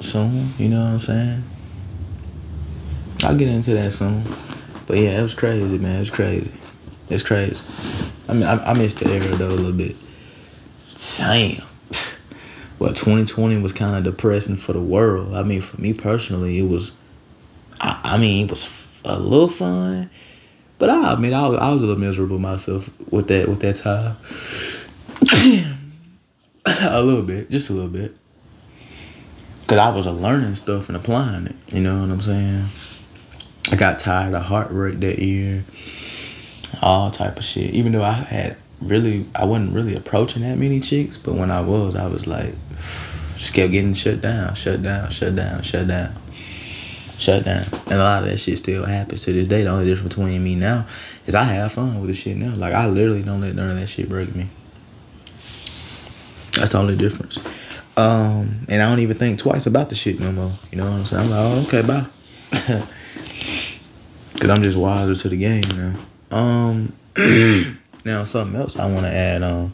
soon. 0.00 0.52
You 0.58 0.68
know 0.68 0.80
what 0.80 0.90
I'm 0.90 1.00
saying? 1.00 1.44
I'll 3.22 3.36
get 3.36 3.48
into 3.48 3.72
that 3.72 3.94
soon. 3.94 4.24
But 4.86 4.98
yeah, 4.98 5.18
it 5.18 5.22
was 5.22 5.32
crazy, 5.32 5.78
man. 5.78 5.96
It 5.96 6.00
was 6.00 6.10
crazy. 6.10 6.52
It's 7.08 7.22
crazy. 7.22 7.56
I 8.28 8.34
mean, 8.34 8.42
I, 8.42 8.62
I 8.62 8.74
missed 8.74 8.98
the 8.98 9.08
era 9.08 9.34
though 9.38 9.48
a 9.48 9.56
little 9.56 9.72
bit. 9.72 9.96
Damn. 11.16 11.62
Well, 12.80 12.94
2020 12.94 13.58
was 13.58 13.72
kind 13.72 13.94
of 13.94 14.04
depressing 14.04 14.56
for 14.56 14.72
the 14.72 14.80
world. 14.80 15.34
I 15.34 15.42
mean, 15.42 15.60
for 15.60 15.78
me 15.80 15.92
personally, 15.92 16.58
it 16.58 16.62
was. 16.62 16.90
I, 17.80 18.00
I 18.02 18.18
mean, 18.18 18.46
it 18.46 18.50
was 18.50 18.68
a 19.04 19.18
little 19.18 19.48
fun, 19.48 20.10
but 20.78 20.90
I 20.90 21.12
admit 21.12 21.34
I 21.34 21.46
was, 21.46 21.58
I 21.60 21.70
was 21.70 21.82
a 21.82 21.86
little 21.86 22.00
miserable 22.00 22.38
myself 22.38 22.88
with 23.10 23.28
that 23.28 23.48
with 23.48 23.60
that 23.60 23.76
time. 23.76 24.16
a 26.66 27.02
little 27.02 27.22
bit, 27.22 27.50
just 27.50 27.68
a 27.68 27.74
little 27.74 27.90
bit, 27.90 28.16
because 29.60 29.78
I 29.78 29.90
was 29.90 30.06
learning 30.06 30.56
stuff 30.56 30.88
and 30.88 30.96
applying 30.96 31.46
it. 31.48 31.56
You 31.68 31.80
know 31.80 32.00
what 32.00 32.10
I'm 32.10 32.22
saying? 32.22 32.66
I 33.70 33.76
got 33.76 34.00
tired 34.00 34.34
of 34.34 34.42
heartbreak 34.42 35.00
that 35.00 35.18
year 35.18 35.64
all 36.80 37.10
type 37.10 37.36
of 37.36 37.44
shit. 37.44 37.74
Even 37.74 37.92
though 37.92 38.02
I 38.02 38.12
had 38.12 38.56
really, 38.80 39.28
I 39.34 39.44
wasn't 39.44 39.74
really 39.74 39.94
approaching 39.94 40.42
that 40.42 40.58
many 40.58 40.80
chicks, 40.80 41.16
but 41.16 41.34
when 41.34 41.50
I 41.50 41.60
was, 41.60 41.94
I 41.96 42.06
was 42.06 42.26
like, 42.26 42.54
just 43.36 43.52
kept 43.52 43.72
getting 43.72 43.94
shut 43.94 44.20
down, 44.20 44.54
shut 44.54 44.82
down, 44.82 45.10
shut 45.10 45.36
down, 45.36 45.62
shut 45.62 45.88
down, 45.88 46.14
shut 47.18 47.44
down. 47.44 47.66
And 47.86 47.94
a 47.94 47.98
lot 47.98 48.22
of 48.22 48.30
that 48.30 48.38
shit 48.38 48.58
still 48.58 48.84
happens 48.84 49.22
to 49.24 49.32
this 49.32 49.48
day. 49.48 49.64
The 49.64 49.70
only 49.70 49.86
difference 49.86 50.14
between 50.14 50.42
me 50.42 50.54
now 50.54 50.86
is 51.26 51.34
I 51.34 51.44
have 51.44 51.72
fun 51.72 52.00
with 52.00 52.08
the 52.10 52.14
shit 52.14 52.36
now. 52.36 52.54
Like 52.54 52.74
I 52.74 52.86
literally 52.86 53.22
don't 53.22 53.40
let 53.40 53.54
none 53.54 53.70
of 53.70 53.76
that 53.76 53.88
shit 53.88 54.08
break 54.08 54.34
me. 54.34 54.48
That's 56.52 56.72
the 56.72 56.78
only 56.78 56.96
difference. 56.96 57.38
Um, 57.96 58.66
and 58.68 58.82
I 58.82 58.88
don't 58.88 59.00
even 59.00 59.18
think 59.18 59.38
twice 59.38 59.66
about 59.66 59.90
the 59.90 59.96
shit 59.96 60.20
no 60.20 60.32
more. 60.32 60.52
You 60.70 60.78
know 60.78 60.84
what 60.84 60.92
I'm 60.92 61.06
saying? 61.06 61.22
I'm 61.22 61.30
like, 61.30 61.38
oh, 61.38 61.66
okay, 61.66 61.82
bye. 61.82 62.06
Cause 64.40 64.48
I'm 64.48 64.62
just 64.62 64.78
wiser 64.78 65.14
to 65.14 65.28
the 65.28 65.36
game 65.36 65.62
now. 66.30 66.36
Um, 66.36 66.92
now 68.10 68.24
something 68.24 68.60
else 68.60 68.76
I 68.76 68.86
want 68.86 69.06
to 69.06 69.12
add 69.12 69.42
on. 69.42 69.72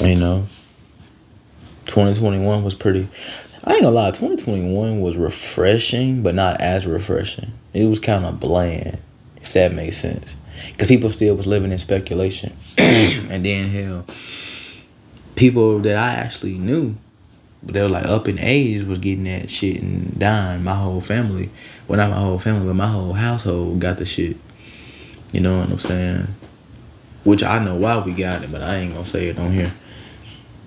You 0.00 0.16
know, 0.16 0.46
2021 1.86 2.64
was 2.64 2.74
pretty. 2.74 3.08
I 3.64 3.74
ain't 3.74 3.82
gonna 3.82 3.94
lie, 3.94 4.10
2021 4.10 5.00
was 5.00 5.16
refreshing, 5.16 6.22
but 6.22 6.34
not 6.34 6.60
as 6.60 6.84
refreshing. 6.86 7.52
It 7.72 7.84
was 7.84 8.00
kind 8.00 8.26
of 8.26 8.40
bland, 8.40 8.98
if 9.40 9.52
that 9.52 9.72
makes 9.72 9.98
sense. 10.00 10.26
Because 10.66 10.88
people 10.88 11.10
still 11.10 11.34
was 11.34 11.46
living 11.46 11.72
in 11.72 11.78
speculation. 11.78 12.54
and 12.78 13.44
then, 13.44 13.70
hell, 13.70 14.06
people 15.36 15.78
that 15.80 15.96
I 15.96 16.14
actually 16.14 16.58
knew, 16.58 16.96
they 17.62 17.80
were 17.80 17.88
like 17.88 18.06
up 18.06 18.26
in 18.26 18.38
age, 18.38 18.84
was 18.84 18.98
getting 18.98 19.24
that 19.24 19.50
shit 19.50 19.80
and 19.80 20.18
dying. 20.18 20.64
My 20.64 20.74
whole 20.74 21.00
family 21.00 21.50
well 21.86 21.98
not 21.98 22.10
my 22.10 22.20
whole 22.20 22.38
family, 22.38 22.66
but 22.66 22.74
my 22.74 22.90
whole 22.90 23.12
household 23.12 23.80
got 23.80 23.98
the 23.98 24.04
shit. 24.04 24.36
You 25.32 25.40
know 25.40 25.58
what 25.58 25.70
I'm 25.70 25.78
saying? 25.78 26.28
Which 27.24 27.42
I 27.42 27.58
know 27.58 27.74
why 27.74 27.98
we 27.98 28.12
got 28.12 28.42
it, 28.42 28.52
but 28.52 28.62
I 28.62 28.76
ain't 28.76 28.94
gonna 28.94 29.06
say 29.06 29.28
it 29.28 29.38
on 29.38 29.52
here. 29.52 29.72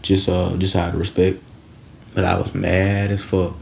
Just 0.02 0.28
uh 0.28 0.56
just 0.58 0.76
out 0.76 0.94
of 0.94 1.00
respect. 1.00 1.42
But 2.14 2.26
I 2.26 2.38
was 2.40 2.54
mad 2.54 3.12
as 3.12 3.24
fuck. 3.24 3.54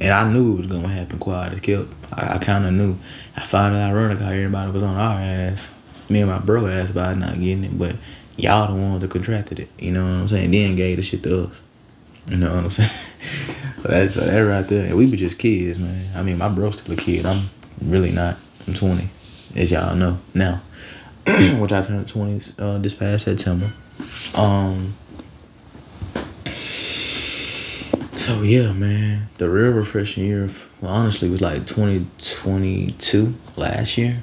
And 0.00 0.12
I 0.12 0.30
knew 0.30 0.54
it 0.54 0.58
was 0.58 0.66
gonna 0.66 0.88
happen 0.88 1.18
quiet 1.18 1.52
as 1.54 1.60
kept. 1.60 1.88
I, 2.12 2.36
I 2.36 2.38
kinda 2.38 2.70
knew. 2.70 2.96
I 3.36 3.46
found 3.46 3.74
it 3.74 3.78
ironic 3.78 4.18
how 4.18 4.30
everybody 4.30 4.72
was 4.72 4.82
on 4.82 4.96
our 4.96 5.20
ass. 5.20 5.68
Me 6.08 6.20
and 6.20 6.30
my 6.30 6.38
bro 6.38 6.66
ass 6.66 6.90
about 6.90 7.16
not 7.16 7.40
getting 7.40 7.64
it, 7.64 7.78
but 7.78 7.96
y'all 8.36 8.74
the 8.74 8.80
ones 8.80 9.00
that 9.00 9.10
contracted 9.10 9.60
it. 9.60 9.68
You 9.78 9.92
know 9.92 10.02
what 10.02 10.10
I'm 10.10 10.28
saying? 10.28 10.50
Then 10.50 10.76
gave 10.76 10.96
the 10.96 11.02
shit 11.02 11.22
to 11.22 11.44
us. 11.44 11.54
You 12.28 12.38
know 12.38 12.54
what 12.54 12.64
I'm 12.64 12.70
saying? 12.70 12.90
that's 13.82 14.14
that 14.14 14.38
right 14.38 14.66
there. 14.66 14.86
And 14.86 14.96
we 14.96 15.06
be 15.06 15.16
just 15.16 15.38
kids, 15.38 15.78
man. 15.78 16.10
I 16.16 16.22
mean, 16.22 16.38
my 16.38 16.48
bro's 16.48 16.78
still 16.78 16.92
a 16.92 16.96
kid. 16.96 17.26
I'm 17.26 17.50
really 17.82 18.10
not. 18.10 18.38
I'm 18.66 18.74
20, 18.74 19.10
as 19.54 19.70
y'all 19.70 19.94
know 19.94 20.18
now. 20.34 20.62
Which 21.26 21.72
I 21.72 21.82
turned 21.82 22.08
20 22.08 22.52
uh, 22.58 22.78
this 22.78 22.94
past 22.94 23.24
September. 23.24 23.72
Um. 24.34 24.94
So 28.16 28.42
yeah, 28.42 28.72
man, 28.72 29.28
the 29.38 29.50
real 29.50 29.72
refreshing 29.72 30.24
year, 30.24 30.48
well, 30.80 30.92
honestly, 30.92 31.28
was 31.28 31.40
like 31.40 31.66
2022 31.66 33.34
last 33.56 33.98
year. 33.98 34.22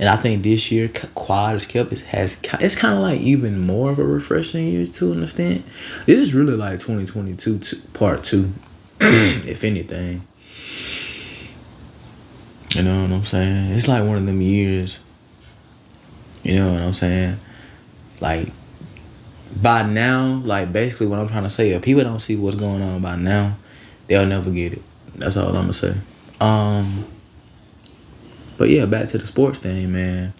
And 0.00 0.08
I 0.08 0.16
think 0.16 0.42
this 0.42 0.70
year, 0.70 0.88
Quad 1.14 1.52
has 1.52 1.66
kept 1.66 1.92
it 1.92 2.00
has 2.00 2.36
it's 2.58 2.74
kind 2.74 2.94
of 2.94 3.00
like 3.00 3.20
even 3.20 3.60
more 3.60 3.90
of 3.90 3.98
a 3.98 4.04
refreshing 4.04 4.66
year 4.68 4.86
to 4.86 5.12
understand. 5.12 5.62
This 6.06 6.18
is 6.18 6.32
really 6.32 6.56
like 6.56 6.80
2022 6.80 7.58
two, 7.58 7.76
part 7.92 8.24
two, 8.24 8.52
if 9.00 9.62
anything. 9.62 10.26
You 12.74 12.82
know 12.82 13.02
what 13.02 13.10
I'm 13.10 13.26
saying? 13.26 13.72
It's 13.72 13.88
like 13.88 14.04
one 14.04 14.16
of 14.16 14.26
them 14.26 14.40
years. 14.40 14.96
You 16.42 16.56
know 16.56 16.72
what 16.72 16.82
I'm 16.82 16.94
saying? 16.94 17.40
Like 18.20 18.48
by 19.60 19.82
now, 19.82 20.40
like 20.44 20.72
basically 20.72 21.08
what 21.08 21.18
I'm 21.18 21.28
trying 21.28 21.42
to 21.42 21.50
say, 21.50 21.70
if 21.70 21.82
people 21.82 22.04
don't 22.04 22.20
see 22.20 22.36
what's 22.36 22.56
going 22.56 22.82
on 22.82 23.02
by 23.02 23.16
now, 23.16 23.56
they'll 24.06 24.26
never 24.26 24.50
get 24.50 24.74
it. 24.74 24.82
That's 25.16 25.36
all 25.36 25.48
I'm 25.48 25.54
gonna 25.54 25.72
say. 25.72 25.96
Um 26.40 27.06
but 28.56 28.68
yeah, 28.68 28.84
back 28.84 29.08
to 29.08 29.18
the 29.18 29.26
sports 29.26 29.58
thing, 29.58 29.92
man. 29.92 30.32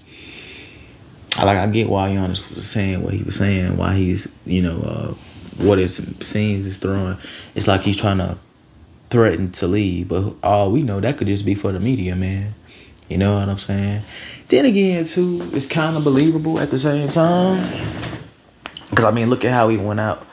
I 1.37 1.45
like 1.45 1.59
I 1.59 1.67
get 1.67 1.89
why 1.89 2.11
Giannis 2.11 2.55
was 2.55 2.69
saying 2.69 3.03
what 3.03 3.15
he 3.15 3.23
was 3.23 3.35
saying, 3.35 3.77
why 3.77 3.97
he's 3.97 4.29
you 4.47 4.63
know 4.63 4.81
uh, 4.83 5.15
what 5.65 5.79
his 5.79 5.97
scenes 6.21 6.67
is 6.67 6.77
throwing. 6.77 7.17
It's 7.55 7.67
like 7.67 7.81
he's 7.81 7.97
trying 7.97 8.19
to 8.19 8.39
threaten 9.11 9.51
to 9.53 9.67
leave, 9.67 10.09
but 10.09 10.35
all 10.43 10.71
we 10.71 10.83
know 10.83 11.01
that 11.01 11.19
could 11.19 11.27
just 11.27 11.45
be 11.45 11.55
for 11.55 11.73
the 11.73 11.81
media, 11.81 12.17
man. 12.17 12.55
You 13.09 13.19
know 13.19 13.39
what 13.39 13.49
I'm 13.49 13.59
saying? 13.59 14.05
Then 14.49 14.65
again, 14.65 15.05
too, 15.05 15.51
it's 15.53 15.67
kind 15.67 15.97
of 15.97 16.05
believable 16.05 16.61
at 16.61 16.71
the 16.71 16.79
same 16.79 17.11
time. 17.11 17.65
Cause 18.95 19.05
I 19.05 19.11
mean, 19.11 19.31
look 19.31 19.45
at 19.45 19.53
how 19.53 19.69
he 19.69 19.77
went 19.77 20.01
out. 20.01 20.27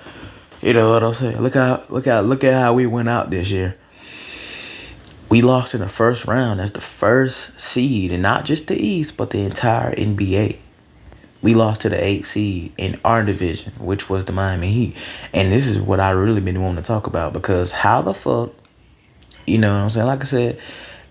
You 0.62 0.74
know 0.74 0.92
what 0.92 1.04
I'm 1.04 1.14
saying? 1.14 1.40
Look 1.42 1.54
how 1.56 1.84
look 1.90 2.08
at 2.08 2.26
look 2.26 2.44
at 2.44 2.54
how 2.54 2.74
we 2.74 2.86
went 2.88 3.10
out 3.10 3.30
this 3.30 3.50
year. 3.50 3.76
we 5.30 5.42
lost 5.42 5.74
in 5.74 5.82
the 5.82 5.90
first 5.90 6.26
round 6.26 6.62
as 6.62 6.72
the 6.72 6.82
first 6.82 7.50
seed, 7.58 8.12
and 8.12 8.24
not 8.24 8.46
just 8.46 8.68
the 8.68 8.76
East, 8.76 9.18
but 9.18 9.30
the 9.32 9.40
entire 9.40 9.94
NBA. 9.96 10.58
We 11.42 11.54
lost 11.54 11.82
to 11.82 11.90
the 11.90 12.04
eight 12.04 12.26
seed 12.26 12.74
in 12.78 13.00
our 13.06 13.24
division, 13.24 13.74
which 13.80 14.10
was 14.10 14.26
the 14.26 14.32
Miami 14.32 14.72
Heat. 14.74 14.96
And 15.34 15.52
this 15.52 15.68
is 15.68 15.78
what 15.80 16.00
I 16.00 16.12
really 16.12 16.42
been 16.42 16.62
wanting 16.62 16.84
to 16.84 16.88
talk 16.88 17.08
about 17.08 17.34
because 17.34 17.70
how 17.72 18.02
the 18.02 18.14
fuck, 18.14 18.52
you 19.48 19.58
know 19.58 19.72
what 19.72 19.80
I'm 19.80 19.90
saying? 19.90 20.06
Like 20.06 20.22
I 20.22 20.26
said, 20.26 20.60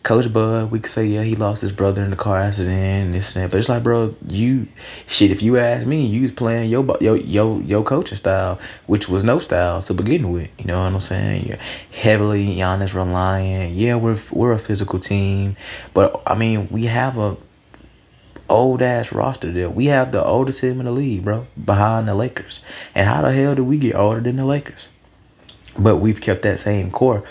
Coach 0.07 0.33
Bud, 0.33 0.71
we 0.71 0.79
could 0.79 0.93
say, 0.93 1.05
yeah, 1.05 1.25
he 1.25 1.35
lost 1.35 1.61
his 1.61 1.73
brother 1.73 2.05
in 2.05 2.11
the 2.11 2.17
car 2.17 2.39
accident 2.39 2.71
and 2.79 3.13
this 3.13 3.35
and 3.35 3.43
that. 3.43 3.51
But 3.51 3.59
it's 3.59 3.69
like, 3.69 3.83
bro, 3.83 4.15
you 4.29 4.69
shit. 5.09 5.33
If 5.33 5.43
you 5.43 5.59
ask 5.59 5.85
me, 5.85 6.07
you 6.07 6.23
was 6.23 6.31
playing 6.31 6.71
your 6.71 6.97
your 7.01 7.17
your 7.17 7.61
your 7.63 7.83
coaching 7.83 8.17
style, 8.17 8.61
which 8.87 9.09
was 9.09 9.25
no 9.25 9.41
style 9.41 9.83
to 9.83 9.95
begin 9.95 10.31
with. 10.31 10.49
You 10.59 10.67
know 10.67 10.79
what 10.79 10.93
I'm 10.93 11.01
saying? 11.01 11.47
You're 11.47 11.59
heavily 11.91 12.47
Giannis 12.47 12.95
reliant. 12.95 13.75
Yeah, 13.75 13.97
we're 13.97 14.23
we're 14.31 14.53
a 14.53 14.61
physical 14.61 15.01
team, 15.01 15.57
but 15.93 16.23
I 16.25 16.37
mean, 16.37 16.69
we 16.71 16.85
have 16.85 17.19
a 17.19 17.37
old 18.49 18.83
ass 18.83 19.11
roster 19.11 19.53
there. 19.53 19.69
We 19.69 19.87
have 19.87 20.13
the 20.13 20.25
oldest 20.25 20.61
team 20.61 20.79
in 20.79 20.87
the 20.87 20.93
league, 20.93 21.25
bro, 21.25 21.49
behind 21.65 22.07
the 22.07 22.15
Lakers. 22.15 22.61
And 22.95 23.09
how 23.09 23.23
the 23.23 23.33
hell 23.33 23.57
did 23.57 23.63
we 23.63 23.77
get 23.77 23.97
older 23.97 24.21
than 24.21 24.37
the 24.37 24.45
Lakers? 24.45 24.87
But 25.77 25.97
we've 25.97 26.21
kept 26.21 26.43
that 26.43 26.61
same 26.61 26.91
core 26.91 27.25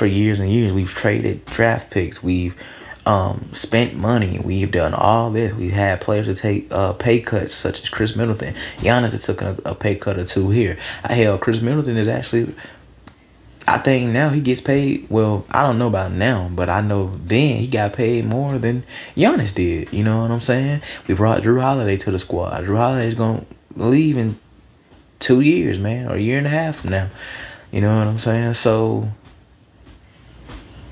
for 0.00 0.06
years 0.06 0.40
and 0.40 0.50
years. 0.50 0.72
We've 0.72 0.88
traded 0.88 1.44
draft 1.44 1.90
picks. 1.90 2.22
We've 2.22 2.54
um, 3.04 3.50
spent 3.52 3.94
money. 3.94 4.40
We've 4.42 4.70
done 4.70 4.94
all 4.94 5.30
this. 5.30 5.52
We've 5.52 5.70
had 5.70 6.00
players 6.00 6.24
to 6.24 6.34
take 6.34 6.68
uh, 6.70 6.94
pay 6.94 7.20
cuts, 7.20 7.54
such 7.54 7.82
as 7.82 7.90
Khris 7.90 8.16
Middleton. 8.16 8.54
Giannis 8.78 9.10
has 9.10 9.24
taken 9.24 9.48
a, 9.48 9.70
a 9.72 9.74
pay 9.74 9.96
cut 9.96 10.18
or 10.18 10.24
two 10.24 10.48
here. 10.48 10.78
I 11.04 11.12
hell, 11.12 11.38
Khris 11.38 11.60
Middleton 11.60 11.98
is 11.98 12.08
actually. 12.08 12.54
I 13.68 13.76
think 13.76 14.10
now 14.10 14.30
he 14.30 14.40
gets 14.40 14.62
paid. 14.62 15.06
Well, 15.10 15.44
I 15.50 15.64
don't 15.64 15.78
know 15.78 15.88
about 15.88 16.12
now, 16.12 16.50
but 16.50 16.70
I 16.70 16.80
know 16.80 17.14
then 17.22 17.58
he 17.58 17.68
got 17.68 17.92
paid 17.92 18.24
more 18.24 18.58
than 18.58 18.84
Giannis 19.14 19.54
did. 19.54 19.92
You 19.92 20.02
know 20.02 20.22
what 20.22 20.30
I'm 20.30 20.40
saying? 20.40 20.80
We 21.08 21.14
brought 21.14 21.42
Jrue 21.42 21.60
Holiday 21.60 21.98
to 21.98 22.10
the 22.10 22.18
squad. 22.18 22.64
Jrue 22.64 22.78
Holiday 22.78 23.06
is 23.06 23.14
gonna 23.16 23.44
leave 23.76 24.16
in 24.16 24.40
two 25.18 25.42
years, 25.42 25.78
man, 25.78 26.08
or 26.08 26.14
a 26.14 26.20
year 26.20 26.38
and 26.38 26.46
a 26.46 26.50
half 26.50 26.80
from 26.80 26.88
now. 26.88 27.10
You 27.70 27.82
know 27.82 27.98
what 27.98 28.06
I'm 28.06 28.18
saying? 28.18 28.54
So 28.54 29.10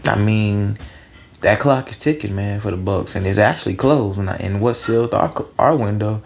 I 0.09 0.17
mean, 0.17 0.79
that 1.41 1.61
clock 1.61 1.91
is 1.91 1.97
ticking, 1.97 2.35
man, 2.35 2.61
for 2.61 2.71
the 2.71 2.77
Bucks, 2.77 3.15
and 3.15 3.27
it's 3.27 3.39
actually 3.39 3.75
closed. 3.75 4.19
And, 4.19 4.31
I, 4.31 4.37
and 4.37 4.61
what 4.61 4.77
sealed 4.77 5.15
our 5.15 5.47
our 5.59 5.77
window, 5.77 6.23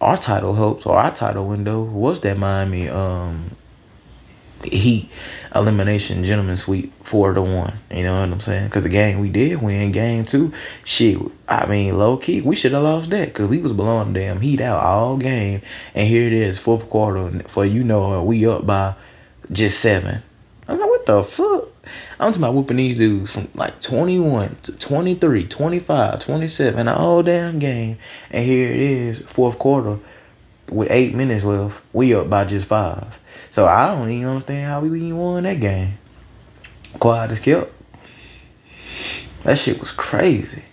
our 0.00 0.16
title 0.16 0.54
hopes 0.54 0.86
or 0.86 0.96
our 0.96 1.14
title 1.14 1.46
window 1.46 1.82
was 1.82 2.20
that 2.20 2.38
Miami 2.38 2.88
um 2.88 3.56
Heat 4.62 5.08
elimination 5.54 6.22
gentleman 6.22 6.58
sweep 6.58 6.92
four 7.02 7.32
to 7.32 7.40
one. 7.40 7.78
You 7.90 8.02
know 8.02 8.20
what 8.20 8.30
I'm 8.30 8.40
saying? 8.40 8.66
Because 8.66 8.82
the 8.82 8.90
game 8.90 9.18
we 9.18 9.30
did 9.30 9.62
win, 9.62 9.90
game 9.90 10.26
two, 10.26 10.52
shit. 10.84 11.16
I 11.48 11.64
mean, 11.64 11.96
low 11.96 12.18
key, 12.18 12.42
we 12.42 12.56
should 12.56 12.72
have 12.72 12.82
lost 12.82 13.08
that 13.08 13.28
because 13.28 13.48
we 13.48 13.56
was 13.56 13.72
blowing 13.72 14.12
the 14.12 14.20
damn 14.20 14.42
Heat 14.42 14.60
out 14.60 14.82
all 14.82 15.16
game, 15.16 15.62
and 15.94 16.06
here 16.06 16.26
it 16.26 16.34
is, 16.34 16.58
fourth 16.58 16.90
quarter, 16.90 17.42
for 17.48 17.64
you 17.64 17.82
know 17.82 18.22
we 18.22 18.46
up 18.46 18.66
by 18.66 18.94
just 19.50 19.80
seven. 19.80 20.22
I'm 20.68 20.78
like, 20.78 20.90
what 20.90 21.06
the 21.06 21.24
fuck? 21.24 21.69
I'm 22.18 22.32
talking 22.32 22.42
about 22.42 22.54
whooping 22.54 22.76
these 22.76 22.98
dudes 22.98 23.32
from 23.32 23.48
like 23.54 23.80
21 23.80 24.58
to 24.64 24.72
23, 24.72 25.46
25, 25.46 26.20
27, 26.20 26.88
a 26.88 26.94
whole 26.94 27.22
damn 27.22 27.58
game. 27.58 27.98
And 28.30 28.44
here 28.44 28.70
it 28.70 28.80
is, 28.80 29.22
fourth 29.32 29.58
quarter, 29.58 29.98
with 30.68 30.90
eight 30.90 31.14
minutes 31.14 31.44
left. 31.44 31.76
We 31.92 32.14
up 32.14 32.28
by 32.28 32.44
just 32.44 32.66
five. 32.66 33.14
So 33.50 33.66
I 33.66 33.88
don't 33.88 34.10
even 34.10 34.28
understand 34.28 34.70
how 34.70 34.80
we 34.80 34.88
even 34.88 35.16
won 35.16 35.42
that 35.44 35.60
game. 35.60 35.98
Quiet 36.98 37.32
as 37.32 37.40
kept. 37.40 37.72
That 39.44 39.58
shit 39.58 39.80
was 39.80 39.90
crazy. 39.92 40.64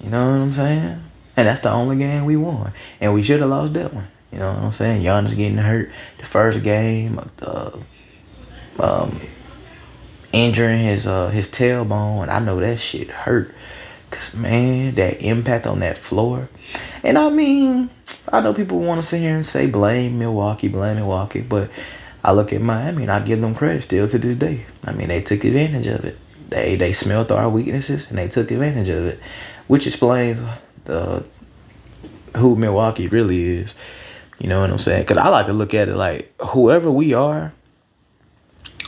You 0.00 0.10
know 0.10 0.26
what 0.26 0.36
I'm 0.36 0.52
saying? 0.52 1.00
And 1.36 1.48
that's 1.48 1.62
the 1.62 1.70
only 1.70 1.96
game 1.96 2.26
we 2.26 2.36
won. 2.36 2.72
And 3.00 3.14
we 3.14 3.22
should 3.22 3.40
have 3.40 3.50
lost 3.50 3.72
that 3.74 3.92
one. 3.92 4.08
You 4.30 4.38
know 4.38 4.52
what 4.52 4.62
I'm 4.62 4.72
saying? 4.72 5.02
Giannis 5.02 5.36
getting 5.36 5.56
hurt 5.56 5.90
the 6.18 6.26
first 6.26 6.62
game. 6.62 7.20
Uh, 7.40 7.70
um, 8.78 9.20
injuring 10.34 10.84
his 10.84 11.06
uh 11.06 11.28
his 11.28 11.48
tailbone. 11.48 12.28
I 12.28 12.40
know 12.40 12.60
that 12.60 12.80
shit 12.80 13.08
hurt. 13.08 13.54
Cause 14.10 14.34
man, 14.34 14.94
that 14.96 15.20
impact 15.20 15.66
on 15.66 15.80
that 15.80 15.98
floor. 15.98 16.48
And 17.02 17.16
I 17.16 17.30
mean, 17.30 17.90
I 18.28 18.40
know 18.40 18.52
people 18.52 18.80
want 18.80 19.00
to 19.00 19.06
sit 19.06 19.20
here 19.20 19.36
and 19.36 19.46
say 19.46 19.66
blame 19.66 20.18
Milwaukee, 20.18 20.68
blame 20.68 20.96
Milwaukee, 20.96 21.40
but 21.40 21.70
I 22.22 22.32
look 22.32 22.52
at 22.52 22.60
Miami 22.60 23.02
and 23.02 23.12
I 23.12 23.20
give 23.20 23.40
them 23.40 23.54
credit 23.54 23.84
still 23.84 24.08
to 24.08 24.18
this 24.18 24.36
day. 24.36 24.66
I 24.84 24.92
mean, 24.92 25.08
they 25.08 25.20
took 25.22 25.44
advantage 25.44 25.86
of 25.86 26.04
it. 26.04 26.18
They 26.48 26.76
they 26.76 26.92
smelled 26.92 27.30
our 27.32 27.48
weaknesses 27.48 28.06
and 28.08 28.18
they 28.18 28.28
took 28.28 28.50
advantage 28.50 28.88
of 28.88 29.06
it, 29.06 29.20
which 29.68 29.86
explains 29.86 30.40
the 30.84 31.24
who 32.36 32.56
Milwaukee 32.56 33.06
really 33.08 33.58
is. 33.58 33.74
You 34.38 34.48
know 34.48 34.60
what 34.60 34.70
I'm 34.70 34.78
saying? 34.78 35.02
Because 35.02 35.18
I 35.18 35.28
like 35.28 35.46
to 35.46 35.52
look 35.52 35.74
at 35.74 35.88
it 35.88 35.96
like 35.96 36.34
whoever 36.40 36.90
we 36.90 37.14
are, 37.14 37.52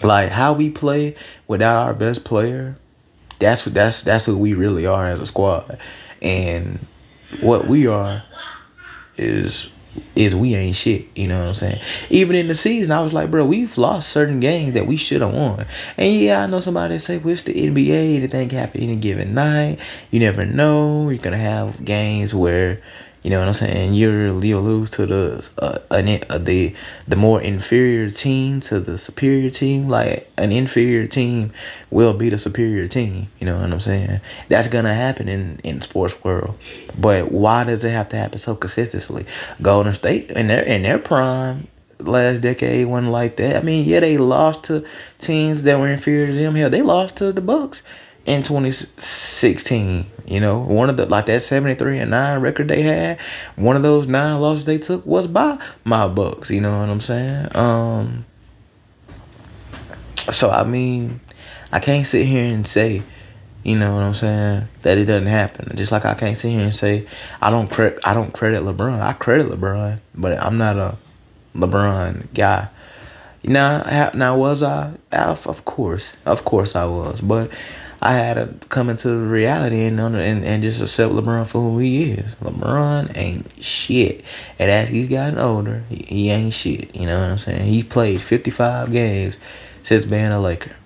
like 0.03 0.31
how 0.31 0.53
we 0.53 0.71
play 0.71 1.17
without 1.49 1.77
our 1.77 1.95
best 1.95 2.25
player, 2.25 2.77
that's 3.39 3.65
that's 3.67 4.03
that's 4.03 4.25
who 4.25 4.37
we 4.37 4.55
really 4.55 4.87
are 4.87 5.09
as 5.09 5.21
a 5.21 5.27
squad. 5.27 5.79
And 6.23 6.87
what 7.41 7.67
we 7.67 7.87
are 7.87 8.23
is 9.17 9.69
is 10.15 10.35
we 10.35 10.55
ain't 10.55 10.77
shit. 10.77 11.07
You 11.15 11.29
know 11.29 11.41
what 11.41 11.49
I'm 11.49 11.55
saying? 11.55 11.81
Even 12.11 12.37
in 12.37 12.49
the 12.49 12.55
season, 12.55 12.93
I 12.93 13.01
was 13.01 13.13
like, 13.13 13.31
bro, 13.31 13.45
we've 13.45 13.77
lost 13.79 14.11
certain 14.11 14.41
games 14.41 14.75
that 14.75 14.87
we 14.87 14.97
should 14.97 15.23
have 15.23 15.33
won. 15.33 15.67
And 15.97 16.21
yeah, 16.21 16.43
I 16.43 16.47
know 16.47 16.61
somebody 16.61 16.99
say, 16.99 17.19
well, 17.19 17.33
it's 17.33 17.43
the 17.43 17.55
NBA. 17.55 18.17
Anything 18.17 18.49
can 18.49 18.59
happen 18.59 18.83
any 18.83 18.97
given 18.97 19.35
night. 19.35 19.79
You 20.11 20.21
never 20.21 20.45
know. 20.45 21.09
You're 21.09 21.23
gonna 21.23 21.39
have 21.39 21.85
games 21.85 22.35
where 22.35 22.81
you 23.27 23.31
know 23.31 23.41
what 23.41 23.49
I'm 23.49 23.55
saying? 23.55 23.95
You're 23.95 24.31
lose 24.31 24.89
to 24.91 25.05
the 25.05 25.45
uh, 25.59 25.81
an, 25.91 26.23
uh, 26.31 26.39
the 26.39 26.73
the 27.09 27.17
more 27.17 27.43
inferior 27.43 28.09
team 28.09 28.61
to 28.61 28.79
the 28.79 28.99
superior 28.99 29.51
team. 29.51 29.89
Like 29.89 30.31
an 30.37 30.53
inferior 30.53 31.09
team 31.09 31.53
will 31.91 32.13
beat 32.13 32.33
a 32.35 32.39
superior 32.39 32.87
team. 32.87 33.29
You 33.41 33.47
know 33.47 33.59
what 33.59 33.73
I'm 33.73 33.81
saying? 33.81 34.21
That's 34.49 34.69
gonna 34.69 34.95
happen 34.95 35.27
in 35.29 35.59
in 35.65 35.81
sports 35.81 36.15
world. 36.23 36.57
But 36.97 37.33
why 37.33 37.65
does 37.65 37.83
it 37.83 37.91
have 37.91 38.11
to 38.11 38.17
happen 38.17 38.39
so 38.39 38.55
consistently? 38.55 39.27
Golden 39.61 39.97
State 39.97 40.31
in 40.31 40.47
their 40.47 40.63
in 40.63 40.83
their 40.83 41.01
prime 41.01 41.67
last 41.99 42.43
decade 42.43 42.87
wasn't 42.87 43.11
like 43.11 43.39
that. 43.39 43.57
I 43.57 43.63
mean, 43.63 43.89
yeah, 43.89 43.99
they 43.99 44.19
lost 44.19 44.63
to 44.67 44.87
teams 45.19 45.65
that 45.65 45.81
were 45.81 45.89
inferior 45.89 46.29
to 46.29 46.33
them. 46.33 46.55
Hell, 46.55 46.71
they 46.71 46.83
lost 46.83 47.17
to 47.17 47.33
the 47.33 47.41
Bucks 47.41 47.83
in 48.27 48.43
2016. 48.43 50.07
You 50.27 50.41
know, 50.41 50.59
one 50.59 50.91
of 50.91 50.97
the 50.97 51.07
like 51.07 51.27
that 51.27 51.43
73 51.43 52.01
and 52.01 52.11
9 52.11 52.41
record 52.41 52.69
they 52.69 52.83
had, 52.83 53.19
one 53.55 53.77
of 53.77 53.83
those 53.83 54.07
nine 54.09 54.41
losses 54.41 54.65
they 54.65 54.79
took 54.79 55.07
was 55.07 55.27
by 55.27 55.59
my 55.85 56.09
Bucks. 56.09 56.51
You 56.51 56.61
know 56.61 56.79
what 56.79 56.89
I'm 56.89 57.01
saying? 57.01 57.57
Um. 57.57 58.27
So 60.33 60.51
I 60.51 60.65
mean, 60.65 61.21
I 61.71 61.79
can't 61.79 62.07
sit 62.07 62.27
here 62.27 62.45
and 62.45 62.67
say, 62.67 63.05
you 63.63 63.79
know 63.79 63.95
what 63.95 64.03
I'm 64.03 64.15
saying, 64.15 64.69
that 64.83 64.99
it 64.99 65.05
doesn't 65.05 65.29
happen. 65.29 65.77
Just 65.77 65.93
like 65.93 66.05
I 66.05 66.15
can't 66.15 66.37
sit 66.37 66.51
here 66.51 66.61
and 66.61 66.75
say 66.75 67.07
I 67.41 67.51
don't 67.51 67.71
credit 67.71 68.01
I 68.05 68.13
don't 68.13 68.35
credit 68.35 68.63
LeBron. 68.63 69.01
I 69.01 69.13
credit 69.13 69.47
LeBron, 69.49 70.01
but 70.17 70.39
I'm 70.39 70.59
not 70.59 70.77
a 70.77 70.99
LeBron 71.55 72.35
guy. 72.35 72.69
Now, 73.45 74.11
now 74.13 74.37
was 74.37 74.65
I? 74.65 74.95
Of 75.13 75.65
course, 75.65 76.11
of 76.25 76.45
course 76.45 76.75
I 76.75 76.85
was, 76.85 77.21
but 77.21 77.51
I 78.03 78.15
had 78.15 78.35
to 78.35 78.67
come 78.69 78.91
into 78.91 79.09
reality 79.17 79.83
and 79.85 79.99
and, 79.99 80.45
and 80.45 80.63
just 80.63 80.81
accept 80.81 81.13
LeBron 81.13 81.49
for 81.49 81.61
who 81.61 81.79
he 81.79 82.13
is. 82.13 82.35
LeBron 82.43 83.17
ain't 83.17 83.51
shit. 83.63 84.23
And 84.59 84.71
as 84.71 84.89
he's 84.89 85.09
gotten 85.09 85.39
older, 85.39 85.83
he, 85.89 86.05
he 86.09 86.31
ain't 86.31 86.53
shit. 86.53 86.95
You 86.95 87.07
know 87.07 87.19
what 87.19 87.31
I'm 87.31 87.39
saying? 87.39 87.67
He 87.67 87.83
played 87.83 88.23
55 88.23 88.93
games 88.93 89.37
since 89.85 90.05
being 90.05 90.27
a 90.27 90.41
Laker. 90.41 90.77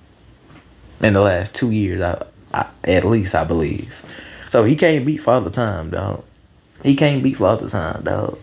In 1.01 1.15
the 1.15 1.21
last 1.21 1.55
two 1.55 1.71
years, 1.71 2.01
I, 2.01 2.25
I 2.53 2.67
at 2.85 3.05
least 3.05 3.35
I 3.35 3.45
believe. 3.45 3.93
So 4.49 4.65
he 4.65 4.77
can't 4.77 5.07
beat 5.07 5.23
Father 5.23 5.51
Time, 5.51 5.91
dog. 5.91 6.25
He 6.83 6.95
can't 6.95 7.23
beat 7.23 7.39
Father 7.39 7.69
Time, 7.69 8.05
dog. 8.05 8.39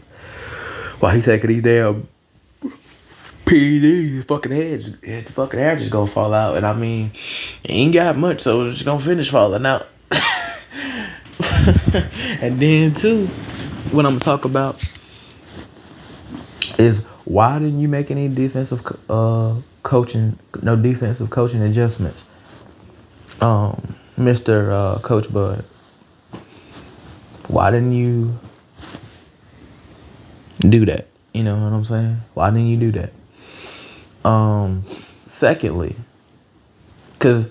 Why 0.99 1.15
he 1.15 1.22
taking 1.22 1.49
these 1.49 1.63
damn 1.63 2.07
PD, 3.48 4.16
his 4.16 4.26
fucking 4.26 4.52
head, 4.52 4.84
his 5.02 5.24
fucking 5.30 5.60
hair 5.60 5.78
just 5.78 5.89
gonna 5.89 6.12
fall 6.12 6.34
out. 6.34 6.58
And 6.58 6.66
I 6.66 6.74
mean, 6.74 7.12
he 7.64 7.74
ain't 7.74 7.93
got 7.93 8.18
much, 8.18 8.41
so 8.41 8.66
it's 8.66 8.82
gonna 8.82 9.04
finish 9.04 9.32
falling 9.32 9.66
out. 9.66 9.88
and 12.41 12.62
then 12.62 12.93
too, 12.93 13.28
what 13.91 14.06
I'm 14.06 14.18
gonna 14.18 14.20
talk 14.20 14.43
about 14.43 14.84
is 16.78 17.00
why 17.24 17.58
didn't 17.60 17.80
you 17.80 17.88
make 17.88 18.12
any 18.12 18.28
defensive 18.28 18.86
uh, 19.10 19.56
coaching, 19.84 20.38
no 20.62 20.76
defensive 20.76 21.30
coaching 21.30 21.62
adjustments, 21.62 22.24
um, 23.39 23.95
Mister 24.18 24.72
uh, 24.72 25.00
Coach 25.00 25.32
Bud? 25.32 25.64
Why 27.48 27.72
didn't 27.72 27.93
you 27.93 28.38
do 30.60 30.86
that? 30.86 31.08
You 31.34 31.43
know 31.43 31.56
what 31.56 31.72
I'm 31.72 31.86
saying? 31.86 32.18
Why 32.34 32.50
didn't 32.50 32.68
you 32.68 32.78
do 32.78 32.91
that? 33.00 33.14
Um, 34.28 34.84
secondly, 35.26 35.96
because 37.14 37.48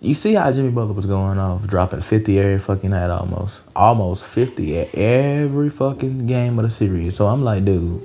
You 0.00 0.14
see 0.14 0.34
how 0.34 0.52
Jimmy 0.52 0.70
Butler 0.70 0.92
was 0.92 1.06
going 1.06 1.38
off, 1.38 1.66
dropping 1.66 2.02
50 2.02 2.38
every 2.38 2.58
fucking 2.58 2.90
night 2.90 3.10
almost. 3.10 3.54
Almost 3.74 4.24
50 4.24 4.78
at 4.78 4.94
every 4.94 5.70
fucking 5.70 6.26
game 6.26 6.58
of 6.58 6.68
the 6.68 6.74
series. 6.74 7.16
So 7.16 7.26
I'm 7.26 7.42
like, 7.42 7.64
dude. 7.64 8.02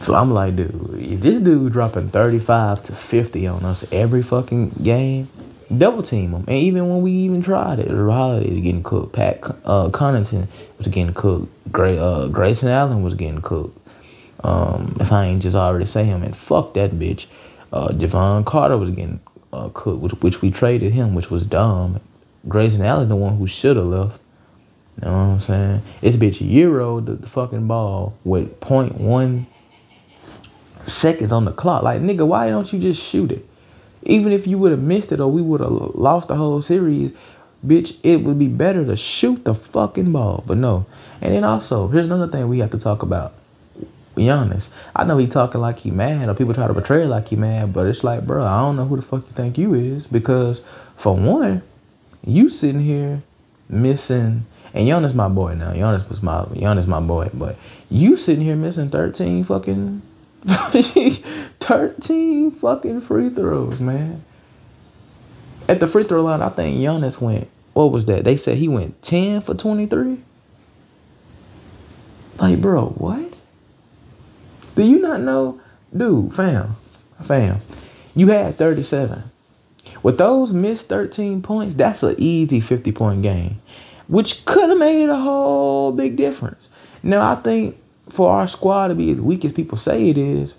So 0.00 0.14
I'm 0.14 0.30
like, 0.32 0.54
dude, 0.54 1.20
this 1.20 1.40
dude 1.40 1.72
dropping 1.72 2.10
35 2.10 2.84
to 2.84 2.94
50 2.94 3.46
on 3.48 3.64
us 3.64 3.84
every 3.90 4.22
fucking 4.22 4.80
game, 4.84 5.28
double 5.76 6.04
team 6.04 6.32
him. 6.32 6.44
And 6.46 6.56
even 6.56 6.88
when 6.88 7.02
we 7.02 7.10
even 7.10 7.42
tried 7.42 7.80
it, 7.80 7.88
Holiday 7.88 8.48
is 8.48 8.60
getting 8.60 8.84
cooked. 8.84 9.12
Pat 9.12 9.40
uh, 9.64 9.88
Connaughton 9.88 10.46
was 10.78 10.86
getting 10.86 11.14
cooked. 11.14 11.48
Gray, 11.72 11.98
uh, 11.98 12.28
Grayson 12.28 12.68
Allen 12.68 13.02
was 13.02 13.14
getting 13.14 13.42
cooked. 13.42 13.76
Um, 14.44 14.96
if 15.00 15.10
I 15.12 15.26
ain't 15.26 15.42
just 15.42 15.56
already 15.56 15.86
say 15.86 16.04
him, 16.04 16.22
and 16.22 16.36
fuck 16.36 16.74
that 16.74 16.92
bitch. 16.92 17.26
Uh, 17.72 17.88
Jevon 17.88 18.44
Carter 18.44 18.78
was 18.78 18.90
getting 18.90 19.20
uh, 19.52 19.70
cooked, 19.70 20.00
which, 20.00 20.12
which 20.22 20.42
we 20.42 20.50
traded 20.50 20.92
him, 20.92 21.14
which 21.14 21.30
was 21.30 21.44
dumb. 21.44 22.00
Grayson 22.48 22.82
Allen, 22.82 23.08
the 23.08 23.16
one 23.16 23.36
who 23.36 23.46
should 23.46 23.76
have 23.76 23.86
left. 23.86 24.20
You 25.02 25.08
know 25.08 25.12
what 25.12 25.18
I'm 25.18 25.40
saying? 25.40 25.82
This 26.00 26.16
bitch 26.16 26.38
Euro 26.40 27.00
the, 27.00 27.14
the 27.14 27.26
fucking 27.28 27.66
ball 27.66 28.14
with 28.24 28.60
point 28.60 28.98
one 28.98 29.46
seconds 30.86 31.32
on 31.32 31.44
the 31.44 31.52
clock. 31.52 31.82
Like 31.82 32.00
nigga, 32.00 32.26
why 32.26 32.48
don't 32.48 32.72
you 32.72 32.78
just 32.78 33.02
shoot 33.02 33.30
it? 33.30 33.46
Even 34.04 34.32
if 34.32 34.46
you 34.46 34.56
would 34.58 34.70
have 34.70 34.80
missed 34.80 35.12
it 35.12 35.20
or 35.20 35.30
we 35.30 35.42
would 35.42 35.60
have 35.60 35.70
lost 35.70 36.28
the 36.28 36.36
whole 36.36 36.62
series, 36.62 37.10
bitch, 37.66 37.96
it 38.02 38.16
would 38.16 38.38
be 38.38 38.48
better 38.48 38.86
to 38.86 38.96
shoot 38.96 39.44
the 39.44 39.54
fucking 39.54 40.12
ball. 40.12 40.44
But 40.46 40.58
no. 40.58 40.86
And 41.20 41.34
then 41.34 41.44
also, 41.44 41.88
here's 41.88 42.06
another 42.06 42.30
thing 42.30 42.48
we 42.48 42.60
have 42.60 42.70
to 42.70 42.78
talk 42.78 43.02
about. 43.02 43.34
Be 44.16 44.30
honest. 44.30 44.70
I 44.96 45.04
know 45.04 45.18
he 45.18 45.26
talking 45.26 45.60
like 45.60 45.78
he 45.78 45.90
mad, 45.90 46.28
or 46.28 46.34
people 46.34 46.54
try 46.54 46.66
to 46.66 46.72
portray 46.72 47.04
it 47.04 47.08
like 47.08 47.28
he 47.28 47.36
mad, 47.36 47.74
but 47.74 47.86
it's 47.86 48.02
like, 48.02 48.26
bro, 48.26 48.44
I 48.44 48.60
don't 48.60 48.76
know 48.76 48.86
who 48.86 48.96
the 48.96 49.02
fuck 49.02 49.24
you 49.26 49.32
think 49.36 49.58
you 49.58 49.74
is, 49.74 50.06
because 50.06 50.62
for 50.96 51.14
one, 51.14 51.62
you 52.24 52.48
sitting 52.48 52.80
here 52.80 53.22
missing, 53.68 54.46
and 54.72 54.88
Giannis 54.88 55.14
my 55.14 55.28
boy 55.28 55.54
now. 55.54 55.72
Giannis 55.72 56.08
was 56.08 56.22
my 56.22 56.44
Giannis 56.46 56.86
my 56.86 57.00
boy, 57.00 57.28
but 57.34 57.58
you 57.90 58.16
sitting 58.16 58.42
here 58.42 58.56
missing 58.56 58.88
13 58.88 59.44
fucking 59.44 60.00
13 61.60 62.50
fucking 62.52 63.00
free 63.02 63.28
throws, 63.28 63.78
man. 63.80 64.24
At 65.68 65.80
the 65.80 65.88
free 65.88 66.04
throw 66.04 66.22
line, 66.22 66.40
I 66.40 66.48
think 66.48 66.78
Giannis 66.78 67.20
went, 67.20 67.48
what 67.74 67.92
was 67.92 68.06
that? 68.06 68.24
They 68.24 68.38
said 68.38 68.56
he 68.56 68.68
went 68.68 69.02
10 69.02 69.42
for 69.42 69.54
23. 69.54 70.22
Like, 72.38 72.60
bro, 72.62 72.86
what? 72.86 73.35
Do 74.76 74.84
you 74.84 74.98
not 75.00 75.22
know? 75.22 75.60
Dude, 75.96 76.34
fam, 76.34 76.76
fam, 77.26 77.62
you 78.14 78.28
had 78.28 78.58
37. 78.58 79.24
With 80.02 80.18
those 80.18 80.52
missed 80.52 80.88
13 80.88 81.42
points, 81.42 81.74
that's 81.74 82.02
an 82.02 82.14
easy 82.18 82.60
50 82.60 82.92
point 82.92 83.22
game, 83.22 83.60
which 84.08 84.44
could 84.44 84.68
have 84.68 84.78
made 84.78 85.08
a 85.08 85.18
whole 85.18 85.92
big 85.92 86.16
difference. 86.16 86.68
Now, 87.02 87.32
I 87.32 87.40
think 87.40 87.76
for 88.10 88.30
our 88.30 88.46
squad 88.46 88.88
to 88.88 88.94
be 88.94 89.10
as 89.10 89.20
weak 89.20 89.44
as 89.46 89.52
people 89.52 89.78
say 89.78 90.10
it 90.10 90.18
is, 90.18 90.54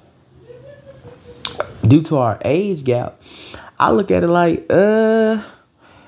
due 1.88 2.02
to 2.04 2.18
our 2.18 2.40
age 2.44 2.84
gap, 2.84 3.22
I 3.80 3.92
look 3.92 4.10
at 4.10 4.24
it 4.24 4.28
like, 4.28 4.66
uh, 4.72 5.44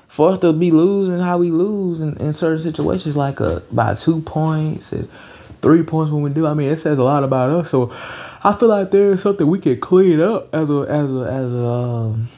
for 0.08 0.32
us 0.32 0.40
to 0.40 0.52
be 0.52 0.72
losing 0.72 1.20
how 1.20 1.38
we 1.38 1.52
lose 1.52 2.00
in, 2.00 2.16
in 2.16 2.34
certain 2.34 2.60
situations, 2.60 3.16
like 3.16 3.40
uh, 3.40 3.60
by 3.70 3.94
two 3.94 4.20
points 4.22 4.90
and 4.90 5.08
three 5.62 5.82
points 5.82 6.12
when 6.12 6.22
we 6.22 6.30
do. 6.30 6.46
I 6.46 6.54
mean, 6.54 6.68
it 6.68 6.80
says 6.80 6.98
a 6.98 7.02
lot 7.02 7.24
about 7.24 7.50
us. 7.50 7.70
So 7.70 7.90
I 7.92 8.56
feel 8.58 8.68
like 8.68 8.90
there 8.90 9.12
is 9.12 9.22
something 9.22 9.46
we 9.46 9.58
can 9.58 9.80
clean 9.80 10.20
up 10.20 10.54
as 10.54 10.68
a 10.70 10.80
as 10.88 11.10
a 11.10 11.20
as 11.20 11.52
a 11.52 11.66
um, 11.66 12.28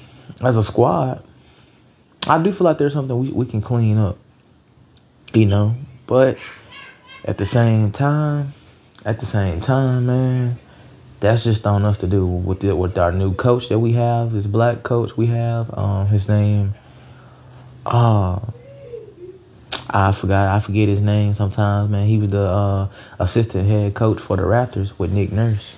as 0.40 0.56
a 0.56 0.62
squad. 0.62 1.24
I 2.26 2.42
do 2.42 2.52
feel 2.52 2.64
like 2.64 2.78
there's 2.78 2.92
something 2.92 3.18
we, 3.18 3.30
we 3.30 3.46
can 3.46 3.62
clean 3.62 3.98
up, 3.98 4.18
you 5.32 5.46
know. 5.46 5.74
But 6.06 6.38
at 7.24 7.38
the 7.38 7.46
same 7.46 7.92
time, 7.92 8.54
at 9.04 9.18
the 9.18 9.26
same 9.26 9.60
time, 9.60 10.06
man, 10.06 10.58
that's 11.20 11.44
just 11.44 11.66
on 11.66 11.84
us 11.84 11.98
to 11.98 12.06
do 12.06 12.26
with 12.26 12.60
the, 12.60 12.74
with 12.74 12.98
our 12.98 13.12
new 13.12 13.34
coach 13.34 13.68
that 13.68 13.78
we 13.78 13.92
have, 13.92 14.32
this 14.32 14.46
black 14.46 14.82
coach 14.82 15.16
we 15.16 15.26
have. 15.26 15.76
Um, 15.76 16.06
his 16.06 16.28
name, 16.28 16.74
uh, 17.86 18.40
I 19.90 20.12
forgot, 20.12 20.48
I 20.48 20.60
forget 20.60 20.88
his 20.88 21.00
name 21.00 21.34
sometimes, 21.34 21.90
man. 21.90 22.06
He 22.06 22.18
was 22.18 22.30
the 22.30 22.40
uh, 22.40 22.88
assistant 23.18 23.68
head 23.68 23.94
coach 23.94 24.20
for 24.20 24.36
the 24.36 24.42
Raptors 24.42 24.98
with 24.98 25.12
Nick 25.12 25.32
Nurse. 25.32 25.76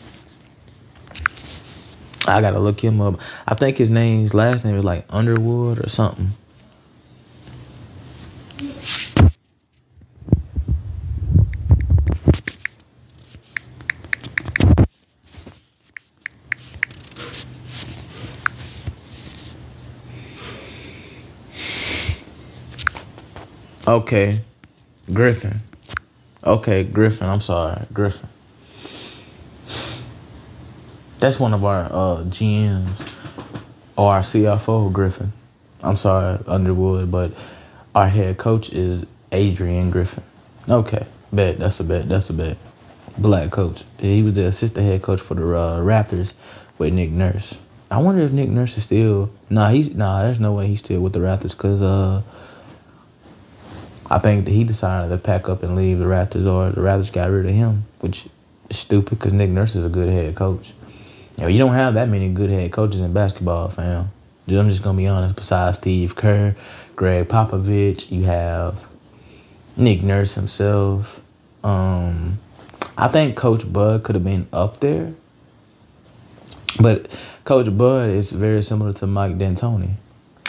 I 2.26 2.40
gotta 2.40 2.58
look 2.58 2.82
him 2.82 3.00
up. 3.00 3.18
I 3.46 3.54
think 3.54 3.76
his 3.76 3.90
name's 3.90 4.32
last 4.32 4.64
name 4.64 4.76
is 4.76 4.84
like 4.84 5.04
Underwood 5.10 5.84
or 5.84 5.88
something. 5.88 6.32
Okay, 23.86 24.40
Griffin. 25.12 25.60
Okay, 26.42 26.84
Griffin. 26.84 27.26
I'm 27.26 27.42
sorry, 27.42 27.86
Griffin. 27.92 28.28
That's 31.18 31.38
one 31.38 31.52
of 31.52 31.64
our 31.64 31.84
uh, 31.84 32.24
GMs 32.24 33.06
or 33.98 34.14
our 34.14 34.22
CFO, 34.22 34.90
Griffin. 34.90 35.34
I'm 35.82 35.96
sorry, 35.96 36.38
Underwood, 36.46 37.10
but 37.10 37.32
our 37.94 38.08
head 38.08 38.38
coach 38.38 38.70
is 38.70 39.04
Adrian 39.32 39.90
Griffin. 39.90 40.24
Okay, 40.66 41.06
bet. 41.34 41.58
That's 41.58 41.78
a 41.80 41.84
bet. 41.84 42.08
That's 42.08 42.30
a 42.30 42.32
bet. 42.32 42.56
Black 43.18 43.50
coach. 43.50 43.82
He 43.98 44.22
was 44.22 44.32
the 44.32 44.46
assistant 44.46 44.86
head 44.86 45.02
coach 45.02 45.20
for 45.20 45.34
the 45.34 45.42
uh, 45.42 45.80
Raptors 45.80 46.32
with 46.78 46.94
Nick 46.94 47.10
Nurse. 47.10 47.54
I 47.90 47.98
wonder 47.98 48.22
if 48.22 48.32
Nick 48.32 48.48
Nurse 48.48 48.78
is 48.78 48.84
still. 48.84 49.30
Nah, 49.50 49.70
he's 49.70 49.90
nah. 49.90 50.22
There's 50.22 50.40
no 50.40 50.52
way 50.54 50.68
he's 50.68 50.78
still 50.78 51.00
with 51.00 51.12
the 51.12 51.18
Raptors 51.18 51.50
because 51.50 51.82
uh, 51.82 52.22
I 54.10 54.18
think 54.18 54.44
that 54.44 54.50
he 54.50 54.64
decided 54.64 55.08
to 55.10 55.18
pack 55.18 55.48
up 55.48 55.62
and 55.62 55.76
leave 55.76 55.98
the 55.98 56.04
Raptors, 56.04 56.46
or 56.46 56.70
the 56.70 56.80
Raptors 56.80 57.12
got 57.12 57.30
rid 57.30 57.46
of 57.46 57.54
him, 57.54 57.86
which 58.00 58.26
is 58.68 58.76
stupid 58.76 59.18
because 59.18 59.32
Nick 59.32 59.50
Nurse 59.50 59.74
is 59.74 59.84
a 59.84 59.88
good 59.88 60.08
head 60.08 60.34
coach. 60.34 60.72
You 61.36 61.42
know, 61.42 61.48
you 61.48 61.58
don't 61.58 61.74
have 61.74 61.94
that 61.94 62.08
many 62.08 62.28
good 62.28 62.50
head 62.50 62.72
coaches 62.72 63.00
in 63.00 63.12
basketball, 63.12 63.70
fam. 63.70 64.10
Dude, 64.46 64.58
I'm 64.58 64.68
just 64.68 64.82
gonna 64.82 64.96
be 64.96 65.06
honest. 65.06 65.36
Besides 65.36 65.78
Steve 65.78 66.14
Kerr, 66.14 66.54
Gregg 66.96 67.28
Popovich, 67.28 68.10
you 68.10 68.24
have 68.24 68.78
Nick 69.76 70.02
Nurse 70.02 70.34
himself. 70.34 71.20
Um, 71.64 72.38
I 72.96 73.08
think 73.08 73.36
Coach 73.36 73.70
Bud 73.72 74.04
could 74.04 74.14
have 74.14 74.24
been 74.24 74.46
up 74.52 74.80
there, 74.80 75.14
but 76.78 77.08
Coach 77.44 77.74
Bud 77.76 78.10
is 78.10 78.30
very 78.30 78.62
similar 78.62 78.92
to 78.94 79.06
Mike 79.06 79.38
D'Antoni, 79.38 79.94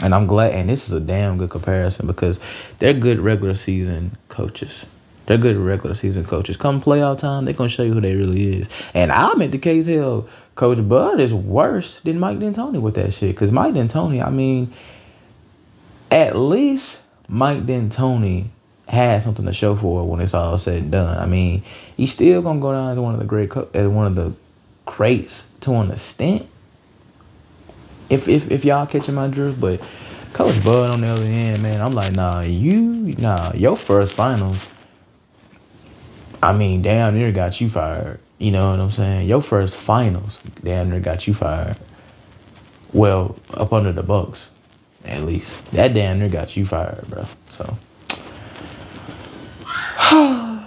and 0.01 0.13
I'm 0.13 0.27
glad. 0.27 0.53
And 0.53 0.69
this 0.69 0.87
is 0.87 0.93
a 0.93 0.99
damn 0.99 1.37
good 1.37 1.49
comparison 1.49 2.07
because 2.07 2.39
they're 2.79 2.93
good 2.93 3.19
regular 3.19 3.55
season 3.55 4.17
coaches. 4.29 4.85
They're 5.25 5.37
good 5.37 5.57
regular 5.57 5.95
season 5.95 6.25
coaches. 6.25 6.57
Come 6.57 6.81
playoff 6.81 7.17
time, 7.17 7.45
they're 7.45 7.53
gonna 7.53 7.69
show 7.69 7.83
you 7.83 7.93
who 7.93 8.01
they 8.01 8.15
really 8.15 8.61
is. 8.61 8.67
And 8.93 9.11
I'm 9.11 9.41
at 9.41 9.51
the 9.51 9.57
case 9.57 9.85
hell 9.85 10.27
Coach 10.55 10.87
Bud 10.87 11.19
is 11.19 11.33
worse 11.33 11.99
than 12.03 12.19
Mike 12.19 12.39
D'Antoni 12.39 12.79
with 12.79 12.95
that 12.95 13.13
shit. 13.13 13.35
Cause 13.35 13.51
Mike 13.51 13.73
D'Antoni, 13.73 14.25
I 14.25 14.29
mean, 14.29 14.73
at 16.11 16.37
least 16.37 16.97
Mike 17.27 17.65
D'Antoni 17.65 18.47
has 18.87 19.23
something 19.23 19.45
to 19.45 19.53
show 19.53 19.75
for 19.75 20.07
when 20.07 20.21
it's 20.21 20.33
all 20.33 20.57
said 20.57 20.83
and 20.83 20.91
done. 20.91 21.17
I 21.17 21.25
mean, 21.25 21.63
he's 21.97 22.11
still 22.11 22.41
gonna 22.41 22.59
go 22.59 22.71
down 22.71 22.91
as 22.91 22.99
one 22.99 23.13
of 23.13 23.19
the 23.19 23.25
great, 23.25 23.49
co- 23.49 23.67
as 23.73 23.87
one 23.87 24.07
of 24.07 24.15
the 24.15 24.33
greats 24.85 25.33
to 25.61 25.73
an 25.73 25.91
extent. 25.91 26.47
If 28.09 28.27
if 28.27 28.51
if 28.51 28.65
y'all 28.65 28.85
catching 28.85 29.15
my 29.15 29.27
drift, 29.27 29.59
but 29.59 29.81
Coach 30.33 30.61
Bud 30.63 30.91
on 30.91 31.01
the 31.01 31.07
other 31.07 31.23
end, 31.23 31.63
man, 31.63 31.81
I'm 31.81 31.93
like, 31.93 32.13
nah, 32.13 32.41
you, 32.41 32.81
nah, 33.17 33.53
your 33.53 33.77
first 33.77 34.13
finals. 34.13 34.57
I 36.43 36.51
mean, 36.51 36.81
damn 36.81 37.17
near 37.17 37.31
got 37.31 37.61
you 37.61 37.69
fired. 37.69 38.19
You 38.37 38.51
know 38.51 38.71
what 38.71 38.81
I'm 38.81 38.91
saying? 38.91 39.29
Your 39.29 39.41
first 39.41 39.75
finals 39.75 40.39
damn 40.61 40.89
near 40.89 40.99
got 40.99 41.25
you 41.25 41.33
fired. 41.33 41.77
Well, 42.91 43.37
up 43.53 43.71
under 43.71 43.93
the 43.93 44.03
Bucks, 44.03 44.39
at 45.05 45.23
least. 45.23 45.47
That 45.71 45.93
damn 45.93 46.19
near 46.19 46.29
got 46.29 46.57
you 46.57 46.65
fired, 46.65 47.07
bro. 47.07 47.25
So. 47.57 47.77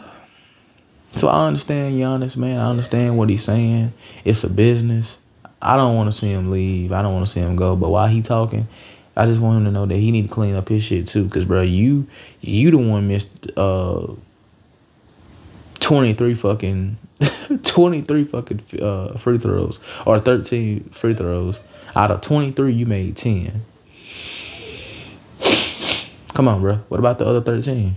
so 1.14 1.28
I 1.28 1.46
understand 1.46 1.94
Giannis, 1.94 2.36
man. 2.36 2.58
I 2.58 2.70
understand 2.70 3.18
what 3.18 3.28
he's 3.28 3.44
saying. 3.44 3.92
It's 4.24 4.44
a 4.44 4.48
business. 4.48 5.18
I 5.60 5.76
don't 5.76 5.96
want 5.96 6.12
to 6.12 6.18
see 6.18 6.30
him 6.30 6.50
leave. 6.50 6.92
I 6.92 7.02
don't 7.02 7.14
want 7.14 7.26
to 7.26 7.32
see 7.32 7.40
him 7.40 7.56
go. 7.56 7.74
But 7.76 7.90
while 7.90 8.08
he 8.08 8.22
talking, 8.22 8.68
I 9.16 9.26
just 9.26 9.40
want 9.40 9.58
him 9.58 9.64
to 9.64 9.70
know 9.70 9.86
that 9.86 9.96
he 9.96 10.10
need 10.10 10.28
to 10.28 10.34
clean 10.34 10.54
up 10.54 10.68
his 10.68 10.84
shit 10.84 11.08
too. 11.08 11.28
Cause 11.28 11.44
bro, 11.44 11.62
you 11.62 12.06
you 12.40 12.70
the 12.70 12.78
one 12.78 13.08
missed 13.08 13.26
uh 13.56 14.06
23 15.80 16.34
fucking 16.34 16.98
23 17.64 18.24
fucking 18.24 18.62
uh, 18.80 19.18
free 19.18 19.38
throws 19.38 19.78
or 20.06 20.18
13 20.18 20.90
free 21.00 21.14
throws. 21.14 21.58
Out 21.96 22.10
of 22.10 22.20
23, 22.20 22.74
you 22.74 22.86
made 22.86 23.16
10. 23.16 23.64
Come 26.34 26.46
on, 26.46 26.60
bro. 26.60 26.76
What 26.88 27.00
about 27.00 27.18
the 27.18 27.26
other 27.26 27.40
13? 27.40 27.96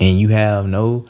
And 0.00 0.20
you 0.20 0.28
have 0.28 0.66
no 0.66 1.06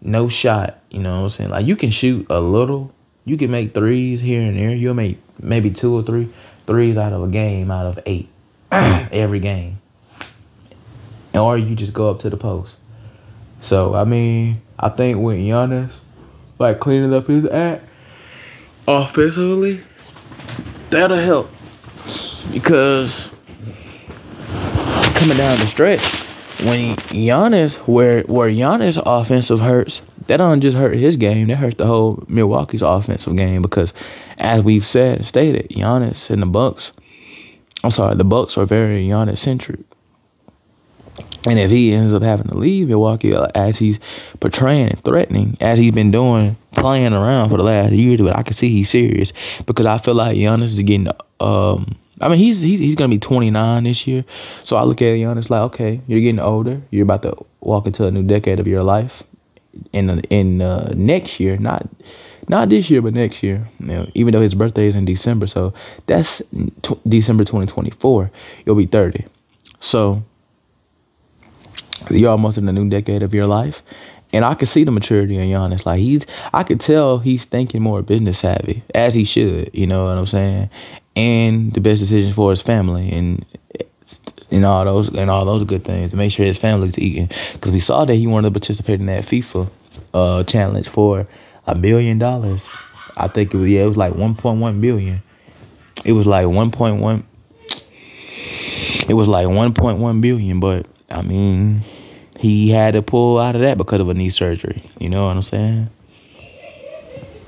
no 0.00 0.28
shot, 0.28 0.80
you 0.90 0.98
know 0.98 1.20
what 1.20 1.24
I'm 1.24 1.30
saying? 1.30 1.50
Like 1.50 1.66
you 1.66 1.76
can 1.76 1.90
shoot 1.90 2.26
a 2.28 2.40
little, 2.40 2.92
you 3.24 3.36
can 3.36 3.50
make 3.50 3.74
threes 3.74 4.20
here 4.20 4.42
and 4.42 4.56
there. 4.56 4.74
You'll 4.74 4.94
make 4.94 5.18
maybe 5.40 5.70
two 5.70 5.94
or 5.94 6.02
three 6.02 6.32
threes 6.66 6.96
out 6.96 7.12
of 7.12 7.22
a 7.22 7.28
game 7.28 7.70
out 7.70 7.86
of 7.86 7.98
eight 8.06 8.28
every 8.72 9.40
game. 9.40 9.80
Or 11.34 11.56
you 11.56 11.74
just 11.74 11.92
go 11.92 12.10
up 12.10 12.20
to 12.20 12.30
the 12.30 12.36
post. 12.36 12.74
So 13.60 13.94
I 13.94 14.04
mean, 14.04 14.60
I 14.78 14.88
think 14.88 15.18
with 15.18 15.38
Giannis, 15.38 15.92
like 16.58 16.80
cleaning 16.80 17.14
up 17.14 17.26
his 17.28 17.46
act 17.46 17.84
offensively, 18.86 19.82
that'll 20.90 21.16
help. 21.16 21.50
Because 22.52 23.30
coming 25.14 25.36
down 25.36 25.60
the 25.60 25.66
stretch, 25.66 26.02
when 26.64 26.96
Giannis, 26.96 27.74
where 27.86 28.22
where 28.22 28.50
Giannis 28.50 29.00
offensive 29.06 29.60
hurts, 29.60 30.02
that 30.32 30.38
don't 30.38 30.62
just 30.62 30.78
hurt 30.78 30.96
his 30.96 31.16
game. 31.16 31.48
That 31.48 31.56
hurts 31.56 31.76
the 31.76 31.84
whole 31.84 32.24
Milwaukee's 32.26 32.80
offensive 32.80 33.36
game 33.36 33.60
because, 33.60 33.92
as 34.38 34.62
we've 34.62 34.86
said 34.86 35.18
and 35.18 35.26
stated, 35.26 35.68
Giannis 35.68 36.30
and 36.30 36.40
the 36.40 36.46
Bucks. 36.46 36.90
I'm 37.84 37.90
sorry, 37.90 38.16
the 38.16 38.24
Bucks 38.24 38.56
are 38.56 38.64
very 38.64 39.06
Giannis 39.06 39.36
centric. 39.36 39.80
And 41.46 41.58
if 41.58 41.70
he 41.70 41.92
ends 41.92 42.14
up 42.14 42.22
having 42.22 42.46
to 42.46 42.54
leave 42.54 42.88
Milwaukee 42.88 43.34
uh, 43.34 43.48
as 43.54 43.76
he's 43.76 43.98
portraying 44.40 44.88
and 44.88 45.04
threatening, 45.04 45.58
as 45.60 45.78
he's 45.78 45.92
been 45.92 46.10
doing, 46.10 46.56
playing 46.72 47.12
around 47.12 47.50
for 47.50 47.58
the 47.58 47.64
last 47.64 47.92
year, 47.92 48.16
but 48.16 48.34
I 48.34 48.42
can 48.42 48.54
see 48.54 48.70
he's 48.70 48.88
serious 48.88 49.34
because 49.66 49.84
I 49.84 49.98
feel 49.98 50.14
like 50.14 50.38
Giannis 50.38 50.72
is 50.72 50.80
getting 50.80 51.08
um, 51.40 51.94
I 52.22 52.28
mean, 52.28 52.38
he's 52.38 52.60
he's 52.60 52.78
he's 52.78 52.94
gonna 52.94 53.10
be 53.10 53.18
29 53.18 53.84
this 53.84 54.06
year, 54.06 54.24
so 54.64 54.76
I 54.76 54.84
look 54.84 55.02
at 55.02 55.08
Giannis 55.08 55.50
like, 55.50 55.60
okay, 55.74 56.00
you're 56.06 56.20
getting 56.20 56.38
older. 56.38 56.80
You're 56.90 57.02
about 57.02 57.22
to 57.24 57.36
walk 57.60 57.86
into 57.86 58.06
a 58.06 58.10
new 58.10 58.22
decade 58.22 58.60
of 58.60 58.66
your 58.66 58.82
life. 58.82 59.24
In 59.92 60.20
in 60.30 60.60
uh, 60.60 60.92
next 60.96 61.40
year, 61.40 61.56
not 61.56 61.88
not 62.48 62.68
this 62.68 62.90
year, 62.90 63.02
but 63.02 63.14
next 63.14 63.42
year. 63.42 63.66
You 63.80 63.86
know, 63.86 64.10
even 64.14 64.32
though 64.32 64.40
his 64.40 64.54
birthday 64.54 64.86
is 64.86 64.96
in 64.96 65.04
December, 65.04 65.46
so 65.46 65.72
that's 66.06 66.42
t- 66.82 67.00
December 67.08 67.44
2024. 67.44 68.30
You'll 68.64 68.74
be 68.76 68.86
30. 68.86 69.24
So 69.80 70.22
you're 72.10 72.30
almost 72.30 72.58
in 72.58 72.66
the 72.66 72.72
new 72.72 72.88
decade 72.88 73.22
of 73.22 73.32
your 73.32 73.46
life. 73.46 73.82
And 74.34 74.46
I 74.46 74.54
could 74.54 74.68
see 74.68 74.84
the 74.84 74.90
maturity 74.90 75.36
in 75.36 75.48
Giannis. 75.48 75.84
Like 75.84 76.00
he's, 76.00 76.24
I 76.54 76.62
could 76.62 76.80
tell 76.80 77.18
he's 77.18 77.44
thinking 77.44 77.82
more 77.82 78.00
business 78.00 78.38
savvy, 78.38 78.82
as 78.94 79.12
he 79.12 79.24
should. 79.24 79.70
You 79.74 79.86
know 79.86 80.04
what 80.04 80.16
I'm 80.16 80.26
saying? 80.26 80.70
and 81.16 81.72
the 81.74 81.80
best 81.80 82.00
decisions 82.00 82.34
for 82.34 82.50
his 82.50 82.62
family 82.62 83.10
and 83.12 83.44
and 84.52 84.66
all 84.66 84.84
those 84.84 85.08
and 85.08 85.30
all 85.30 85.44
those 85.44 85.64
good 85.64 85.84
things 85.84 86.10
to 86.10 86.16
make 86.16 86.30
sure 86.30 86.44
his 86.44 86.58
family's 86.58 86.98
eating. 86.98 87.30
Because 87.54 87.72
we 87.72 87.80
saw 87.80 88.04
that 88.04 88.14
he 88.14 88.26
wanted 88.26 88.52
to 88.52 88.60
participate 88.60 89.00
in 89.00 89.06
that 89.06 89.24
FIFA 89.24 89.70
uh, 90.14 90.44
challenge 90.44 90.88
for 90.88 91.26
a 91.66 91.74
million 91.74 92.18
dollars. 92.18 92.64
I 93.16 93.28
think 93.28 93.54
it 93.54 93.56
was 93.56 93.68
yeah, 93.68 93.82
it 93.82 93.86
was 93.86 93.96
like 93.96 94.12
1.1 94.12 94.80
billion. 94.80 95.22
It 96.04 96.12
was 96.12 96.26
like 96.26 96.46
1.1. 96.46 97.24
It 99.08 99.14
was 99.14 99.28
like 99.28 99.46
1.1 99.46 100.20
billion, 100.20 100.60
but 100.60 100.86
I 101.10 101.22
mean, 101.22 101.84
he 102.38 102.70
had 102.70 102.94
to 102.94 103.02
pull 103.02 103.38
out 103.38 103.54
of 103.54 103.62
that 103.62 103.78
because 103.78 104.00
of 104.00 104.08
a 104.08 104.14
knee 104.14 104.30
surgery. 104.30 104.90
You 104.98 105.08
know 105.08 105.26
what 105.26 105.36
I'm 105.36 105.42
saying? 105.42 105.90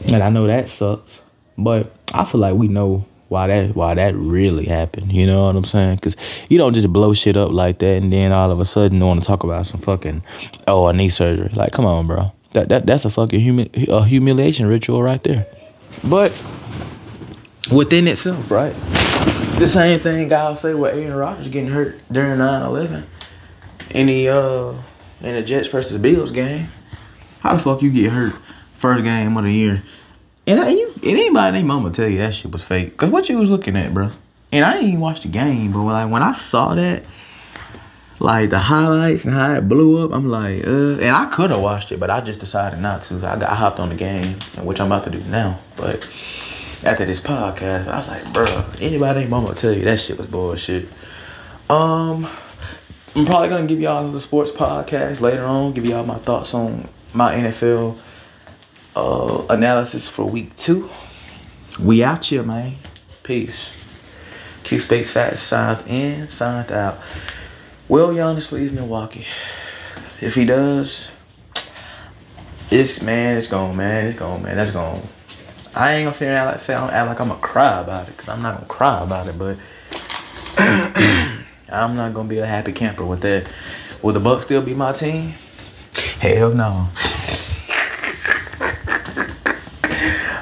And 0.06 0.22
I 0.22 0.28
know 0.28 0.46
that 0.46 0.68
sucks, 0.68 1.20
but 1.56 1.92
I 2.12 2.24
feel 2.24 2.40
like 2.40 2.54
we 2.54 2.68
know 2.68 3.06
why 3.34 3.48
that 3.48 3.74
why 3.74 3.94
that 3.94 4.14
really 4.14 4.64
happened. 4.64 5.12
You 5.12 5.26
know 5.26 5.46
what 5.46 5.56
I'm 5.56 5.64
saying? 5.64 5.96
Because 5.96 6.14
you 6.48 6.56
don't 6.56 6.72
just 6.72 6.92
blow 6.92 7.12
shit 7.14 7.36
up 7.36 7.50
like 7.50 7.80
that 7.80 7.96
and 7.96 8.12
then 8.12 8.30
all 8.30 8.50
of 8.52 8.60
a 8.60 8.64
sudden 8.64 9.04
want 9.04 9.20
to 9.20 9.26
talk 9.26 9.42
about 9.42 9.66
some 9.66 9.80
fucking 9.80 10.22
oh 10.68 10.86
a 10.86 10.92
knee 10.92 11.08
surgery. 11.08 11.50
Like, 11.52 11.72
come 11.72 11.84
on, 11.84 12.06
bro. 12.06 12.32
That 12.52 12.68
that 12.68 12.86
that's 12.86 13.04
a 13.04 13.10
fucking 13.10 13.40
humi- 13.40 13.70
a 13.88 14.04
humiliation 14.04 14.66
ritual 14.66 15.02
right 15.02 15.22
there. 15.24 15.46
But 16.04 16.32
within 17.72 18.06
itself, 18.06 18.50
right? 18.50 18.74
The 19.58 19.66
same 19.66 20.00
thing 20.00 20.32
I'll 20.32 20.54
say 20.54 20.74
with 20.74 20.94
Aaron 20.94 21.14
Rodgers 21.14 21.48
getting 21.48 21.70
hurt 21.70 22.00
during 22.12 22.38
9/11 22.38 23.04
in 23.90 24.06
the 24.06 24.28
uh 24.28 24.74
in 25.20 25.34
the 25.34 25.42
Jets 25.42 25.68
versus 25.68 25.98
Bills 25.98 26.30
game. 26.30 26.68
How 27.40 27.56
the 27.56 27.62
fuck 27.62 27.82
you 27.82 27.90
get 27.90 28.12
hurt 28.12 28.34
first 28.78 29.02
game 29.02 29.36
of 29.36 29.42
the 29.42 29.52
year? 29.52 29.82
And, 30.46 30.60
and 30.60 31.04
anybody 31.04 31.58
they 31.58 31.62
mama 31.62 31.90
tell 31.90 32.08
you 32.08 32.18
that 32.18 32.34
shit 32.34 32.50
was 32.50 32.62
fake. 32.62 32.96
Cause 32.96 33.10
what 33.10 33.28
you 33.28 33.38
was 33.38 33.48
looking 33.48 33.76
at, 33.76 33.94
bro. 33.94 34.10
And 34.52 34.64
I 34.64 34.74
didn't 34.74 34.88
even 34.88 35.00
watch 35.00 35.22
the 35.22 35.28
game, 35.28 35.72
but 35.72 35.82
like 35.82 36.10
when 36.10 36.22
I 36.22 36.34
saw 36.34 36.74
that, 36.74 37.04
like 38.20 38.50
the 38.50 38.58
highlights 38.58 39.24
and 39.24 39.34
how 39.34 39.54
it 39.54 39.68
blew 39.68 40.04
up, 40.04 40.12
I'm 40.12 40.28
like, 40.28 40.64
uh, 40.66 40.98
and 41.00 41.10
I 41.10 41.26
could 41.34 41.50
have 41.50 41.60
watched 41.60 41.92
it, 41.92 41.98
but 41.98 42.10
I 42.10 42.20
just 42.20 42.38
decided 42.38 42.78
not 42.78 43.02
to. 43.04 43.16
I 43.16 43.36
got 43.36 43.42
I 43.42 43.54
hopped 43.54 43.80
on 43.80 43.88
the 43.88 43.94
game, 43.94 44.38
which 44.62 44.80
I'm 44.80 44.86
about 44.86 45.04
to 45.04 45.10
do 45.10 45.20
now. 45.24 45.58
But 45.76 46.08
after 46.84 47.04
this 47.04 47.20
podcast, 47.20 47.88
I 47.88 47.96
was 47.96 48.06
like, 48.06 48.32
bro, 48.32 48.64
anybody 48.80 49.24
they 49.24 49.26
mama 49.26 49.54
tell 49.54 49.72
you 49.72 49.84
that 49.84 49.98
shit 49.98 50.18
was 50.18 50.26
bullshit. 50.26 50.88
Um, 51.68 52.28
I'm 53.16 53.26
probably 53.26 53.48
gonna 53.48 53.66
give 53.66 53.80
y'all 53.80 54.10
the 54.12 54.20
sports 54.20 54.50
podcast 54.50 55.20
later 55.20 55.44
on, 55.44 55.72
give 55.72 55.84
y'all 55.84 56.04
my 56.04 56.18
thoughts 56.18 56.54
on 56.54 56.88
my 57.12 57.34
NFL 57.34 57.98
uh, 58.96 59.44
analysis 59.50 60.08
for 60.08 60.24
week 60.24 60.56
two. 60.56 60.88
We 61.80 62.04
out 62.04 62.24
here, 62.24 62.42
man. 62.42 62.76
Peace. 63.22 63.70
Q 64.64 64.80
Space 64.80 65.10
Fat 65.10 65.38
signed 65.38 65.86
in, 65.86 66.28
signed 66.30 66.72
out. 66.72 66.98
Will 67.88 68.08
Giannis 68.08 68.50
leave 68.50 68.72
Milwaukee? 68.72 69.26
If 70.20 70.34
he 70.34 70.44
does, 70.44 71.08
it's 72.70 73.02
man, 73.02 73.36
it's 73.36 73.46
gone, 73.46 73.76
man, 73.76 74.06
it's 74.06 74.18
gone, 74.18 74.42
man, 74.42 74.56
that's 74.56 74.70
gone. 74.70 75.06
I 75.74 75.94
ain't 75.94 76.06
gonna 76.06 76.16
say 76.16 76.28
act 76.28 76.46
like 76.46 76.60
say 76.60 76.74
I'm 76.74 76.88
act 76.88 77.08
like 77.08 77.20
I'm 77.20 77.28
gonna 77.28 77.40
cry 77.40 77.80
about 77.80 78.08
it, 78.08 78.16
cause 78.16 78.28
I'm 78.28 78.40
not 78.40 78.54
gonna 78.54 78.66
cry 78.66 79.02
about 79.02 79.28
it, 79.28 79.38
but 79.38 79.58
I'm 81.68 81.96
not 81.96 82.14
gonna 82.14 82.28
be 82.28 82.38
a 82.38 82.46
happy 82.46 82.72
camper 82.72 83.04
with 83.04 83.20
that. 83.22 83.46
Will 84.02 84.14
the 84.14 84.20
Bucks 84.20 84.44
still 84.44 84.62
be 84.62 84.74
my 84.74 84.92
team? 84.92 85.34
Hell 86.20 86.54
no. 86.54 86.88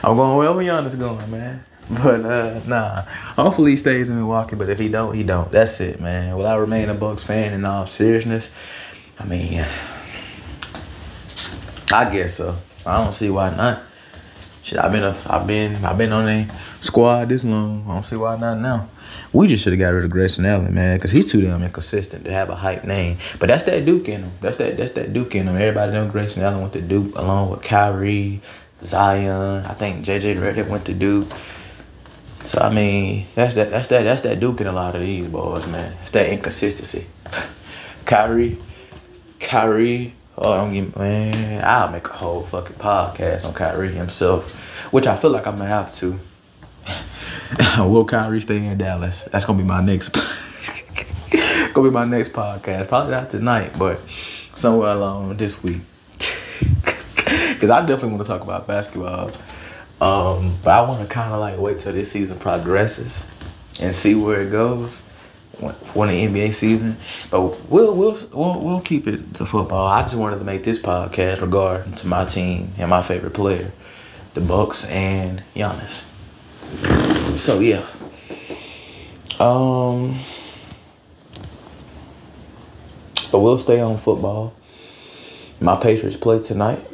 I'm 0.04 0.16
going 0.16 0.36
wherever 0.36 0.60
Giannis 0.60 0.98
going, 0.98 1.30
man. 1.30 1.64
But 1.90 2.24
uh, 2.24 2.60
nah, 2.64 3.02
hopefully 3.34 3.72
he 3.72 3.76
stays 3.76 4.08
in 4.08 4.16
Milwaukee. 4.16 4.56
But 4.56 4.70
if 4.70 4.78
he 4.78 4.88
don't, 4.88 5.14
he 5.14 5.24
don't. 5.24 5.50
That's 5.50 5.78
it, 5.80 6.00
man. 6.00 6.36
Will 6.36 6.46
I 6.46 6.54
remain 6.54 6.88
a 6.88 6.94
Bucks 6.94 7.22
fan 7.24 7.52
in 7.52 7.64
all 7.64 7.86
seriousness? 7.86 8.48
I 9.18 9.24
mean, 9.24 9.66
I 11.90 12.10
guess 12.10 12.36
so. 12.36 12.56
I 12.86 13.04
don't 13.04 13.12
see 13.12 13.28
why 13.28 13.54
not. 13.54 13.82
Shit, 14.62 14.78
I've 14.78 14.92
been 14.92 15.02
a, 15.02 15.20
I've 15.26 15.46
been, 15.46 15.84
I've 15.84 15.98
been 15.98 16.12
on 16.12 16.28
a 16.28 16.48
squad 16.80 17.28
this 17.28 17.42
long. 17.42 17.84
I 17.88 17.94
don't 17.94 18.04
see 18.04 18.16
why 18.16 18.36
not 18.36 18.60
now. 18.60 18.88
We 19.32 19.48
just 19.48 19.64
should 19.64 19.72
have 19.72 19.80
got 19.80 19.88
rid 19.88 20.04
of 20.04 20.10
Grayson 20.10 20.46
Allen, 20.46 20.72
man, 20.72 20.96
because 20.96 21.10
he's 21.10 21.30
too 21.30 21.42
damn 21.42 21.62
inconsistent 21.62 22.24
to 22.24 22.30
have 22.30 22.48
a 22.48 22.54
hype 22.54 22.84
name. 22.84 23.18
But 23.40 23.48
that's 23.48 23.64
that 23.64 23.84
Duke 23.84 24.08
in 24.08 24.22
him. 24.22 24.32
That's 24.40 24.56
that, 24.58 24.76
that's 24.76 24.92
that 24.92 25.12
Duke 25.12 25.34
in 25.34 25.48
him. 25.48 25.56
Everybody 25.56 25.92
know 25.92 26.08
Grayson 26.08 26.42
Allen 26.42 26.60
went 26.60 26.72
to 26.74 26.80
Duke 26.80 27.14
along 27.16 27.50
with 27.50 27.62
Kyrie, 27.62 28.40
Zion. 28.84 29.64
I 29.64 29.74
think 29.74 30.04
JJ 30.04 30.38
Redick 30.38 30.68
went 30.68 30.84
to 30.86 30.94
Duke. 30.94 31.28
So 32.44 32.58
I 32.58 32.72
mean, 32.72 33.26
that's 33.34 33.54
that 33.54 33.70
that's 33.70 33.86
that 33.88 34.02
that's 34.02 34.22
that 34.22 34.40
Duke 34.40 34.60
in 34.60 34.66
a 34.66 34.72
lot 34.72 34.96
of 34.96 35.02
these 35.02 35.28
boys, 35.28 35.66
man. 35.66 35.96
It's 36.02 36.10
that 36.12 36.28
inconsistency. 36.28 37.06
Kyrie, 38.04 38.60
Kyrie. 39.38 40.14
Oh, 40.36 40.56
don't 40.56 40.72
get 40.72 40.96
man. 40.96 41.62
I'll 41.64 41.90
make 41.90 42.06
a 42.08 42.12
whole 42.12 42.46
fucking 42.46 42.76
podcast 42.76 43.44
on 43.44 43.54
Kyrie 43.54 43.92
himself, 43.92 44.50
which 44.90 45.06
I 45.06 45.16
feel 45.18 45.30
like 45.30 45.46
I'm 45.46 45.56
gonna 45.58 45.68
have 45.68 45.94
to. 45.96 46.18
Will 47.78 48.04
Kyrie 48.04 48.40
stay 48.40 48.56
in 48.56 48.78
Dallas? 48.78 49.22
That's 49.30 49.44
gonna 49.44 49.58
be 49.58 49.64
my 49.64 49.80
next. 49.80 50.08
gonna 51.30 51.88
be 51.88 51.90
my 51.90 52.04
next 52.04 52.32
podcast. 52.32 52.88
Probably 52.88 53.12
not 53.12 53.30
tonight, 53.30 53.78
but 53.78 54.00
somewhere 54.54 54.90
along 54.90 55.36
this 55.36 55.62
week 55.62 55.82
because 57.62 57.70
I 57.70 57.80
definitely 57.86 58.16
want 58.16 58.22
to 58.22 58.26
talk 58.26 58.42
about 58.42 58.66
basketball. 58.66 59.30
Um, 60.00 60.58
but 60.64 60.70
I 60.70 60.80
want 60.80 61.08
to 61.08 61.14
kind 61.14 61.32
of 61.32 61.38
like 61.38 61.60
wait 61.60 61.78
till 61.78 61.92
this 61.92 62.10
season 62.10 62.36
progresses 62.40 63.16
and 63.78 63.94
see 63.94 64.16
where 64.16 64.42
it 64.42 64.50
goes 64.50 64.92
when 65.94 66.08
the 66.08 66.14
NBA 66.14 66.56
season. 66.56 66.96
But 67.30 67.70
we'll 67.70 67.94
we'll 67.94 68.18
we'll 68.32 68.60
we'll 68.60 68.80
keep 68.80 69.06
it 69.06 69.34
to 69.34 69.46
football. 69.46 69.86
I 69.86 70.02
just 70.02 70.16
wanted 70.16 70.40
to 70.40 70.44
make 70.44 70.64
this 70.64 70.80
podcast 70.80 71.40
regarding 71.40 71.94
to 71.94 72.06
my 72.08 72.24
team 72.24 72.74
and 72.78 72.90
my 72.90 73.00
favorite 73.00 73.34
player, 73.34 73.70
the 74.34 74.40
Bucks 74.40 74.84
and 74.86 75.44
Giannis. 75.54 76.00
So 77.38 77.60
yeah. 77.60 77.86
Um. 79.38 80.20
But 83.30 83.38
we'll 83.38 83.58
stay 83.58 83.78
on 83.78 83.98
football. 83.98 84.52
My 85.60 85.76
Patriots 85.76 86.16
play 86.16 86.42
tonight. 86.42 86.88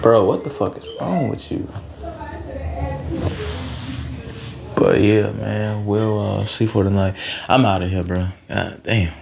Bro, 0.00 0.24
what 0.26 0.44
the 0.44 0.50
fuck 0.50 0.76
is 0.78 0.84
wrong 1.00 1.28
with 1.28 1.50
you? 1.50 1.68
But 4.76 5.00
yeah, 5.00 5.32
man, 5.32 5.86
we'll 5.86 6.20
uh, 6.20 6.46
see 6.46 6.66
for 6.66 6.84
tonight. 6.84 7.16
I'm 7.48 7.64
out 7.64 7.82
of 7.82 7.90
here, 7.90 8.04
bro. 8.04 8.28
God 8.48 8.80
damn. 8.84 9.12